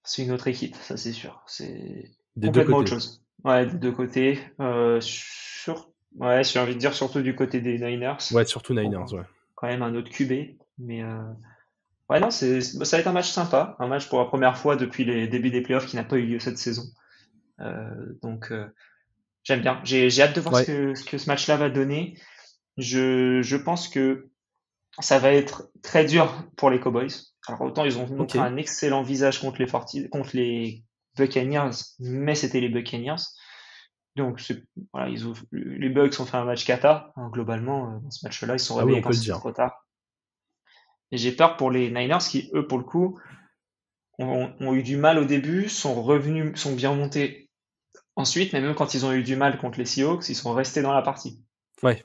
C'est 0.03 0.23
une 0.23 0.31
autre 0.31 0.47
équipe, 0.47 0.75
ça 0.75 0.97
c'est 0.97 1.13
sûr. 1.13 1.41
C'est 1.47 2.11
complètement 2.41 2.77
autre 2.77 2.89
chose. 2.89 3.23
Ouais, 3.43 3.65
des 3.65 3.77
deux 3.77 3.91
côtés. 3.91 4.39
Euh, 4.59 4.99
sur... 5.01 5.89
Ouais, 6.15 6.43
j'ai 6.43 6.59
envie 6.59 6.73
de 6.73 6.79
dire 6.79 6.93
surtout 6.93 7.21
du 7.21 7.35
côté 7.35 7.61
des 7.61 7.77
Niners. 7.77 8.17
Ouais, 8.31 8.45
surtout 8.45 8.73
Niners, 8.73 9.13
ouais. 9.13 9.23
Quand 9.55 9.67
même 9.67 9.81
un 9.81 9.95
autre 9.95 10.09
QB, 10.09 10.57
mais 10.77 11.03
ouais 12.09 12.19
non, 12.19 12.29
c'est 12.29 12.61
ça 12.61 12.97
va 12.97 13.01
être 13.01 13.07
un 13.07 13.13
match 13.13 13.29
sympa, 13.29 13.75
un 13.79 13.87
match 13.87 14.07
pour 14.07 14.19
la 14.19 14.25
première 14.25 14.57
fois 14.57 14.75
depuis 14.75 15.03
les 15.03 15.27
débuts 15.27 15.49
des 15.49 15.61
playoffs 15.61 15.87
qui 15.87 15.95
n'a 15.95 16.03
pas 16.03 16.17
eu 16.17 16.25
lieu 16.25 16.39
cette 16.39 16.57
saison. 16.57 16.83
donc 18.21 18.51
j'aime 19.43 19.61
bien. 19.61 19.81
J'ai 19.83 20.21
hâte 20.21 20.35
de 20.35 20.41
voir 20.41 20.57
ce, 20.57 20.63
que, 20.63 20.95
ce 20.95 21.03
que 21.05 21.17
ce 21.17 21.27
match-là 21.27 21.57
va 21.57 21.69
donner. 21.69 22.15
Je, 22.77 23.41
je 23.41 23.57
pense 23.57 23.87
que 23.87 24.29
ça 24.99 25.19
va 25.19 25.31
être 25.31 25.69
très 25.81 26.05
dur 26.05 26.31
pour 26.55 26.69
les 26.69 26.79
Cowboys. 26.79 27.33
Alors 27.47 27.61
autant 27.61 27.85
ils 27.85 27.97
ont 27.97 28.07
montré 28.07 28.39
un 28.39 28.57
excellent 28.57 29.03
visage 29.03 29.39
contre 29.39 29.59
les, 29.59 29.67
Forti 29.67 30.09
contre 30.09 30.31
les 30.33 30.83
Buccaneers, 31.15 31.71
mais 31.99 32.35
c'était 32.35 32.59
les 32.59 32.69
Buccaneers. 32.69 33.23
Donc 34.15 34.41
voilà, 34.93 35.09
ils 35.09 35.27
ont, 35.27 35.33
les 35.51 35.89
Bucks 35.89 36.19
ont 36.19 36.25
fait 36.25 36.37
un 36.37 36.45
match 36.45 36.65
kata. 36.65 37.13
Hein, 37.15 37.29
globalement, 37.31 37.93
euh, 37.93 37.99
dans 37.99 38.09
ce 38.09 38.25
match-là, 38.25 38.55
ils 38.55 38.59
sont 38.59 38.77
ah 38.77 38.83
réveillés 38.83 39.01
quand 39.01 39.11
trop 39.11 39.51
tard. 39.51 39.85
Et 41.11 41.17
j'ai 41.17 41.31
peur 41.31 41.55
pour 41.55 41.71
les 41.71 41.89
Niners 41.89 42.17
qui, 42.27 42.49
eux, 42.53 42.67
pour 42.67 42.79
le 42.79 42.83
coup, 42.83 43.19
ont, 44.17 44.51
ont, 44.59 44.73
eu 44.73 44.81
du 44.81 44.97
mal 44.97 45.19
au 45.19 45.25
début, 45.25 45.69
sont 45.69 46.01
revenus, 46.01 46.59
sont 46.59 46.73
bien 46.73 46.93
montés 46.95 47.49
ensuite, 48.15 48.51
mais 48.53 48.59
même 48.59 48.73
quand 48.73 48.95
ils 48.95 49.05
ont 49.05 49.13
eu 49.13 49.23
du 49.23 49.35
mal 49.35 49.59
contre 49.59 49.77
les 49.77 49.85
Seahawks, 49.85 50.27
ils 50.27 50.35
sont 50.35 50.53
restés 50.53 50.81
dans 50.81 50.93
la 50.93 51.03
partie. 51.03 51.43
Ouais. 51.83 52.03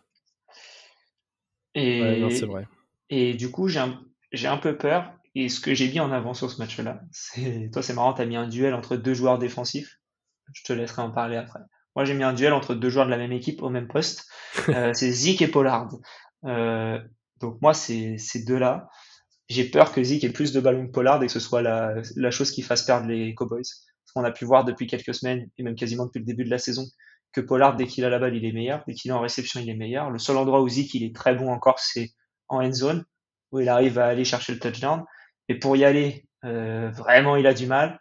Et, 1.74 2.28
c'est 2.30 2.46
vrai. 2.46 2.66
Et 3.10 3.34
du 3.34 3.50
coup, 3.50 3.68
j'ai 3.68 3.78
un, 3.78 4.56
peu 4.58 4.76
peur. 4.76 5.12
Et 5.34 5.48
ce 5.48 5.60
que 5.60 5.74
j'ai 5.74 5.90
mis 5.90 6.00
en 6.00 6.12
avant 6.12 6.34
sur 6.34 6.50
ce 6.50 6.58
match-là, 6.58 7.00
c'est, 7.12 7.70
toi, 7.72 7.82
c'est 7.82 7.94
marrant, 7.94 8.12
t'as 8.12 8.26
mis 8.26 8.36
un 8.36 8.48
duel 8.48 8.74
entre 8.74 8.96
deux 8.96 9.14
joueurs 9.14 9.38
défensifs. 9.38 9.98
Je 10.52 10.62
te 10.64 10.72
laisserai 10.72 11.02
en 11.02 11.10
parler 11.10 11.36
après. 11.36 11.60
Moi, 11.94 12.04
j'ai 12.04 12.14
mis 12.14 12.24
un 12.24 12.32
duel 12.32 12.52
entre 12.52 12.74
deux 12.74 12.88
joueurs 12.88 13.06
de 13.06 13.10
la 13.10 13.18
même 13.18 13.32
équipe 13.32 13.62
au 13.62 13.70
même 13.70 13.88
poste. 13.88 14.28
Euh, 14.68 14.92
c'est 14.92 15.10
Zik 15.10 15.40
et 15.40 15.48
Pollard. 15.48 15.88
Euh, 16.44 16.98
donc 17.40 17.62
moi, 17.62 17.72
c'est 17.72 18.18
ces 18.18 18.44
deux-là. 18.44 18.90
J'ai 19.48 19.64
peur 19.64 19.92
que 19.92 20.02
Zik 20.02 20.24
ait 20.24 20.30
plus 20.30 20.52
de 20.52 20.60
ballons 20.60 20.86
que 20.86 20.92
Pollard 20.92 21.22
et 21.22 21.26
que 21.26 21.32
ce 21.32 21.40
soit 21.40 21.62
la, 21.62 21.94
la 22.16 22.30
chose 22.30 22.50
qui 22.50 22.60
fasse 22.60 22.82
perdre 22.82 23.06
les 23.06 23.34
Cowboys. 23.34 23.62
Parce 23.62 24.12
qu'on 24.14 24.24
a 24.24 24.30
pu 24.30 24.44
voir 24.44 24.66
depuis 24.66 24.86
quelques 24.86 25.14
semaines 25.14 25.48
et 25.56 25.62
même 25.62 25.74
quasiment 25.74 26.04
depuis 26.04 26.18
le 26.18 26.26
début 26.26 26.44
de 26.44 26.50
la 26.50 26.58
saison 26.58 26.84
que 27.32 27.40
Pollard, 27.40 27.76
dès 27.76 27.86
qu'il 27.86 28.04
a 28.04 28.10
la 28.10 28.18
balle, 28.18 28.36
il 28.36 28.44
est 28.44 28.52
meilleur. 28.52 28.82
Dès 28.86 28.94
qu'il 28.94 29.10
est 29.10 29.14
en 29.14 29.20
réception, 29.20 29.60
il 29.60 29.68
est 29.68 29.74
meilleur. 29.74 30.10
Le 30.10 30.18
seul 30.18 30.36
endroit 30.36 30.62
où 30.62 30.68
Zik 30.68 30.94
il 30.94 31.04
est 31.04 31.14
très 31.14 31.34
bon 31.34 31.50
encore, 31.50 31.78
c'est 31.78 32.10
en 32.48 32.62
end 32.62 32.72
zone 32.72 33.04
où 33.50 33.60
il 33.60 33.68
arrive 33.68 33.98
à 33.98 34.06
aller 34.06 34.24
chercher 34.24 34.52
le 34.52 34.58
touchdown. 34.58 35.04
Et 35.48 35.58
pour 35.58 35.76
y 35.76 35.84
aller, 35.84 36.26
euh, 36.44 36.90
vraiment, 36.90 37.36
il 37.36 37.46
a 37.46 37.54
du 37.54 37.66
mal. 37.66 38.00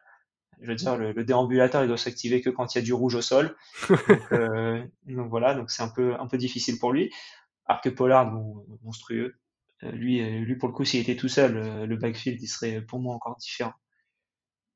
Je 0.61 0.67
veux 0.67 0.75
dire, 0.75 0.95
le, 0.95 1.23
déambulateur, 1.23 1.83
il 1.83 1.87
doit 1.87 1.97
s'activer 1.97 2.41
que 2.41 2.49
quand 2.49 2.75
il 2.75 2.77
y 2.77 2.81
a 2.81 2.83
du 2.83 2.93
rouge 2.93 3.15
au 3.15 3.21
sol. 3.21 3.55
donc, 3.89 3.99
euh, 4.31 4.83
donc 5.05 5.29
voilà, 5.29 5.55
donc 5.55 5.71
c'est 5.71 5.81
un 5.81 5.89
peu 5.89 6.15
un 6.19 6.27
peu 6.27 6.37
difficile 6.37 6.77
pour 6.77 6.91
lui. 6.91 7.11
Alors 7.65 7.81
que 7.81 7.89
Pollard, 7.89 8.31
monstrueux. 8.83 9.35
Euh, 9.83 9.91
lui, 9.91 10.21
euh, 10.21 10.39
lui 10.39 10.55
pour 10.55 10.69
le 10.69 10.73
coup, 10.73 10.85
s'il 10.85 10.99
était 11.01 11.15
tout 11.15 11.27
seul, 11.27 11.57
euh, 11.57 11.85
le 11.85 11.97
backfield, 11.97 12.41
il 12.41 12.47
serait 12.47 12.81
pour 12.81 12.99
moi 12.99 13.15
encore 13.15 13.37
différent. 13.37 13.73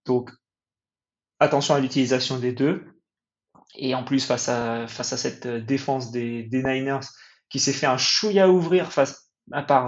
Donc, 0.06 0.32
attention 1.40 1.76
à 1.76 1.80
l'utilisation 1.80 2.40
des 2.40 2.54
deux. 2.54 2.95
Et 3.78 3.96
en 3.96 4.04
plus, 4.04 4.26
face 4.26 4.50
à, 4.50 4.88
face 4.88 5.14
à 5.14 5.18
cette 5.18 5.48
défense 5.48 6.12
des, 6.12 6.44
des 6.44 6.64
Niners 6.64 7.08
qui 7.50 7.60
s'est 7.60 7.74
fait 7.74 7.88
un 7.88 7.98
chouïa 7.98 8.50
ouvrir 8.50 8.92
face 8.92 9.32
à 9.52 9.62
par, 9.64 9.88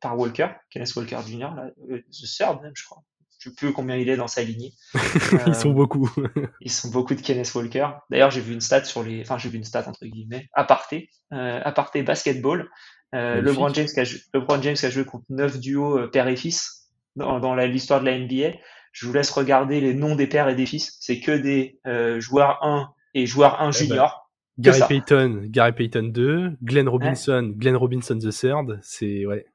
par 0.00 0.18
Walker, 0.18 0.48
Kenneth 0.70 0.94
Walker 0.94 1.18
Jr., 1.26 1.38
là, 1.56 1.70
The 1.88 2.36
Third 2.36 2.62
même, 2.62 2.72
je 2.74 2.84
crois. 2.84 3.02
Je 3.44 3.50
sais 3.50 3.54
plus 3.54 3.72
combien 3.74 3.96
il 3.96 4.08
est 4.08 4.16
dans 4.16 4.26
sa 4.26 4.42
lignée. 4.42 4.72
ils 5.46 5.54
sont 5.54 5.70
beaucoup. 5.70 6.10
ils 6.62 6.70
sont 6.70 6.88
beaucoup 6.88 7.14
de 7.14 7.20
Kenneth 7.20 7.54
Walker. 7.54 7.88
D'ailleurs, 8.10 8.30
j'ai 8.30 8.40
vu 8.40 8.54
une 8.54 8.62
stat 8.62 8.84
sur 8.84 9.02
les, 9.02 9.20
enfin, 9.20 9.36
j'ai 9.36 9.50
vu 9.50 9.58
une 9.58 9.64
stat 9.64 9.84
entre 9.86 10.06
guillemets, 10.06 10.48
aparté, 10.54 11.10
euh, 11.34 11.60
aparté 11.62 12.02
basketball. 12.02 12.70
Euh, 13.14 13.42
LeBron 13.42 13.72
James 13.74 13.86
qui 13.86 14.00
a, 14.00 14.04
LeBron 14.32 14.62
James 14.62 14.76
qui 14.76 14.86
a 14.86 14.90
joué 14.90 15.04
contre 15.04 15.26
neuf 15.28 15.60
duos 15.60 15.98
euh, 15.98 16.10
père 16.10 16.26
et 16.26 16.36
fils 16.36 16.88
dans, 17.16 17.38
dans 17.38 17.54
l'histoire 17.54 18.00
de 18.00 18.06
la 18.06 18.18
NBA. 18.18 18.56
Je 18.92 19.06
vous 19.06 19.12
laisse 19.12 19.30
regarder 19.30 19.82
les 19.82 19.92
noms 19.92 20.16
des 20.16 20.26
pères 20.26 20.48
et 20.48 20.54
des 20.54 20.64
fils. 20.66 20.96
C'est 21.00 21.20
que 21.20 21.32
des 21.32 21.78
euh, 21.86 22.20
joueurs 22.20 22.64
1 22.64 22.88
et 23.14 23.26
joueurs 23.26 23.60
1 23.60 23.64
eh 23.64 23.66
ben, 23.66 23.72
junior. 23.72 24.30
Gary 24.58 24.80
Payton, 24.88 25.42
Gary 25.46 25.72
Payton 25.72 26.10
2, 26.12 26.58
Glenn 26.62 26.88
Robinson, 26.88 27.52
Glenn 27.56 27.76
Robinson 27.76 28.16
the 28.18 28.30
third, 28.30 28.78
c'est 28.82 29.26
ouais. 29.26 29.46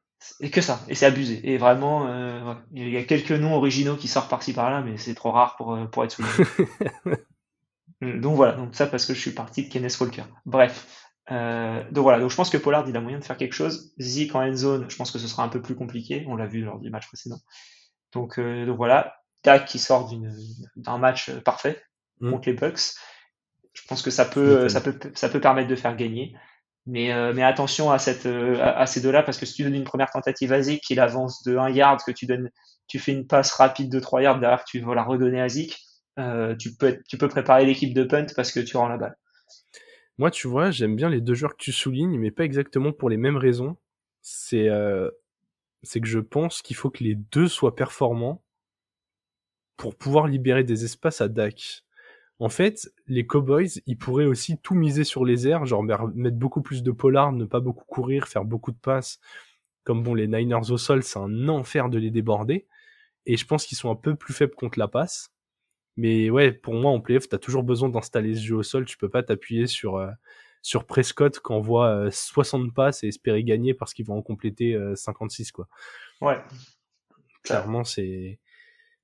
Et 0.42 0.50
que 0.50 0.60
ça, 0.60 0.82
et 0.90 0.96
c'est 0.96 1.06
abusé. 1.06 1.40
Et 1.50 1.58
vraiment, 1.58 2.08
euh, 2.08 2.54
il 2.74 2.90
y 2.90 2.98
a 2.98 3.04
quelques 3.04 3.32
noms 3.32 3.56
originaux 3.56 3.96
qui 3.96 4.10
sortent 4.10 4.30
par-ci 4.30 4.52
par-là, 4.52 4.82
mais 4.82 4.98
c'est 4.98 5.14
trop 5.14 5.32
rare 5.32 5.56
pour, 5.56 5.78
pour 5.92 6.04
être 6.04 6.12
souligné. 6.12 6.34
donc 8.20 8.36
voilà, 8.36 8.54
donc 8.54 8.76
ça 8.76 8.88
parce 8.88 9.06
que 9.06 9.14
je 9.14 9.20
suis 9.20 9.32
parti 9.32 9.64
de 9.64 9.70
Kenneth 9.72 9.98
Walker. 10.02 10.24
Bref, 10.46 11.10
euh, 11.32 11.84
donc 11.92 12.04
voilà, 12.04 12.20
donc 12.20 12.32
je 12.32 12.36
pense 12.36 12.50
que 12.50 12.58
Pollard 12.58 12.88
il 12.88 12.98
a 12.98 13.02
moyen 13.02 13.20
de 13.20 13.24
faire 13.24 13.38
quelque 13.38 13.54
chose. 13.54 13.94
Zik 14.00 14.36
en 14.36 14.42
end 14.42 14.56
zone, 14.56 14.90
je 14.90 14.96
pense 14.96 15.12
que 15.12 15.20
ce 15.20 15.28
sera 15.28 15.44
un 15.44 15.50
peu 15.50 15.62
plus 15.62 15.76
compliqué. 15.76 16.26
On 16.28 16.36
l'a 16.36 16.48
vu 16.48 16.62
lors 16.62 16.80
du 16.80 16.90
match 16.90 17.08
précédent. 17.08 17.40
Donc, 18.14 18.40
euh, 18.40 18.66
donc 18.66 18.78
voilà, 18.78 19.16
Dak 19.44 19.66
qui 19.66 19.80
sort 19.80 20.12
d'un 20.76 20.98
match 20.98 21.32
parfait 21.42 21.82
mm. 22.20 22.32
contre 22.32 22.50
les 22.50 22.56
Bucks. 22.56 22.96
Je 23.82 23.88
pense 23.88 24.02
que 24.02 24.12
ça 24.12 24.26
peut, 24.26 24.70
ça 24.70 24.82
peut, 24.82 24.98
ça 25.16 25.30
peut 25.30 25.42
permettre 25.42 25.68
de 25.68 25.76
faire 25.76 25.96
gagner. 25.96 26.36
Mais, 26.86 27.14
euh, 27.14 27.34
mais 27.36 27.44
attention 27.44 27.92
à, 27.92 28.00
cette, 28.00 28.26
à, 28.26 28.86
ces 28.86 29.02
deux-là 29.02 29.22
parce 29.22 29.38
que 29.38 29.46
si 29.46 29.54
tu 29.54 29.64
donnes 29.64 29.76
une 29.76 29.84
première 29.84 30.10
tentative 30.10 30.54
à 30.54 30.62
Zik, 30.62 30.82
qu'il 30.82 31.00
avance 31.00 31.44
de 31.44 31.56
1 31.58 31.70
yard, 31.70 32.00
que 32.06 32.12
tu 32.12 32.26
donnes, 32.26 32.50
tu 32.88 33.00
fais 33.00 33.12
une 33.12 33.28
passe 33.28 33.52
rapide 33.52 33.92
de 33.92 34.00
3 34.00 34.24
yards 34.24 34.40
derrière, 34.40 34.64
tu 34.64 34.80
vas 34.80 34.96
la 34.96 35.04
redonner 35.04 35.42
à 35.42 35.50
Zik, 35.50 35.78
tu 36.60 36.76
peux, 36.76 37.00
tu 37.08 37.18
peux 37.18 37.28
préparer 37.28 37.66
l'équipe 37.66 37.94
de 37.94 38.04
punt 38.04 38.26
parce 38.36 38.52
que 38.52 38.60
tu 38.60 38.78
rends 38.78 38.88
la 38.88 38.98
balle. 38.98 39.16
Moi, 40.20 40.32
tu 40.32 40.50
vois, 40.50 40.70
j'aime 40.70 40.98
bien 40.98 41.10
les 41.10 41.22
deux 41.22 41.34
joueurs 41.34 41.54
que 41.54 41.64
tu 41.64 41.72
soulignes, 41.72 42.20
mais 42.20 42.30
pas 42.30 42.44
exactement 42.44 42.92
pour 42.92 43.10
les 43.10 43.16
mêmes 43.16 43.38
raisons. 43.38 43.78
C'est 44.22 44.68
euh, 44.68 45.10
c'est 45.82 46.02
que 46.02 46.08
je 46.08 46.20
pense 46.20 46.62
qu'il 46.62 46.76
faut 46.76 46.90
que 46.90 47.06
les 47.06 47.16
deux 47.16 47.48
soient 47.48 47.74
performants 47.74 48.44
pour 49.78 49.96
pouvoir 49.96 50.28
libérer 50.28 50.66
des 50.66 50.84
espaces 50.84 51.22
à 51.22 51.30
Dak. 51.30 51.86
En 52.40 52.50
fait, 52.50 52.90
les 53.08 53.28
Cowboys, 53.28 53.82
ils 53.86 53.98
pourraient 53.98 54.26
aussi 54.26 54.58
tout 54.58 54.74
miser 54.74 55.04
sur 55.04 55.26
les 55.26 55.48
airs, 55.48 55.66
genre 55.66 55.84
mettre 55.84 56.38
beaucoup 56.38 56.62
plus 56.62 56.84
de 56.84 56.92
polar, 56.92 57.34
ne 57.34 57.44
pas 57.44 57.60
beaucoup 57.60 57.84
courir, 57.86 58.28
faire 58.28 58.46
beaucoup 58.46 58.72
de 58.72 58.78
passes. 58.78 59.20
Comme 59.84 60.04
bon, 60.04 60.14
les 60.14 60.28
Niners 60.28 60.72
au 60.72 60.78
sol, 60.78 61.04
c'est 61.04 61.20
un 61.20 61.50
enfer 61.50 61.90
de 61.90 61.98
les 61.98 62.12
déborder. 62.12 62.66
Et 63.26 63.36
je 63.36 63.46
pense 63.46 63.66
qu'ils 63.66 63.78
sont 63.78 63.92
un 63.92 63.96
peu 63.96 64.16
plus 64.16 64.34
faibles 64.34 64.56
contre 64.56 64.80
la 64.80 64.88
passe. 64.88 65.34
Mais 65.98 66.30
ouais, 66.30 66.54
pour 66.54 66.76
moi, 66.76 66.92
en 66.92 67.02
playoff, 67.02 67.28
t'as 67.28 67.40
toujours 67.40 67.64
besoin 67.64 67.90
d'installer 67.90 68.34
ce 68.36 68.42
jeu 68.42 68.56
au 68.56 68.64
sol. 68.64 68.86
Tu 68.86 68.98
peux 68.98 69.10
pas 69.10 69.22
t'appuyer 69.22 69.68
sur, 69.68 69.98
euh, 69.98 70.10
sur 70.62 70.86
Prescott 70.86 71.42
qui 71.42 71.52
envoie 71.52 72.10
60 72.10 72.62
euh, 72.62 72.72
passes 72.72 73.04
et 73.04 73.10
espérer 73.10 73.44
gagner 73.44 73.74
parce 73.74 73.94
qu'ils 73.94 74.06
vont 74.06 74.18
en 74.18 74.22
compléter 74.22 74.80
56, 74.96 75.50
euh, 75.50 75.52
quoi. 75.52 75.68
Ouais. 76.22 76.42
Clairement, 77.44 77.84
c'est. 77.84 78.40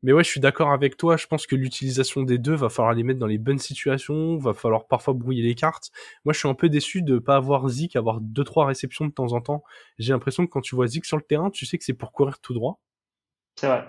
Mais 0.06 0.14
ouais, 0.14 0.24
je 0.24 0.30
suis 0.30 0.40
d'accord 0.40 0.72
avec 0.72 0.98
toi. 0.98 1.18
Je 1.18 1.26
pense 1.26 1.48
que 1.48 1.56
l'utilisation 1.56 2.22
des 2.22 2.38
deux 2.38 2.54
va 2.54 2.70
falloir 2.70 2.94
les 2.94 3.02
mettre 3.02 3.18
dans 3.18 3.26
les 3.26 3.40
bonnes 3.40 3.58
situations. 3.58 4.38
Va 4.38 4.54
falloir 4.54 4.86
parfois 4.86 5.16
brouiller 5.16 5.42
les 5.42 5.56
cartes. 5.56 5.90
Moi, 6.26 6.34
je 6.34 6.38
suis 6.38 6.48
un 6.48 6.54
peu 6.54 6.70
déçu 6.70 7.02
de 7.02 7.18
pas 7.18 7.38
avoir 7.38 7.68
Zik, 7.68 7.96
avoir 7.96 8.22
deux 8.22 8.44
trois 8.44 8.68
réceptions 8.68 9.08
de 9.08 9.12
temps 9.12 9.34
en 9.34 9.42
temps. 9.42 9.64
J'ai 9.98 10.14
l'impression 10.14 10.46
que 10.46 10.52
quand 10.52 10.62
tu 10.62 10.76
vois 10.76 10.86
Zik 10.86 11.06
sur 11.06 11.18
le 11.18 11.24
terrain, 11.24 11.50
tu 11.50 11.66
sais 11.66 11.80
que 11.80 11.84
c'est 11.84 11.96
pour 11.96 12.12
courir 12.12 12.38
tout 12.38 12.54
droit. 12.54 12.80
C'est 13.56 13.66
vrai. 13.66 13.84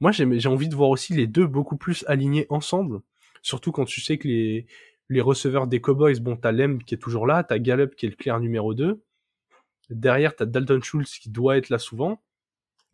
Moi, 0.00 0.10
j'ai 0.10 0.48
envie 0.48 0.68
de 0.68 0.74
voir 0.74 0.88
aussi 0.88 1.14
les 1.14 1.28
deux 1.28 1.46
beaucoup 1.46 1.76
plus 1.76 2.04
alignés 2.08 2.46
ensemble. 2.48 2.98
Surtout 3.40 3.70
quand 3.70 3.84
tu 3.84 4.00
sais 4.00 4.18
que 4.18 4.26
les, 4.26 4.66
les 5.08 5.20
receveurs 5.20 5.68
des 5.68 5.80
Cowboys, 5.80 6.18
bon, 6.18 6.34
t'as 6.34 6.50
Lem 6.50 6.82
qui 6.82 6.96
est 6.96 6.98
toujours 6.98 7.28
là, 7.28 7.44
t'as 7.44 7.60
Gallup 7.60 7.94
qui 7.94 8.06
est 8.06 8.10
le 8.10 8.16
clair 8.16 8.40
numéro 8.40 8.74
2. 8.74 9.04
Derrière, 9.90 10.34
t'as 10.34 10.46
Dalton 10.46 10.82
Schultz 10.82 11.16
qui 11.16 11.30
doit 11.30 11.56
être 11.58 11.68
là 11.68 11.78
souvent. 11.78 12.20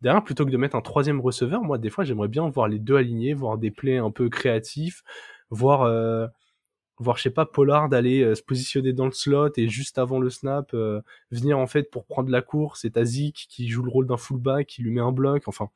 Derrière, 0.01 0.23
plutôt 0.23 0.45
que 0.45 0.51
de 0.51 0.57
mettre 0.57 0.75
un 0.75 0.81
troisième 0.81 1.21
receveur, 1.21 1.61
moi, 1.61 1.77
des 1.77 1.89
fois, 1.89 2.03
j'aimerais 2.03 2.27
bien 2.27 2.49
voir 2.49 2.67
les 2.67 2.79
deux 2.79 2.95
alignés, 2.95 3.33
voir 3.33 3.57
des 3.57 3.69
plays 3.69 3.97
un 3.97 4.09
peu 4.09 4.29
créatifs, 4.29 5.03
voir, 5.51 5.83
euh, 5.83 6.27
voir, 6.97 7.17
je 7.17 7.23
sais 7.23 7.29
pas, 7.29 7.45
Pollard 7.45 7.93
aller 7.93 8.23
euh, 8.23 8.35
se 8.35 8.41
positionner 8.41 8.93
dans 8.93 9.05
le 9.05 9.11
slot 9.11 9.51
et 9.57 9.67
juste 9.67 9.99
avant 9.99 10.19
le 10.19 10.31
snap, 10.31 10.73
euh, 10.73 11.01
venir 11.29 11.59
en 11.59 11.67
fait 11.67 11.91
pour 11.91 12.05
prendre 12.05 12.31
la 12.31 12.41
course. 12.41 12.81
C'est 12.81 12.91
Tazik 12.91 13.45
qui 13.49 13.69
joue 13.69 13.83
le 13.83 13.91
rôle 13.91 14.07
d'un 14.07 14.17
fullback, 14.17 14.67
qui 14.67 14.81
lui 14.81 14.91
met 14.91 15.01
un 15.01 15.11
bloc. 15.11 15.43
Enfin, 15.47 15.69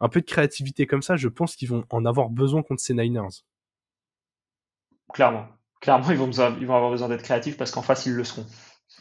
un 0.00 0.08
peu 0.08 0.20
de 0.20 0.26
créativité 0.26 0.86
comme 0.86 1.02
ça, 1.02 1.16
je 1.16 1.28
pense 1.28 1.54
qu'ils 1.54 1.68
vont 1.68 1.84
en 1.90 2.06
avoir 2.06 2.30
besoin 2.30 2.62
contre 2.62 2.80
ces 2.80 2.94
Niners. 2.94 3.44
Clairement. 5.12 5.48
Clairement, 5.82 6.10
ils 6.10 6.16
vont, 6.16 6.30
ils 6.30 6.66
vont 6.66 6.76
avoir 6.76 6.90
besoin 6.90 7.08
d'être 7.08 7.22
créatifs 7.22 7.56
parce 7.56 7.70
qu'en 7.70 7.82
face, 7.82 8.06
ils 8.06 8.14
le 8.14 8.24
seront. 8.24 8.46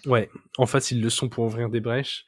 Ouais, 0.06 0.30
en 0.58 0.66
face, 0.66 0.92
ils 0.92 1.02
le 1.02 1.10
sont 1.10 1.30
pour 1.30 1.46
ouvrir 1.46 1.70
des 1.70 1.82
brèches. 1.82 2.26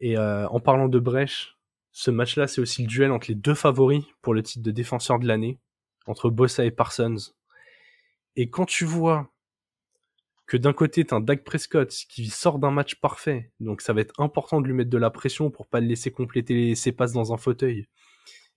Et 0.00 0.16
euh, 0.16 0.48
en 0.48 0.60
parlant 0.60 0.88
de 0.88 0.98
brèches, 0.98 1.56
ce 1.92 2.10
match-là, 2.10 2.46
c'est 2.46 2.60
aussi 2.60 2.82
le 2.82 2.88
duel 2.88 3.12
entre 3.12 3.28
les 3.28 3.34
deux 3.34 3.54
favoris 3.54 4.04
pour 4.22 4.34
le 4.34 4.42
titre 4.42 4.64
de 4.64 4.70
défenseur 4.70 5.18
de 5.18 5.26
l'année, 5.26 5.58
entre 6.06 6.30
Bossa 6.30 6.64
et 6.64 6.70
Parsons. 6.70 7.32
Et 8.36 8.48
quand 8.48 8.64
tu 8.64 8.84
vois 8.84 9.30
que 10.46 10.56
d'un 10.56 10.72
côté, 10.72 11.04
t'as 11.04 11.16
un 11.16 11.20
Dak 11.20 11.44
Prescott 11.44 11.90
qui 12.08 12.28
sort 12.28 12.58
d'un 12.58 12.70
match 12.70 12.96
parfait, 12.96 13.52
donc 13.60 13.82
ça 13.82 13.92
va 13.92 14.00
être 14.00 14.20
important 14.20 14.60
de 14.60 14.66
lui 14.66 14.74
mettre 14.74 14.90
de 14.90 14.98
la 14.98 15.10
pression 15.10 15.50
pour 15.50 15.66
pas 15.66 15.80
le 15.80 15.86
laisser 15.86 16.10
compléter 16.10 16.74
ses 16.74 16.92
passes 16.92 17.12
dans 17.12 17.32
un 17.32 17.36
fauteuil. 17.36 17.86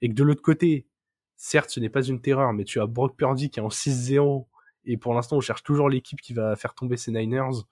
Et 0.02 0.10
que 0.10 0.14
de 0.14 0.24
l'autre 0.24 0.42
côté, 0.42 0.88
certes, 1.36 1.70
ce 1.70 1.80
n'est 1.80 1.90
pas 1.90 2.04
une 2.04 2.22
terreur, 2.22 2.54
mais 2.54 2.64
tu 2.64 2.80
as 2.80 2.88
Brock 2.88 3.16
Purdy 3.16 3.50
qui 3.50 3.60
est 3.60 3.64
en 3.64 3.70
6-0, 3.70 4.48
et 4.86 4.98
pour 4.98 5.14
l'instant, 5.14 5.38
on 5.38 5.42
cherche 5.42 5.64
toujours 5.64 5.90
l'équipe 5.90 6.20
qui 6.22 6.34
va 6.34 6.56
faire 6.56 6.74
tomber 6.74 6.98
ses 6.98 7.12
Niners. 7.12 7.64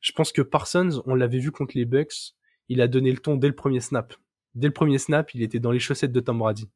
Je 0.00 0.12
pense 0.12 0.32
que 0.32 0.42
Parsons, 0.42 1.02
on 1.06 1.14
l'avait 1.14 1.38
vu 1.38 1.50
contre 1.50 1.76
les 1.76 1.84
Bucks, 1.84 2.34
il 2.72 2.80
a 2.80 2.88
donné 2.88 3.12
le 3.12 3.18
ton 3.18 3.36
dès 3.36 3.48
le 3.48 3.54
premier 3.54 3.80
snap. 3.80 4.14
Dès 4.54 4.66
le 4.66 4.72
premier 4.72 4.98
snap, 4.98 5.34
il 5.34 5.42
était 5.42 5.60
dans 5.60 5.70
les 5.70 5.78
chaussettes 5.78 6.12
de 6.12 6.20
Tom 6.20 6.38
Brady. 6.38 6.68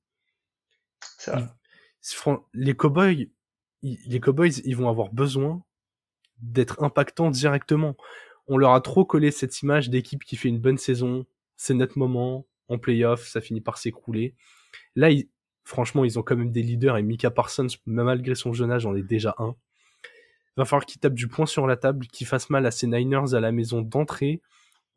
les 2.55 2.75
Cowboys, 2.75 3.29
les 3.83 4.21
Cowboys, 4.21 4.61
ils 4.65 4.77
vont 4.77 4.89
avoir 4.89 5.13
besoin 5.13 5.63
d'être 6.41 6.83
impactant 6.83 7.31
directement. 7.31 7.97
On 8.47 8.59
leur 8.59 8.73
a 8.73 8.81
trop 8.81 9.05
collé 9.05 9.31
cette 9.31 9.63
image 9.63 9.91
d'équipe 9.91 10.23
qui 10.23 10.37
fait 10.37 10.49
une 10.49 10.61
bonne 10.61 10.79
saison, 10.79 11.25
c'est 11.57 11.75
notre 11.75 11.99
moment, 11.99 12.47
en 12.69 12.79
playoff, 12.79 13.27
ça 13.27 13.41
finit 13.41 13.63
par 13.63 13.79
s'écrouler. 13.79 14.35
Là, 14.95 15.09
franchement, 15.65 16.05
ils 16.05 16.19
ont 16.19 16.23
quand 16.23 16.37
même 16.37 16.53
des 16.53 16.63
leaders 16.63 16.99
et 16.99 17.03
Mika 17.03 17.31
Parsons, 17.31 17.69
malgré 17.87 18.35
son 18.35 18.53
jeune 18.53 18.71
âge, 18.71 18.87
en 18.87 18.95
est 18.95 19.03
déjà 19.03 19.35
un. 19.39 19.57
Va 20.57 20.65
falloir 20.65 20.87
qu'il 20.87 21.01
tape 21.01 21.15
du 21.15 21.29
poing 21.29 21.47
sur 21.47 21.67
la 21.67 21.77
table, 21.77 22.07
qu'il 22.07 22.27
fasse 22.27 22.51
mal 22.51 22.67
à 22.67 22.71
ses 22.71 22.87
Niners 22.87 23.35
à 23.35 23.41
la 23.41 23.53
maison 23.53 23.83
d'entrée. 23.83 24.41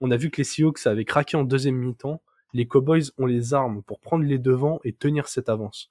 On 0.01 0.11
a 0.11 0.17
vu 0.17 0.29
que 0.29 0.37
les 0.37 0.43
Seahawks 0.43 0.85
avaient 0.85 1.05
craqué 1.05 1.37
en 1.37 1.43
deuxième 1.43 1.75
mi-temps. 1.75 2.21
Les 2.53 2.67
Cowboys 2.67 3.11
ont 3.17 3.25
les 3.25 3.53
armes 3.53 3.83
pour 3.83 3.99
prendre 3.99 4.23
les 4.23 4.39
devants 4.39 4.79
et 4.83 4.93
tenir 4.93 5.27
cette 5.27 5.49
avance. 5.49 5.89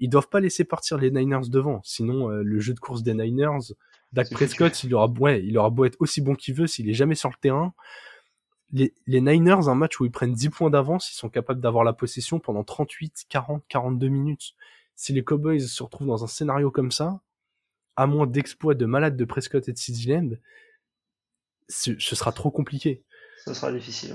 Ils 0.00 0.08
doivent 0.08 0.28
pas 0.28 0.40
laisser 0.40 0.64
partir 0.64 0.96
les 0.96 1.10
Niners 1.10 1.48
devant, 1.48 1.80
sinon 1.82 2.30
euh, 2.30 2.42
le 2.42 2.60
jeu 2.60 2.72
de 2.72 2.80
course 2.80 3.02
des 3.02 3.14
Niners 3.14 3.74
Dak 4.12 4.30
Prescott, 4.30 4.84
il 4.84 4.94
aura, 4.94 5.08
ouais, 5.18 5.44
il 5.44 5.58
aura 5.58 5.70
beau 5.70 5.84
être 5.84 5.96
aussi 6.00 6.20
bon 6.20 6.34
qu'il 6.34 6.54
veut, 6.54 6.66
s'il 6.66 6.88
est 6.88 6.94
jamais 6.94 7.14
sur 7.14 7.28
le 7.28 7.34
terrain, 7.40 7.74
les, 8.72 8.94
les 9.06 9.20
Niners, 9.20 9.68
un 9.68 9.74
match 9.74 10.00
où 10.00 10.04
ils 10.04 10.10
prennent 10.10 10.32
10 10.32 10.50
points 10.50 10.70
d'avance, 10.70 11.10
ils 11.10 11.16
sont 11.16 11.28
capables 11.28 11.60
d'avoir 11.60 11.84
la 11.84 11.92
possession 11.92 12.38
pendant 12.38 12.64
38, 12.64 13.26
40, 13.28 13.64
42 13.68 14.08
minutes. 14.08 14.54
Si 14.94 15.12
les 15.12 15.22
Cowboys 15.22 15.60
se 15.60 15.82
retrouvent 15.82 16.08
dans 16.08 16.24
un 16.24 16.26
scénario 16.26 16.70
comme 16.70 16.90
ça, 16.90 17.20
à 17.96 18.06
moins 18.06 18.26
d'exploits 18.26 18.74
de 18.74 18.86
malades 18.86 19.16
de 19.16 19.24
Prescott 19.24 19.68
et 19.68 19.72
de 19.72 19.78
CeeDee 19.78 20.06
Lamb, 20.08 20.38
ce, 21.68 21.94
sera 21.98 22.32
trop 22.32 22.50
compliqué. 22.50 23.02
Sera 23.54 23.72
difficile. 23.72 24.14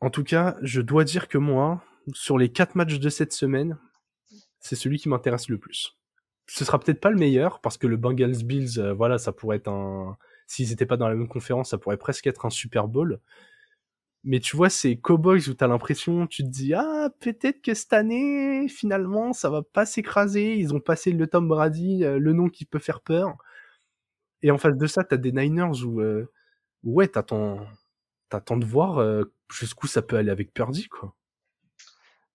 En 0.00 0.10
tout 0.10 0.24
cas, 0.24 0.56
je 0.62 0.80
dois 0.80 1.04
dire 1.04 1.28
que 1.28 1.38
moi, 1.38 1.82
sur 2.12 2.38
les 2.38 2.50
quatre 2.50 2.74
matchs 2.74 2.98
de 2.98 3.08
cette 3.08 3.32
semaine, 3.32 3.78
c'est 4.60 4.76
celui 4.76 4.98
qui 4.98 5.08
m'intéresse 5.08 5.48
le 5.48 5.58
plus. 5.58 5.96
Ce 6.46 6.64
sera 6.64 6.78
peut-être 6.78 7.00
pas 7.00 7.10
le 7.10 7.16
meilleur 7.16 7.60
parce 7.60 7.78
que 7.78 7.86
le 7.86 7.96
Bengals 7.96 8.44
Bills, 8.44 8.78
euh, 8.78 8.92
voilà, 8.92 9.18
ça 9.18 9.32
pourrait 9.32 9.56
être 9.58 9.68
un. 9.68 10.16
S'ils 10.46 10.68
n'étaient 10.68 10.86
pas 10.86 10.98
dans 10.98 11.08
la 11.08 11.14
même 11.14 11.28
conférence, 11.28 11.70
ça 11.70 11.78
pourrait 11.78 11.96
presque 11.96 12.26
être 12.26 12.44
un 12.44 12.50
Super 12.50 12.86
Bowl. 12.86 13.20
Mais 14.24 14.40
tu 14.40 14.56
vois, 14.56 14.70
c'est 14.70 14.96
Cowboys 14.96 15.48
où 15.50 15.54
t'as 15.54 15.66
l'impression, 15.66 16.26
tu 16.26 16.42
te 16.44 16.48
dis, 16.48 16.72
ah, 16.74 17.10
peut-être 17.20 17.60
que 17.60 17.74
cette 17.74 17.92
année, 17.92 18.68
finalement, 18.68 19.34
ça 19.34 19.50
va 19.50 19.62
pas 19.62 19.84
s'écraser. 19.84 20.54
Ils 20.56 20.74
ont 20.74 20.80
passé 20.80 21.12
le 21.12 21.26
Tom 21.26 21.46
Brady, 21.48 22.04
euh, 22.04 22.18
le 22.18 22.32
nom 22.32 22.48
qui 22.48 22.64
peut 22.64 22.78
faire 22.78 23.00
peur. 23.02 23.36
Et 24.42 24.50
en 24.50 24.58
face 24.58 24.76
de 24.76 24.86
ça, 24.86 25.04
t'as 25.04 25.16
des 25.18 25.32
Niners 25.32 25.84
où, 25.84 26.00
euh, 26.00 26.30
ouais, 26.84 27.08
t'attends, 27.08 27.66
t'attends 28.28 28.56
de 28.56 28.64
voir 28.64 28.98
euh, 28.98 29.32
jusqu'où 29.50 29.86
ça 29.86 30.02
peut 30.02 30.16
aller 30.16 30.30
avec 30.30 30.52
Purdy, 30.52 30.88
quoi. 30.88 31.14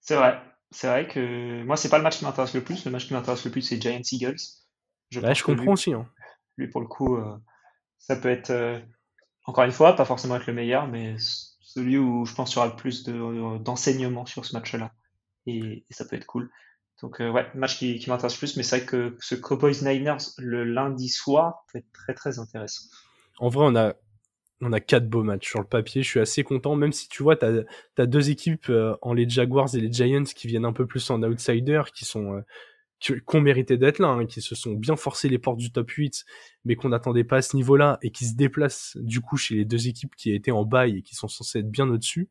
C'est 0.02 0.16
vrai. 0.16 0.42
C'est 0.72 0.88
vrai 0.88 1.08
que 1.08 1.64
moi, 1.64 1.78
c'est 1.78 1.90
pas 1.90 1.98
le 1.98 2.04
match 2.04 2.20
qui 2.20 2.26
m'intéresse 2.26 2.54
le 2.54 2.64
plus. 2.64 2.86
Le 2.86 2.92
match 2.92 3.08
qui 3.08 3.14
m'intéresse 3.14 3.44
le 3.46 3.52
plus, 3.52 3.62
c'est 3.62 3.82
Giants 3.82 4.02
Eagles. 4.12 4.38
Je, 5.10 5.20
je 5.20 5.44
comprends 5.44 5.74
aussi. 5.74 5.94
Hein. 5.94 6.08
Lui, 6.58 6.68
pour 6.68 6.82
le 6.82 6.88
coup, 6.88 7.18
ça 7.98 8.16
peut 8.16 8.30
être, 8.30 8.82
encore 9.46 9.64
une 9.64 9.72
fois, 9.72 9.96
pas 9.96 10.06
forcément 10.06 10.36
être 10.36 10.46
le 10.46 10.54
meilleur, 10.54 10.88
mais 10.88 11.16
celui 11.70 12.00
où 12.00 12.26
je 12.26 12.34
pense 12.34 12.50
qu'il 12.50 12.58
y 12.58 12.60
aura 12.60 12.70
le 12.70 12.76
plus 12.76 13.04
d'enseignement 13.04 14.26
sur 14.26 14.44
ce 14.44 14.56
match-là. 14.56 14.92
Et, 15.46 15.86
ça 15.92 16.06
peut 16.06 16.16
être 16.16 16.26
cool. 16.26 16.50
Donc 17.02 17.22
euh, 17.22 17.30
ouais, 17.30 17.48
match 17.54 17.78
qui, 17.78 17.98
qui 18.00 18.10
m'intéresse 18.10 18.36
plus, 18.36 18.58
mais 18.58 18.64
c'est 18.64 18.78
vrai 18.78 18.86
que 18.86 19.16
ce 19.22 19.36
Cowboys 19.36 19.84
Niners 19.84 20.18
le 20.38 20.64
lundi 20.66 21.08
soir 21.08 21.64
peut 21.72 21.78
être 21.78 21.92
très 21.94 22.14
très 22.14 22.40
intéressant. 22.40 22.84
En 23.38 23.50
vrai, 23.50 23.66
on 23.68 23.76
a 23.76 23.94
on 24.62 24.74
a 24.74 24.80
quatre 24.80 25.07
beaux 25.07 25.24
matchs 25.24 25.49
sur 25.49 25.60
le 25.60 25.66
papier. 25.66 26.03
Je 26.03 26.10
suis 26.10 26.20
assez 26.20 26.43
content, 26.43 26.76
même 26.76 26.91
si 26.91 27.07
tu 27.07 27.24
vois, 27.24 27.36
tu 27.36 27.45
as, 27.45 28.05
deux 28.05 28.30
équipes 28.30 28.70
euh, 28.70 28.95
en 29.01 29.14
les 29.14 29.28
Jaguars 29.30 29.74
et 29.74 29.80
les 29.80 29.91
Giants 29.91 30.24
qui 30.24 30.47
viennent 30.47 30.66
un 30.66 30.74
peu 30.74 30.86
plus 30.86 31.10
en 31.10 31.24
outsider, 31.24 31.84
qui 31.93 32.05
sont 32.05 32.34
euh, 32.34 32.41
qui, 32.99 33.14
ont 33.34 33.41
mérité 33.41 33.78
d'être 33.78 33.99
là, 33.99 34.10
hein, 34.10 34.26
qui 34.26 34.41
se 34.41 34.55
sont 34.55 34.74
bien 34.74 34.95
forcés 34.95 35.30
les 35.30 35.38
portes 35.38 35.57
du 35.57 35.72
top 35.72 35.89
8, 35.89 36.26
mais 36.66 36.76
qu'on 36.76 36.89
n'attendait 36.89 37.24
pas 37.24 37.38
à 37.38 37.41
ce 37.41 37.55
niveau-là, 37.55 37.97
et 38.01 38.12
qui 38.12 38.26
se 38.26 38.36
déplacent 38.36 38.97
du 38.97 39.22
coup 39.22 39.38
chez 39.38 39.55
les 39.55 39.66
deux 39.66 39.88
équipes 39.88 40.16
qui 40.16 40.34
étaient 40.34 40.51
en 40.51 40.66
bail 40.66 40.97
et 40.97 41.01
qui 41.01 41.16
sont 41.16 41.28
censées 41.28 41.60
être 41.60 41.72
bien 41.72 41.89
au-dessus. 41.89 42.30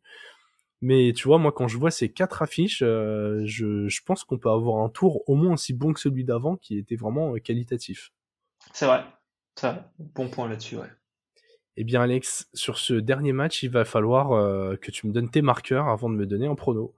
Mais 0.81 1.13
tu 1.13 1.27
vois, 1.27 1.39
moi 1.39 1.53
quand 1.53 1.67
je 1.67 1.77
vois 1.77 1.91
ces 1.91 2.11
quatre 2.13 2.43
affiches, 2.43 2.83
euh, 2.83 3.43
je, 3.45 3.89
je, 3.89 4.01
pense 4.05 4.23
qu'on 4.25 4.39
peut 4.39 4.51
avoir 4.51 4.85
un 4.85 4.89
tour 4.89 5.29
au 5.29 5.35
moins 5.35 5.55
aussi 5.55 5.73
bon 5.73 5.93
que 5.93 6.01
celui 6.01 6.25
d'avant, 6.25 6.57
qui 6.57 6.79
était 6.79 6.97
vraiment 6.97 7.35
euh, 7.35 7.39
qualitatif. 7.39 8.13
C'est 8.73 8.87
vrai, 8.87 9.05
vrai. 9.61 9.83
Bon 9.99 10.29
point 10.29 10.49
là-dessus, 10.49 10.77
ouais. 10.77 10.91
Eh 11.81 11.85
bien 11.85 12.03
Alex, 12.03 12.51
sur 12.55 12.77
ce 12.77 12.95
dernier 12.95 13.33
match, 13.33 13.63
il 13.63 13.71
va 13.71 13.85
falloir 13.85 14.33
euh, 14.33 14.75
que 14.75 14.91
tu 14.91 15.07
me 15.07 15.13
donnes 15.13 15.31
tes 15.31 15.43
marqueurs 15.43 15.87
avant 15.87 16.11
de 16.11 16.17
me 16.17 16.27
donner 16.27 16.49
un 16.49 16.57
prono. 16.57 16.93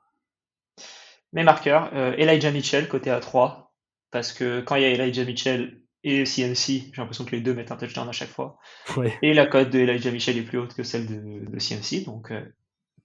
Mes 1.35 1.45
marqueurs, 1.45 1.91
euh, 1.93 2.15
Elijah 2.17 2.51
Mitchell 2.51 2.89
côté 2.89 3.11
A3, 3.11 3.67
parce 4.11 4.33
que 4.33 4.63
quand 4.63 4.77
il 4.77 4.83
y 4.83 4.85
a 4.87 4.89
Elijah 4.89 5.27
Mitchell 5.27 5.83
et 6.03 6.25
CMC, 6.25 6.93
j'ai 6.95 6.97
l'impression 6.97 7.27
que 7.27 7.33
les 7.33 7.43
deux 7.43 7.53
mettent 7.53 7.73
un 7.73 7.77
touchdown 7.77 8.09
à 8.09 8.13
chaque 8.13 8.31
fois. 8.31 8.59
Et 9.21 9.35
la 9.35 9.45
cote 9.45 9.69
de 9.69 9.81
Elijah 9.81 10.11
Mitchell 10.13 10.39
est 10.39 10.45
plus 10.45 10.57
haute 10.57 10.73
que 10.73 10.83
celle 10.83 11.07
de, 11.07 11.45
de 11.45 11.59
CMC, 11.59 12.07
donc 12.07 12.31
euh, 12.31 12.41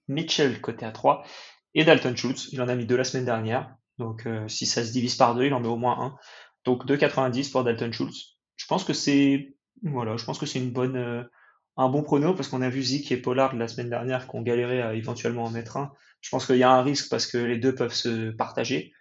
Mitchell 0.08 0.62
côté 0.62 0.86
A3 0.86 1.26
et 1.74 1.84
Dalton 1.84 2.16
Schultz, 2.16 2.48
il 2.52 2.62
en 2.62 2.68
a 2.68 2.74
mis 2.74 2.86
deux 2.86 2.96
la 2.96 3.04
semaine 3.04 3.26
dernière, 3.26 3.76
donc 3.98 4.26
si 4.48 4.64
ça 4.64 4.82
se 4.82 4.92
divise 4.92 5.16
par 5.16 5.34
deux, 5.34 5.44
il 5.44 5.52
en 5.52 5.60
met 5.60 5.68
au 5.68 5.76
moins 5.76 6.00
un. 6.00 6.16
Donc 6.64 6.86
2,90 6.86 7.52
pour 7.52 7.64
Dalton 7.64 7.92
Schultz. 7.92 8.38
Je 8.56 8.64
pense 8.64 8.82
que 8.82 8.94
c'est 8.94 9.54
voilà, 9.82 10.16
je 10.16 10.24
pense 10.24 10.38
que 10.38 10.46
c'est 10.46 10.58
une 10.58 10.70
bonne 10.70 11.28
un 11.76 11.88
bon 11.88 12.02
prono 12.02 12.34
parce 12.34 12.48
qu'on 12.48 12.62
a 12.62 12.68
vu 12.68 12.82
Zik 12.82 13.12
et 13.12 13.16
Pollard 13.16 13.54
la 13.54 13.68
semaine 13.68 13.90
dernière 13.90 14.26
qu'on 14.26 14.42
galérait 14.42 14.82
à 14.82 14.94
éventuellement 14.94 15.44
en 15.44 15.50
mettre 15.50 15.76
un. 15.76 15.92
Je 16.20 16.30
pense 16.30 16.46
qu'il 16.46 16.56
y 16.56 16.62
a 16.62 16.70
un 16.70 16.82
risque 16.82 17.10
parce 17.10 17.26
que 17.26 17.38
les 17.38 17.58
deux 17.58 17.74
peuvent 17.74 17.92
se 17.92 18.30
partager. 18.30 18.92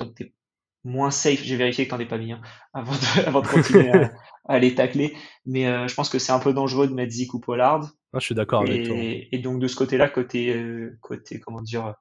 Donc 0.00 0.14
t'es 0.14 0.34
moins 0.82 1.10
safe. 1.10 1.42
J'ai 1.42 1.56
vérifié 1.56 1.84
que 1.84 1.90
t'en 1.90 2.00
es 2.00 2.06
pas 2.06 2.18
mis 2.18 2.32
hein, 2.32 2.40
avant, 2.74 2.92
de, 2.92 3.26
avant 3.26 3.40
de 3.40 3.46
continuer 3.46 3.90
à, 4.48 4.58
les 4.58 4.74
tacler. 4.74 5.16
Mais 5.46 5.66
euh, 5.66 5.86
je 5.86 5.94
pense 5.94 6.08
que 6.08 6.18
c'est 6.18 6.32
un 6.32 6.40
peu 6.40 6.52
dangereux 6.52 6.88
de 6.88 6.94
mettre 6.94 7.12
Zik 7.12 7.34
ou 7.34 7.40
Pollard. 7.40 7.88
Ah, 8.12 8.18
je 8.18 8.26
suis 8.26 8.34
d'accord 8.34 8.62
avec 8.62 8.86
toi. 8.86 8.96
Et 8.98 9.38
donc 9.38 9.60
de 9.60 9.68
ce 9.68 9.76
côté-là, 9.76 10.08
côté 10.08 10.54
euh, 10.54 10.98
côté 11.00 11.40
comment 11.40 11.62
dire 11.62 11.94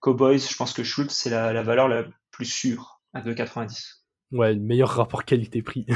Cowboys, 0.00 0.38
je 0.38 0.56
pense 0.56 0.72
que 0.72 0.84
Schultz 0.84 1.14
c'est 1.14 1.30
la, 1.30 1.52
la 1.52 1.62
valeur 1.62 1.88
la 1.88 2.04
plus 2.30 2.44
sûre 2.44 3.00
à 3.14 3.22
2,90. 3.22 4.02
Ouais, 4.32 4.52
le 4.52 4.60
meilleur 4.60 4.90
rapport 4.90 5.24
qualité-prix. 5.24 5.86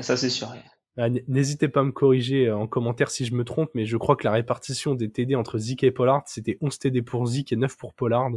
Ça 0.00 0.16
c'est 0.16 0.30
sûr. 0.30 0.52
Ah, 0.98 1.08
n'hésitez 1.28 1.68
pas 1.68 1.80
à 1.80 1.84
me 1.84 1.92
corriger 1.92 2.46
euh, 2.46 2.56
en 2.56 2.66
commentaire 2.66 3.10
si 3.10 3.26
je 3.26 3.34
me 3.34 3.44
trompe, 3.44 3.70
mais 3.74 3.84
je 3.84 3.96
crois 3.96 4.16
que 4.16 4.24
la 4.24 4.32
répartition 4.32 4.94
des 4.94 5.10
TD 5.10 5.34
entre 5.34 5.58
Zik 5.58 5.84
et 5.84 5.90
Pollard, 5.90 6.22
c'était 6.26 6.56
11 6.62 6.78
TD 6.78 7.02
pour 7.02 7.26
Zik 7.26 7.52
et 7.52 7.56
9 7.56 7.76
pour 7.76 7.92
Pollard. 7.92 8.30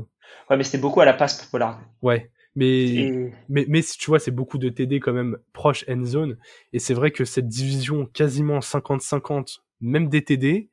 Ouais, 0.49 0.57
mais 0.57 0.64
c'était 0.64 0.78
beaucoup 0.78 0.99
à 0.99 1.05
la 1.05 1.14
passe 1.14 1.41
pour 1.41 1.51
Pollard. 1.51 1.82
Ouais, 2.01 2.32
mais, 2.55 3.32
mais, 3.47 3.66
mais 3.70 3.82
tu 3.82 4.05
vois, 4.07 4.20
c'est 4.20 4.32
beaucoup 4.32 4.57
de 4.57 4.68
TD 4.68 4.99
quand 4.99 5.14
même 5.14 5.38
proche 5.53 5.86
end 5.88 6.03
zone. 6.03 6.38
Et 6.74 6.80
c'est 6.80 6.93
vrai 6.93 7.12
que 7.12 7.24
cette 7.24 7.47
division 7.47 8.05
quasiment 8.05 8.60
50-50, 8.60 9.60
même 9.80 10.10
des 10.10 10.24
TD, 10.24 10.70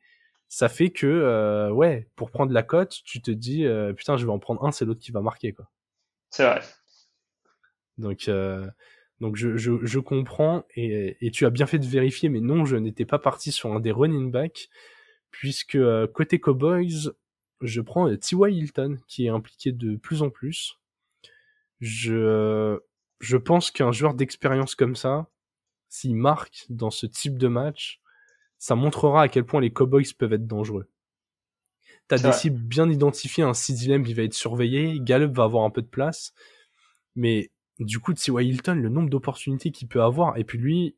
ça 0.48 0.68
fait 0.68 0.90
que, 0.90 1.06
euh, 1.06 1.70
ouais, 1.70 2.08
pour 2.16 2.30
prendre 2.30 2.52
la 2.52 2.62
cote, 2.62 3.00
tu 3.04 3.20
te 3.20 3.30
dis, 3.30 3.64
euh, 3.64 3.92
putain, 3.92 4.16
je 4.16 4.24
vais 4.24 4.32
en 4.32 4.38
prendre 4.38 4.64
un, 4.64 4.72
c'est 4.72 4.84
l'autre 4.84 5.00
qui 5.00 5.12
va 5.12 5.20
marquer, 5.20 5.52
quoi. 5.52 5.70
C'est 6.30 6.44
vrai. 6.44 6.60
Donc, 7.98 8.28
euh, 8.28 8.68
donc 9.20 9.36
je, 9.36 9.56
je, 9.56 9.72
je 9.82 9.98
comprends 9.98 10.64
et, 10.74 11.16
et, 11.20 11.30
tu 11.30 11.46
as 11.46 11.50
bien 11.50 11.66
fait 11.66 11.78
de 11.78 11.86
vérifier, 11.86 12.28
mais 12.28 12.40
non, 12.40 12.64
je 12.64 12.76
n'étais 12.76 13.06
pas 13.06 13.18
parti 13.18 13.50
sur 13.50 13.72
un 13.72 13.80
des 13.80 13.92
running 13.92 14.30
back, 14.30 14.68
puisque 15.30 15.76
euh, 15.76 16.06
côté 16.06 16.38
Cowboys, 16.38 17.10
je 17.62 17.80
prends 17.80 18.08
euh, 18.08 18.16
T.Y. 18.16 18.54
Hilton 18.54 18.98
qui 19.06 19.26
est 19.26 19.30
impliqué 19.30 19.72
de 19.72 19.96
plus 19.96 20.22
en 20.22 20.30
plus. 20.30 20.78
Je, 21.80 22.78
je 23.20 23.36
pense 23.36 23.70
qu'un 23.70 23.92
joueur 23.92 24.14
d'expérience 24.14 24.74
comme 24.74 24.96
ça, 24.96 25.28
s'il 25.88 26.16
marque 26.16 26.66
dans 26.68 26.90
ce 26.90 27.06
type 27.06 27.38
de 27.38 27.48
match, 27.48 28.00
ça 28.58 28.74
montrera 28.74 29.22
à 29.22 29.28
quel 29.28 29.44
point 29.44 29.60
les 29.60 29.72
Cowboys 29.72 30.12
peuvent 30.18 30.32
être 30.32 30.46
dangereux. 30.46 30.88
T'as 32.08 32.18
des 32.18 32.32
cibles 32.32 32.60
bien 32.60 32.88
identifiées, 32.88 33.42
un 33.42 33.54
CD 33.54 33.88
Lamb 33.88 34.06
il 34.06 34.14
va 34.14 34.22
être 34.22 34.34
surveillé, 34.34 34.98
Gallup 35.00 35.32
va 35.32 35.44
avoir 35.44 35.64
un 35.64 35.70
peu 35.70 35.82
de 35.82 35.88
place, 35.88 36.32
mais 37.16 37.50
du 37.84 37.98
coup, 37.98 38.14
T.Y. 38.14 38.46
Hilton, 38.46 38.74
le 38.74 38.88
nombre 38.88 39.10
d'opportunités 39.10 39.70
qu'il 39.70 39.88
peut 39.88 40.02
avoir, 40.02 40.36
et 40.38 40.44
puis 40.44 40.58
lui, 40.58 40.96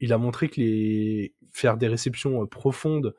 il 0.00 0.12
a 0.12 0.18
montré 0.18 0.48
que 0.48 0.60
les 0.60 1.34
faire 1.52 1.76
des 1.76 1.88
réceptions 1.88 2.42
euh, 2.42 2.46
profondes, 2.46 3.14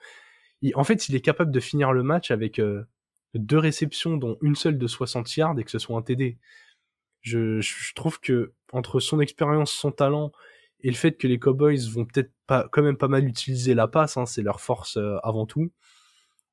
en 0.76 0.84
fait, 0.84 1.10
il 1.10 1.16
est 1.16 1.22
capable 1.22 1.52
de 1.52 1.60
finir 1.60 1.92
le 1.92 2.04
match 2.04 2.30
avec 2.30 2.60
euh, 2.60 2.84
deux 3.34 3.58
réceptions, 3.58 4.18
dont 4.18 4.38
une 4.42 4.56
seule 4.56 4.78
de 4.78 4.88
60 4.88 5.36
yards, 5.36 5.60
et 5.60 5.64
que 5.64 5.72
ce 5.72 5.80
soit 5.80 5.98
un 5.98 6.02
TD. 6.02 6.38
Je, 7.22 7.62
je 7.62 7.94
trouve 7.94 8.20
que 8.20 8.54
entre 8.72 9.00
son 9.00 9.20
expérience, 9.20 9.72
son 9.72 9.92
talent, 9.92 10.32
et 10.82 10.90
le 10.90 10.96
fait 10.96 11.18
que 11.18 11.28
les 11.28 11.40
Cowboys 11.40 11.88
vont 11.90 12.06
peut-être 12.06 12.32
pas, 12.48 12.68
quand 12.72 12.82
même 12.82 12.98
pas 12.98 13.08
mal 13.08 13.26
utiliser 13.28 13.74
la 13.74 13.88
passe, 13.88 14.18
hein, 14.18 14.26
c'est 14.26 14.42
leur 14.42 14.62
force 14.62 14.98
euh, 14.98 15.18
avant 15.24 15.46
tout, 15.46 15.72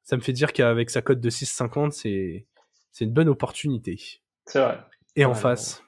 ça 0.03 0.17
me 0.17 0.23
fait 0.23 0.33
dire 0.33 0.53
qu'avec 0.53 0.91
sa 0.91 1.03
cote 1.03 1.21
de 1.21 1.31
6,50, 1.31 1.91
c'est 1.91 2.47
c'est 2.93 3.05
une 3.05 3.13
bonne 3.13 3.29
opportunité. 3.29 4.01
C'est 4.47 4.61
vrai. 4.61 4.81
Et 5.15 5.25
en 5.25 5.35
face, 5.35 5.85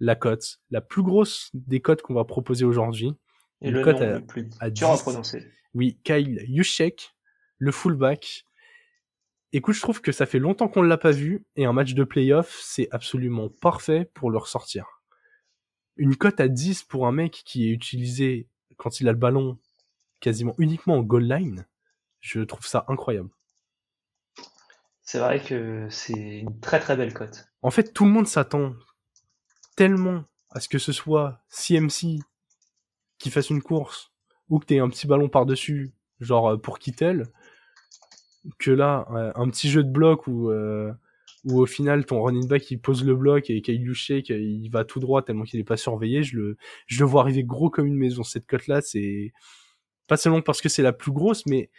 la 0.00 0.14
cote, 0.14 0.60
la 0.70 0.80
plus 0.80 1.02
grosse 1.02 1.50
des 1.54 1.80
cotes 1.80 2.02
qu'on 2.02 2.14
va 2.14 2.24
proposer 2.24 2.64
aujourd'hui. 2.64 3.12
Et 3.60 3.70
le 3.70 3.82
cote 3.82 4.26
plus 4.26 4.48
à 4.60 4.66
à 4.66 4.96
prononcer. 4.96 5.46
Oui, 5.74 5.98
Kyle 6.04 6.44
Yushek, 6.48 7.14
le 7.58 7.72
fullback. 7.72 8.44
Écoute, 9.52 9.74
je 9.74 9.80
trouve 9.80 10.00
que 10.00 10.12
ça 10.12 10.26
fait 10.26 10.38
longtemps 10.38 10.68
qu'on 10.68 10.82
ne 10.82 10.88
l'a 10.88 10.98
pas 10.98 11.10
vu 11.10 11.46
et 11.56 11.64
un 11.64 11.72
match 11.72 11.94
de 11.94 12.04
playoff, 12.04 12.58
c'est 12.62 12.88
absolument 12.90 13.48
parfait 13.48 14.10
pour 14.14 14.30
le 14.30 14.38
ressortir. 14.38 15.02
Une 15.96 16.16
cote 16.16 16.38
à 16.40 16.48
10 16.48 16.84
pour 16.84 17.06
un 17.06 17.12
mec 17.12 17.42
qui 17.44 17.68
est 17.68 17.72
utilisé 17.72 18.48
quand 18.76 19.00
il 19.00 19.08
a 19.08 19.12
le 19.12 19.18
ballon 19.18 19.58
quasiment 20.20 20.54
uniquement 20.58 20.96
en 20.96 21.02
goal 21.02 21.24
line, 21.24 21.66
je 22.20 22.40
trouve 22.40 22.66
ça 22.66 22.84
incroyable. 22.88 23.30
C'est 25.02 25.18
vrai 25.18 25.42
que 25.42 25.88
c'est 25.90 26.40
une 26.40 26.60
très 26.60 26.80
très 26.80 26.96
belle 26.96 27.14
cote. 27.14 27.48
En 27.62 27.70
fait, 27.70 27.92
tout 27.92 28.04
le 28.04 28.10
monde 28.10 28.26
s'attend 28.26 28.74
tellement 29.78 30.24
à 30.50 30.58
ce 30.58 30.68
que 30.68 30.78
ce 30.78 30.90
soit 30.90 31.38
CMC 31.50 32.18
qui 33.18 33.30
fasse 33.30 33.48
une 33.48 33.62
course 33.62 34.10
ou 34.48 34.58
que 34.58 34.66
t'aies 34.66 34.80
un 34.80 34.88
petit 34.88 35.06
ballon 35.06 35.28
par-dessus, 35.28 35.92
genre 36.18 36.48
euh, 36.48 36.56
pour 36.56 36.80
Kittel, 36.80 37.28
que 38.58 38.72
là, 38.72 39.06
euh, 39.12 39.30
un 39.36 39.48
petit 39.48 39.70
jeu 39.70 39.84
de 39.84 39.90
bloc 39.90 40.26
où, 40.26 40.50
euh, 40.50 40.92
où 41.44 41.60
au 41.60 41.66
final 41.66 42.06
ton 42.06 42.20
running 42.20 42.48
back 42.48 42.68
il 42.72 42.80
pose 42.80 43.04
le 43.04 43.14
bloc 43.14 43.50
et 43.50 43.62
Shake 43.94 44.30
il 44.30 44.68
va 44.68 44.84
tout 44.84 44.98
droit 44.98 45.22
tellement 45.22 45.44
qu'il 45.44 45.60
est 45.60 45.64
pas 45.64 45.76
surveillé, 45.76 46.24
je 46.24 46.36
le, 46.36 46.56
je 46.88 46.98
le 46.98 47.04
vois 47.04 47.20
arriver 47.20 47.44
gros 47.44 47.70
comme 47.70 47.86
une 47.86 47.96
maison. 47.96 48.24
Cette 48.24 48.46
cote 48.46 48.66
là, 48.66 48.80
c'est 48.80 49.32
pas 50.08 50.16
seulement 50.16 50.42
parce 50.42 50.60
que 50.60 50.68
c'est 50.68 50.82
la 50.82 50.92
plus 50.92 51.12
grosse, 51.12 51.46
mais 51.46 51.70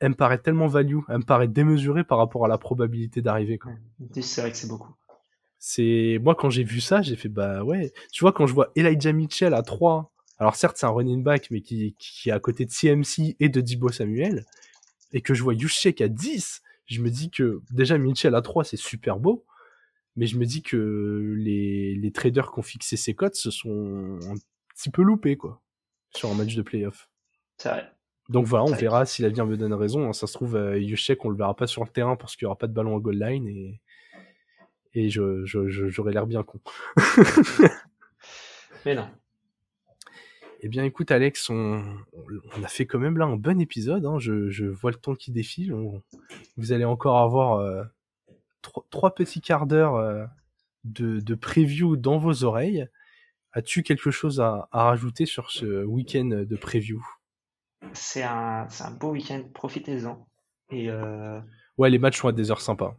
elle 0.00 0.10
me 0.10 0.14
paraît 0.14 0.38
tellement 0.38 0.68
value, 0.68 1.00
elle 1.10 1.18
me 1.18 1.24
paraît 1.24 1.48
démesurée 1.48 2.04
par 2.04 2.16
rapport 2.16 2.46
à 2.46 2.48
la 2.48 2.56
probabilité 2.56 3.20
d'arriver. 3.20 3.58
C'est 4.22 4.40
vrai 4.40 4.50
que 4.50 4.56
c'est 4.56 4.68
beaucoup. 4.68 4.94
C'est 5.62 6.18
moi 6.22 6.34
quand 6.34 6.48
j'ai 6.48 6.64
vu 6.64 6.80
ça, 6.80 7.02
j'ai 7.02 7.16
fait 7.16 7.28
bah 7.28 7.62
ouais. 7.62 7.92
Tu 8.12 8.24
vois 8.24 8.32
quand 8.32 8.46
je 8.46 8.54
vois 8.54 8.72
Elijah 8.76 9.12
Mitchell 9.12 9.52
à 9.52 9.62
3, 9.62 10.10
alors 10.38 10.56
certes 10.56 10.78
c'est 10.78 10.86
un 10.86 10.90
running 10.90 11.22
back 11.22 11.48
mais 11.50 11.60
qui, 11.60 11.94
qui 11.98 12.30
est 12.30 12.32
à 12.32 12.40
côté 12.40 12.64
de 12.64 12.70
CMC 12.70 13.36
et 13.38 13.50
de 13.50 13.60
Dibo 13.60 13.90
Samuel 13.90 14.46
et 15.12 15.20
que 15.20 15.34
je 15.34 15.42
vois 15.42 15.52
Yushek 15.52 16.00
à 16.00 16.08
10, 16.08 16.62
je 16.86 17.02
me 17.02 17.10
dis 17.10 17.30
que 17.30 17.60
déjà 17.70 17.98
Mitchell 17.98 18.34
à 18.34 18.40
3 18.40 18.64
c'est 18.64 18.78
super 18.78 19.18
beau, 19.20 19.44
mais 20.16 20.26
je 20.26 20.38
me 20.38 20.46
dis 20.46 20.62
que 20.62 21.34
les, 21.36 21.94
les 21.94 22.10
traders 22.10 22.52
qui 22.52 22.58
ont 22.58 22.62
fixé 22.62 22.96
ces 22.96 23.14
cotes 23.14 23.36
se 23.36 23.50
sont 23.50 24.18
un 24.28 24.34
petit 24.74 24.90
peu 24.90 25.02
loupés 25.02 25.36
quoi 25.36 25.60
sur 26.16 26.30
un 26.30 26.34
match 26.34 26.54
de 26.54 26.62
playoff. 26.62 27.10
C'est 27.58 27.68
vrai. 27.68 27.92
Donc 28.30 28.46
voilà, 28.46 28.64
on 28.64 28.74
verra 28.74 29.04
si 29.04 29.22
l'avenir 29.22 29.44
me 29.44 29.56
donne 29.56 29.74
raison. 29.74 30.08
Hein. 30.08 30.12
Ça 30.12 30.26
se 30.26 30.32
trouve, 30.32 30.56
euh, 30.56 30.78
Yushek, 30.78 31.24
on 31.24 31.28
le 31.28 31.36
verra 31.36 31.54
pas 31.54 31.66
sur 31.66 31.82
le 31.82 31.90
terrain 31.90 32.16
parce 32.16 32.36
qu'il 32.36 32.44
y 32.44 32.46
aura 32.46 32.56
pas 32.56 32.68
de 32.68 32.72
ballon 32.72 32.94
en 32.94 32.98
goal 32.98 33.18
line 33.18 33.46
et, 33.46 33.80
et 34.94 35.08
je, 35.08 35.44
j'aurais 35.44 36.12
l'air 36.12 36.26
bien 36.26 36.42
con. 36.42 36.60
Mais 38.84 38.94
non. 38.94 39.08
Eh 40.62 40.68
bien, 40.68 40.84
écoute, 40.84 41.10
Alex, 41.10 41.48
on, 41.48 41.82
on, 42.56 42.62
a 42.62 42.68
fait 42.68 42.86
quand 42.86 42.98
même 42.98 43.16
là 43.16 43.24
un 43.24 43.36
bon 43.36 43.60
épisode. 43.60 44.04
Hein. 44.04 44.18
Je, 44.18 44.50
je, 44.50 44.66
vois 44.66 44.90
le 44.90 44.98
temps 44.98 45.14
qui 45.14 45.30
défile. 45.30 45.74
vous 46.56 46.72
allez 46.72 46.84
encore 46.84 47.18
avoir 47.18 47.54
euh, 47.54 47.82
trois, 48.90 49.14
petits 49.14 49.40
quarts 49.40 49.66
d'heure 49.66 49.94
euh, 49.94 50.26
de, 50.84 51.20
de 51.20 51.34
preview 51.34 51.96
dans 51.96 52.18
vos 52.18 52.44
oreilles. 52.44 52.86
As-tu 53.52 53.82
quelque 53.82 54.10
chose 54.10 54.40
à, 54.40 54.68
à 54.70 54.84
rajouter 54.84 55.24
sur 55.24 55.50
ce 55.50 55.84
week-end 55.84 56.44
de 56.46 56.56
preview? 56.56 57.02
C'est 57.94 58.22
un, 58.22 58.68
un 58.80 58.90
beau 58.90 59.12
week-end, 59.12 59.42
profitez-en. 59.54 60.26
Et 60.70 60.90
euh... 60.90 61.40
Ouais, 61.78 61.90
les 61.90 61.98
matchs 61.98 62.18
sont 62.18 62.28
à 62.28 62.32
des 62.32 62.50
heures 62.50 62.60
sympas. 62.60 62.96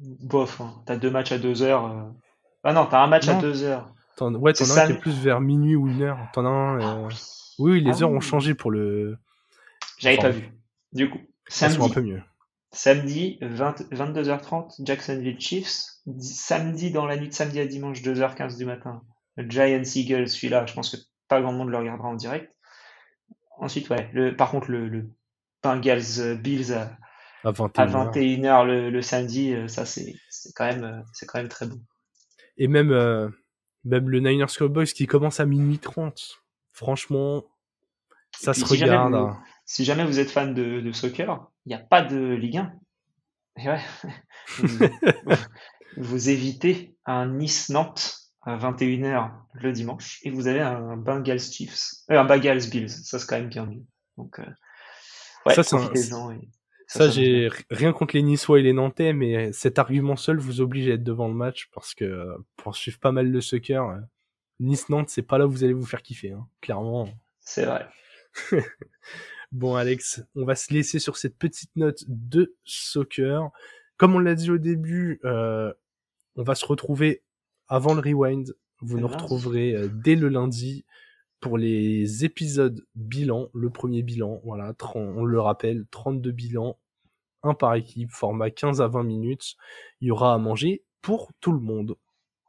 Bof, 0.00 0.60
hein. 0.60 0.82
t'as 0.86 0.96
deux 0.96 1.10
matchs 1.10 1.32
à 1.32 1.38
deux 1.38 1.62
heures. 1.62 1.86
Euh. 1.86 2.04
Ah 2.62 2.72
non, 2.72 2.86
t'as 2.86 3.02
un 3.02 3.06
match 3.06 3.28
à 3.28 3.34
deux 3.34 3.62
heures. 3.62 3.92
ouais, 4.20 4.52
t'en 4.52 4.64
as 4.64 4.80
un 4.80 4.86
qui 4.86 4.92
est 4.92 4.98
plus 4.98 5.18
vers 5.18 5.40
minuit 5.40 5.76
ou 5.76 5.88
une 5.88 6.02
heure. 6.02 6.18
T'en 6.32 6.46
as 6.46 6.48
un. 6.48 6.80
Ah 6.80 6.96
euh, 6.96 7.08
oui. 7.58 7.80
les 7.82 8.02
ah 8.02 8.04
heures 8.04 8.10
ont 8.10 8.20
changé 8.20 8.54
pour 8.54 8.70
le. 8.70 9.18
J'avais 9.98 10.16
pas 10.16 10.30
vu. 10.30 10.50
Du 10.92 11.10
coup, 11.10 11.18
samedi. 11.48 11.84
un 11.84 11.88
peu 11.88 12.00
mieux. 12.00 12.22
Samedi, 12.72 13.38
22h30, 13.40 14.84
Jacksonville 14.84 15.38
Chiefs. 15.38 16.00
Samedi, 16.18 16.90
dans 16.90 17.06
la 17.06 17.16
nuit 17.16 17.28
de 17.28 17.34
samedi 17.34 17.60
à 17.60 17.66
dimanche, 17.66 18.02
2h15 18.02 18.56
du 18.56 18.64
matin. 18.64 19.02
Giants 19.38 19.82
Eagles, 19.94 20.28
celui-là, 20.28 20.66
je 20.66 20.74
pense 20.74 20.90
que 20.90 20.96
pas 21.28 21.40
grand 21.40 21.52
monde 21.52 21.68
le 21.68 21.78
regardera 21.78 22.08
en 22.08 22.14
direct. 22.14 22.52
Ensuite, 23.58 23.88
ouais, 23.90 24.10
le, 24.12 24.34
par 24.34 24.50
contre, 24.50 24.70
le, 24.70 24.88
le 24.88 25.08
Bengals 25.62 26.18
euh, 26.18 26.34
Bills 26.34 26.72
à, 26.72 26.96
21h, 27.52 28.64
le, 28.64 29.02
samedi, 29.02 29.52
euh, 29.52 29.68
ça 29.68 29.84
c'est 29.84 30.14
quand 30.54 30.66
même 30.66 30.84
euh, 30.84 31.02
c'est 31.12 31.26
quand 31.26 31.38
même 31.38 31.48
très 31.48 31.66
bon. 31.66 31.80
Et 32.56 32.68
même 32.68 32.90
même 33.84 34.08
le 34.08 34.20
Niners 34.20 34.46
Cowboys 34.56 34.86
qui 34.86 35.06
commence 35.06 35.40
à 35.40 35.46
minuit 35.46 35.78
30. 35.78 36.42
Franchement, 36.72 37.44
ça 38.32 38.54
se 38.54 38.64
regarde. 38.64 39.14
Hein. 39.14 39.38
si 39.64 39.84
jamais 39.84 40.04
vous 40.04 40.18
êtes 40.18 40.30
fan 40.30 40.54
de, 40.54 40.80
de 40.80 40.92
soccer, 40.92 41.50
il 41.66 41.68
n'y 41.68 41.74
a 41.74 41.78
pas 41.78 42.02
de 42.02 42.34
Ligue 42.34 42.58
1. 42.58 42.72
Et 43.56 43.68
ouais, 43.68 43.80
vous, 44.58 44.86
vous 45.96 46.28
évitez 46.28 46.96
un 47.06 47.26
Nice-Nantes 47.26 48.24
à 48.42 48.56
21h 48.56 49.30
le 49.54 49.72
dimanche 49.72 50.20
et 50.22 50.30
vous 50.30 50.48
avez 50.48 50.60
un 50.60 50.96
Bengals 50.96 51.40
Chiefs, 51.40 51.90
euh, 52.10 52.18
un 52.18 52.24
Bengals 52.24 52.68
Bills, 52.70 52.90
ça 52.90 53.18
c'est 53.18 53.26
quand 53.26 53.36
même 53.36 53.48
bien 53.48 53.66
mieux. 53.66 53.84
Donc 54.16 54.38
euh, 54.38 54.44
ouais, 55.46 55.54
ça, 55.54 55.78
ça, 56.86 57.08
j'ai 57.10 57.50
rien 57.70 57.92
contre 57.92 58.14
les 58.14 58.22
Niçois 58.22 58.60
et 58.60 58.62
les 58.62 58.72
Nantais, 58.72 59.12
mais 59.12 59.52
cet 59.52 59.78
argument 59.78 60.16
seul 60.16 60.38
vous 60.38 60.60
oblige 60.60 60.88
à 60.88 60.94
être 60.94 61.02
devant 61.02 61.28
le 61.28 61.34
match 61.34 61.68
parce 61.72 61.94
que 61.94 62.04
euh, 62.04 62.36
pour 62.56 62.76
suivre 62.76 62.98
pas 62.98 63.12
mal 63.12 63.30
le 63.30 63.40
soccer, 63.40 63.88
euh, 63.88 63.98
Nice-Nantes 64.60 65.10
c'est 65.10 65.22
pas 65.22 65.38
là 65.38 65.46
où 65.46 65.50
vous 65.50 65.64
allez 65.64 65.72
vous 65.72 65.86
faire 65.86 66.02
kiffer, 66.02 66.32
hein, 66.32 66.46
clairement. 66.60 67.08
C'est 67.40 67.64
vrai. 67.64 67.88
bon 69.52 69.74
Alex, 69.74 70.22
on 70.34 70.44
va 70.44 70.54
se 70.54 70.72
laisser 70.72 70.98
sur 70.98 71.16
cette 71.16 71.36
petite 71.36 71.74
note 71.76 72.04
de 72.06 72.54
soccer. 72.64 73.50
Comme 73.96 74.14
on 74.14 74.18
l'a 74.18 74.34
dit 74.34 74.50
au 74.50 74.58
début, 74.58 75.20
on 75.24 76.42
va 76.42 76.54
se 76.54 76.66
retrouver 76.66 77.22
avant 77.68 77.94
le 77.94 78.00
rewind. 78.00 78.54
Vous 78.80 78.98
nous 78.98 79.08
retrouverez 79.08 79.74
euh, 79.74 79.88
dès 79.88 80.14
le 80.14 80.28
lundi 80.28 80.84
pour 81.44 81.58
les 81.58 82.24
épisodes 82.24 82.86
bilan, 82.94 83.50
le 83.52 83.68
premier 83.68 84.00
bilan, 84.00 84.40
voilà, 84.44 84.72
on 84.94 85.26
le 85.26 85.38
rappelle, 85.38 85.84
32 85.90 86.30
bilans, 86.30 86.78
un 87.42 87.52
par 87.52 87.74
équipe, 87.74 88.10
format 88.10 88.48
15 88.48 88.80
à 88.80 88.88
20 88.88 89.02
minutes. 89.02 89.56
Il 90.00 90.08
y 90.08 90.10
aura 90.10 90.32
à 90.32 90.38
manger 90.38 90.84
pour 91.02 91.32
tout 91.42 91.52
le 91.52 91.60
monde. 91.60 91.96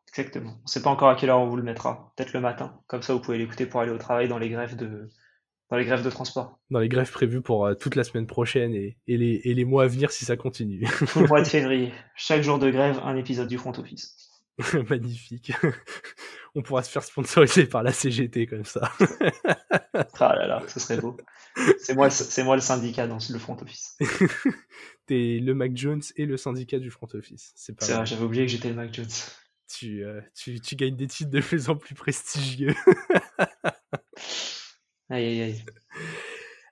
Exactement. 0.07 0.57
On 0.63 0.67
sait 0.67 0.81
pas 0.81 0.91
encore 0.91 1.09
à 1.09 1.15
quelle 1.15 1.29
heure 1.29 1.41
on 1.41 1.49
vous 1.49 1.57
le 1.57 1.63
mettra. 1.63 2.13
Peut-être 2.15 2.31
le 2.31 2.39
matin. 2.39 2.79
Comme 2.87 3.01
ça, 3.01 3.13
vous 3.13 3.19
pouvez 3.19 3.37
l'écouter 3.37 3.65
pour 3.65 3.81
aller 3.81 3.91
au 3.91 3.97
travail 3.97 4.29
dans 4.29 4.39
les 4.39 4.47
grèves 4.47 4.77
de, 4.77 5.09
dans 5.69 5.75
les 5.75 5.83
grèves 5.83 6.05
de 6.05 6.09
transport. 6.09 6.57
Dans 6.69 6.79
les 6.79 6.87
grèves 6.87 7.11
prévues 7.11 7.41
pour 7.41 7.65
euh, 7.65 7.73
toute 7.73 7.95
la 7.95 8.05
semaine 8.05 8.27
prochaine 8.27 8.73
et, 8.73 8.97
et, 9.07 9.17
les, 9.17 9.41
et 9.43 9.53
les 9.53 9.65
mois 9.65 9.83
à 9.83 9.87
venir 9.87 10.09
si 10.09 10.23
ça 10.23 10.37
continue. 10.37 10.87
Tout 11.11 11.19
le 11.19 11.27
mois 11.27 11.41
de 11.41 11.47
février. 11.47 11.91
Chaque 12.15 12.43
jour 12.43 12.59
de 12.59 12.71
grève, 12.71 13.01
un 13.03 13.17
épisode 13.17 13.49
du 13.49 13.57
front 13.57 13.77
office. 13.77 14.31
Magnifique. 14.89 15.51
On 16.56 16.62
pourra 16.62 16.84
se 16.84 16.89
faire 16.89 17.03
sponsoriser 17.03 17.66
par 17.66 17.84
la 17.84 17.91
CGT 17.91 18.47
comme 18.47 18.64
ça. 18.64 18.89
ah 20.20 20.36
là 20.36 20.47
là, 20.47 20.64
ce 20.68 20.80
serait 20.80 20.97
beau. 20.97 21.18
C'est 21.80 21.95
moi, 21.95 22.10
c'est 22.10 22.43
moi 22.43 22.56
le 22.56 22.62
syndicat 22.62 23.08
dans 23.08 23.18
le 23.30 23.39
front 23.39 23.58
office. 23.62 23.97
T'es 25.06 25.39
le 25.41 25.53
Mac 25.53 25.76
Jones 25.76 26.01
et 26.16 26.26
le 26.26 26.38
syndicat 26.38 26.80
du 26.80 26.89
front 26.89 27.08
office. 27.14 27.51
C'est 27.56 27.78
pas. 27.78 27.86
vrai, 27.86 28.06
j'avais 28.06 28.24
oublié 28.24 28.45
que 28.45 28.51
j'étais 28.51 28.70
le 28.70 28.76
Mac 28.76 28.93
Jones. 28.93 29.06
Tu, 29.68 30.06
euh, 30.06 30.22
tu, 30.34 30.62
tu, 30.62 30.76
gagnes 30.76 30.95
des 30.95 31.08
titres 31.08 31.32
de 31.32 31.41
plus 31.41 31.70
en 31.70 31.76
plus 31.76 31.95
prestigieux. 31.95 32.74
aïe 35.10 35.26
aïe 35.26 35.41
aïe. 35.41 35.66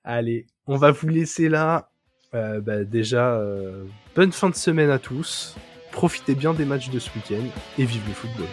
Allez, 0.04 0.48
on 0.66 0.78
va 0.78 0.92
vous 0.92 1.08
laisser 1.08 1.50
là. 1.50 1.92
Euh, 2.34 2.62
bah, 2.62 2.84
déjà, 2.84 3.36
euh, 3.36 3.86
bonne 4.16 4.32
fin 4.32 4.50
de 4.50 4.56
semaine 4.56 4.90
à 4.90 5.00
tous. 5.00 5.56
Profitez 5.92 6.36
bien 6.36 6.54
des 6.54 6.66
matchs 6.66 6.90
de 6.90 7.00
ce 7.00 7.10
week-end 7.16 7.46
et 7.78 7.86
vive 7.86 8.08
le 8.08 8.14
football. 8.14 8.48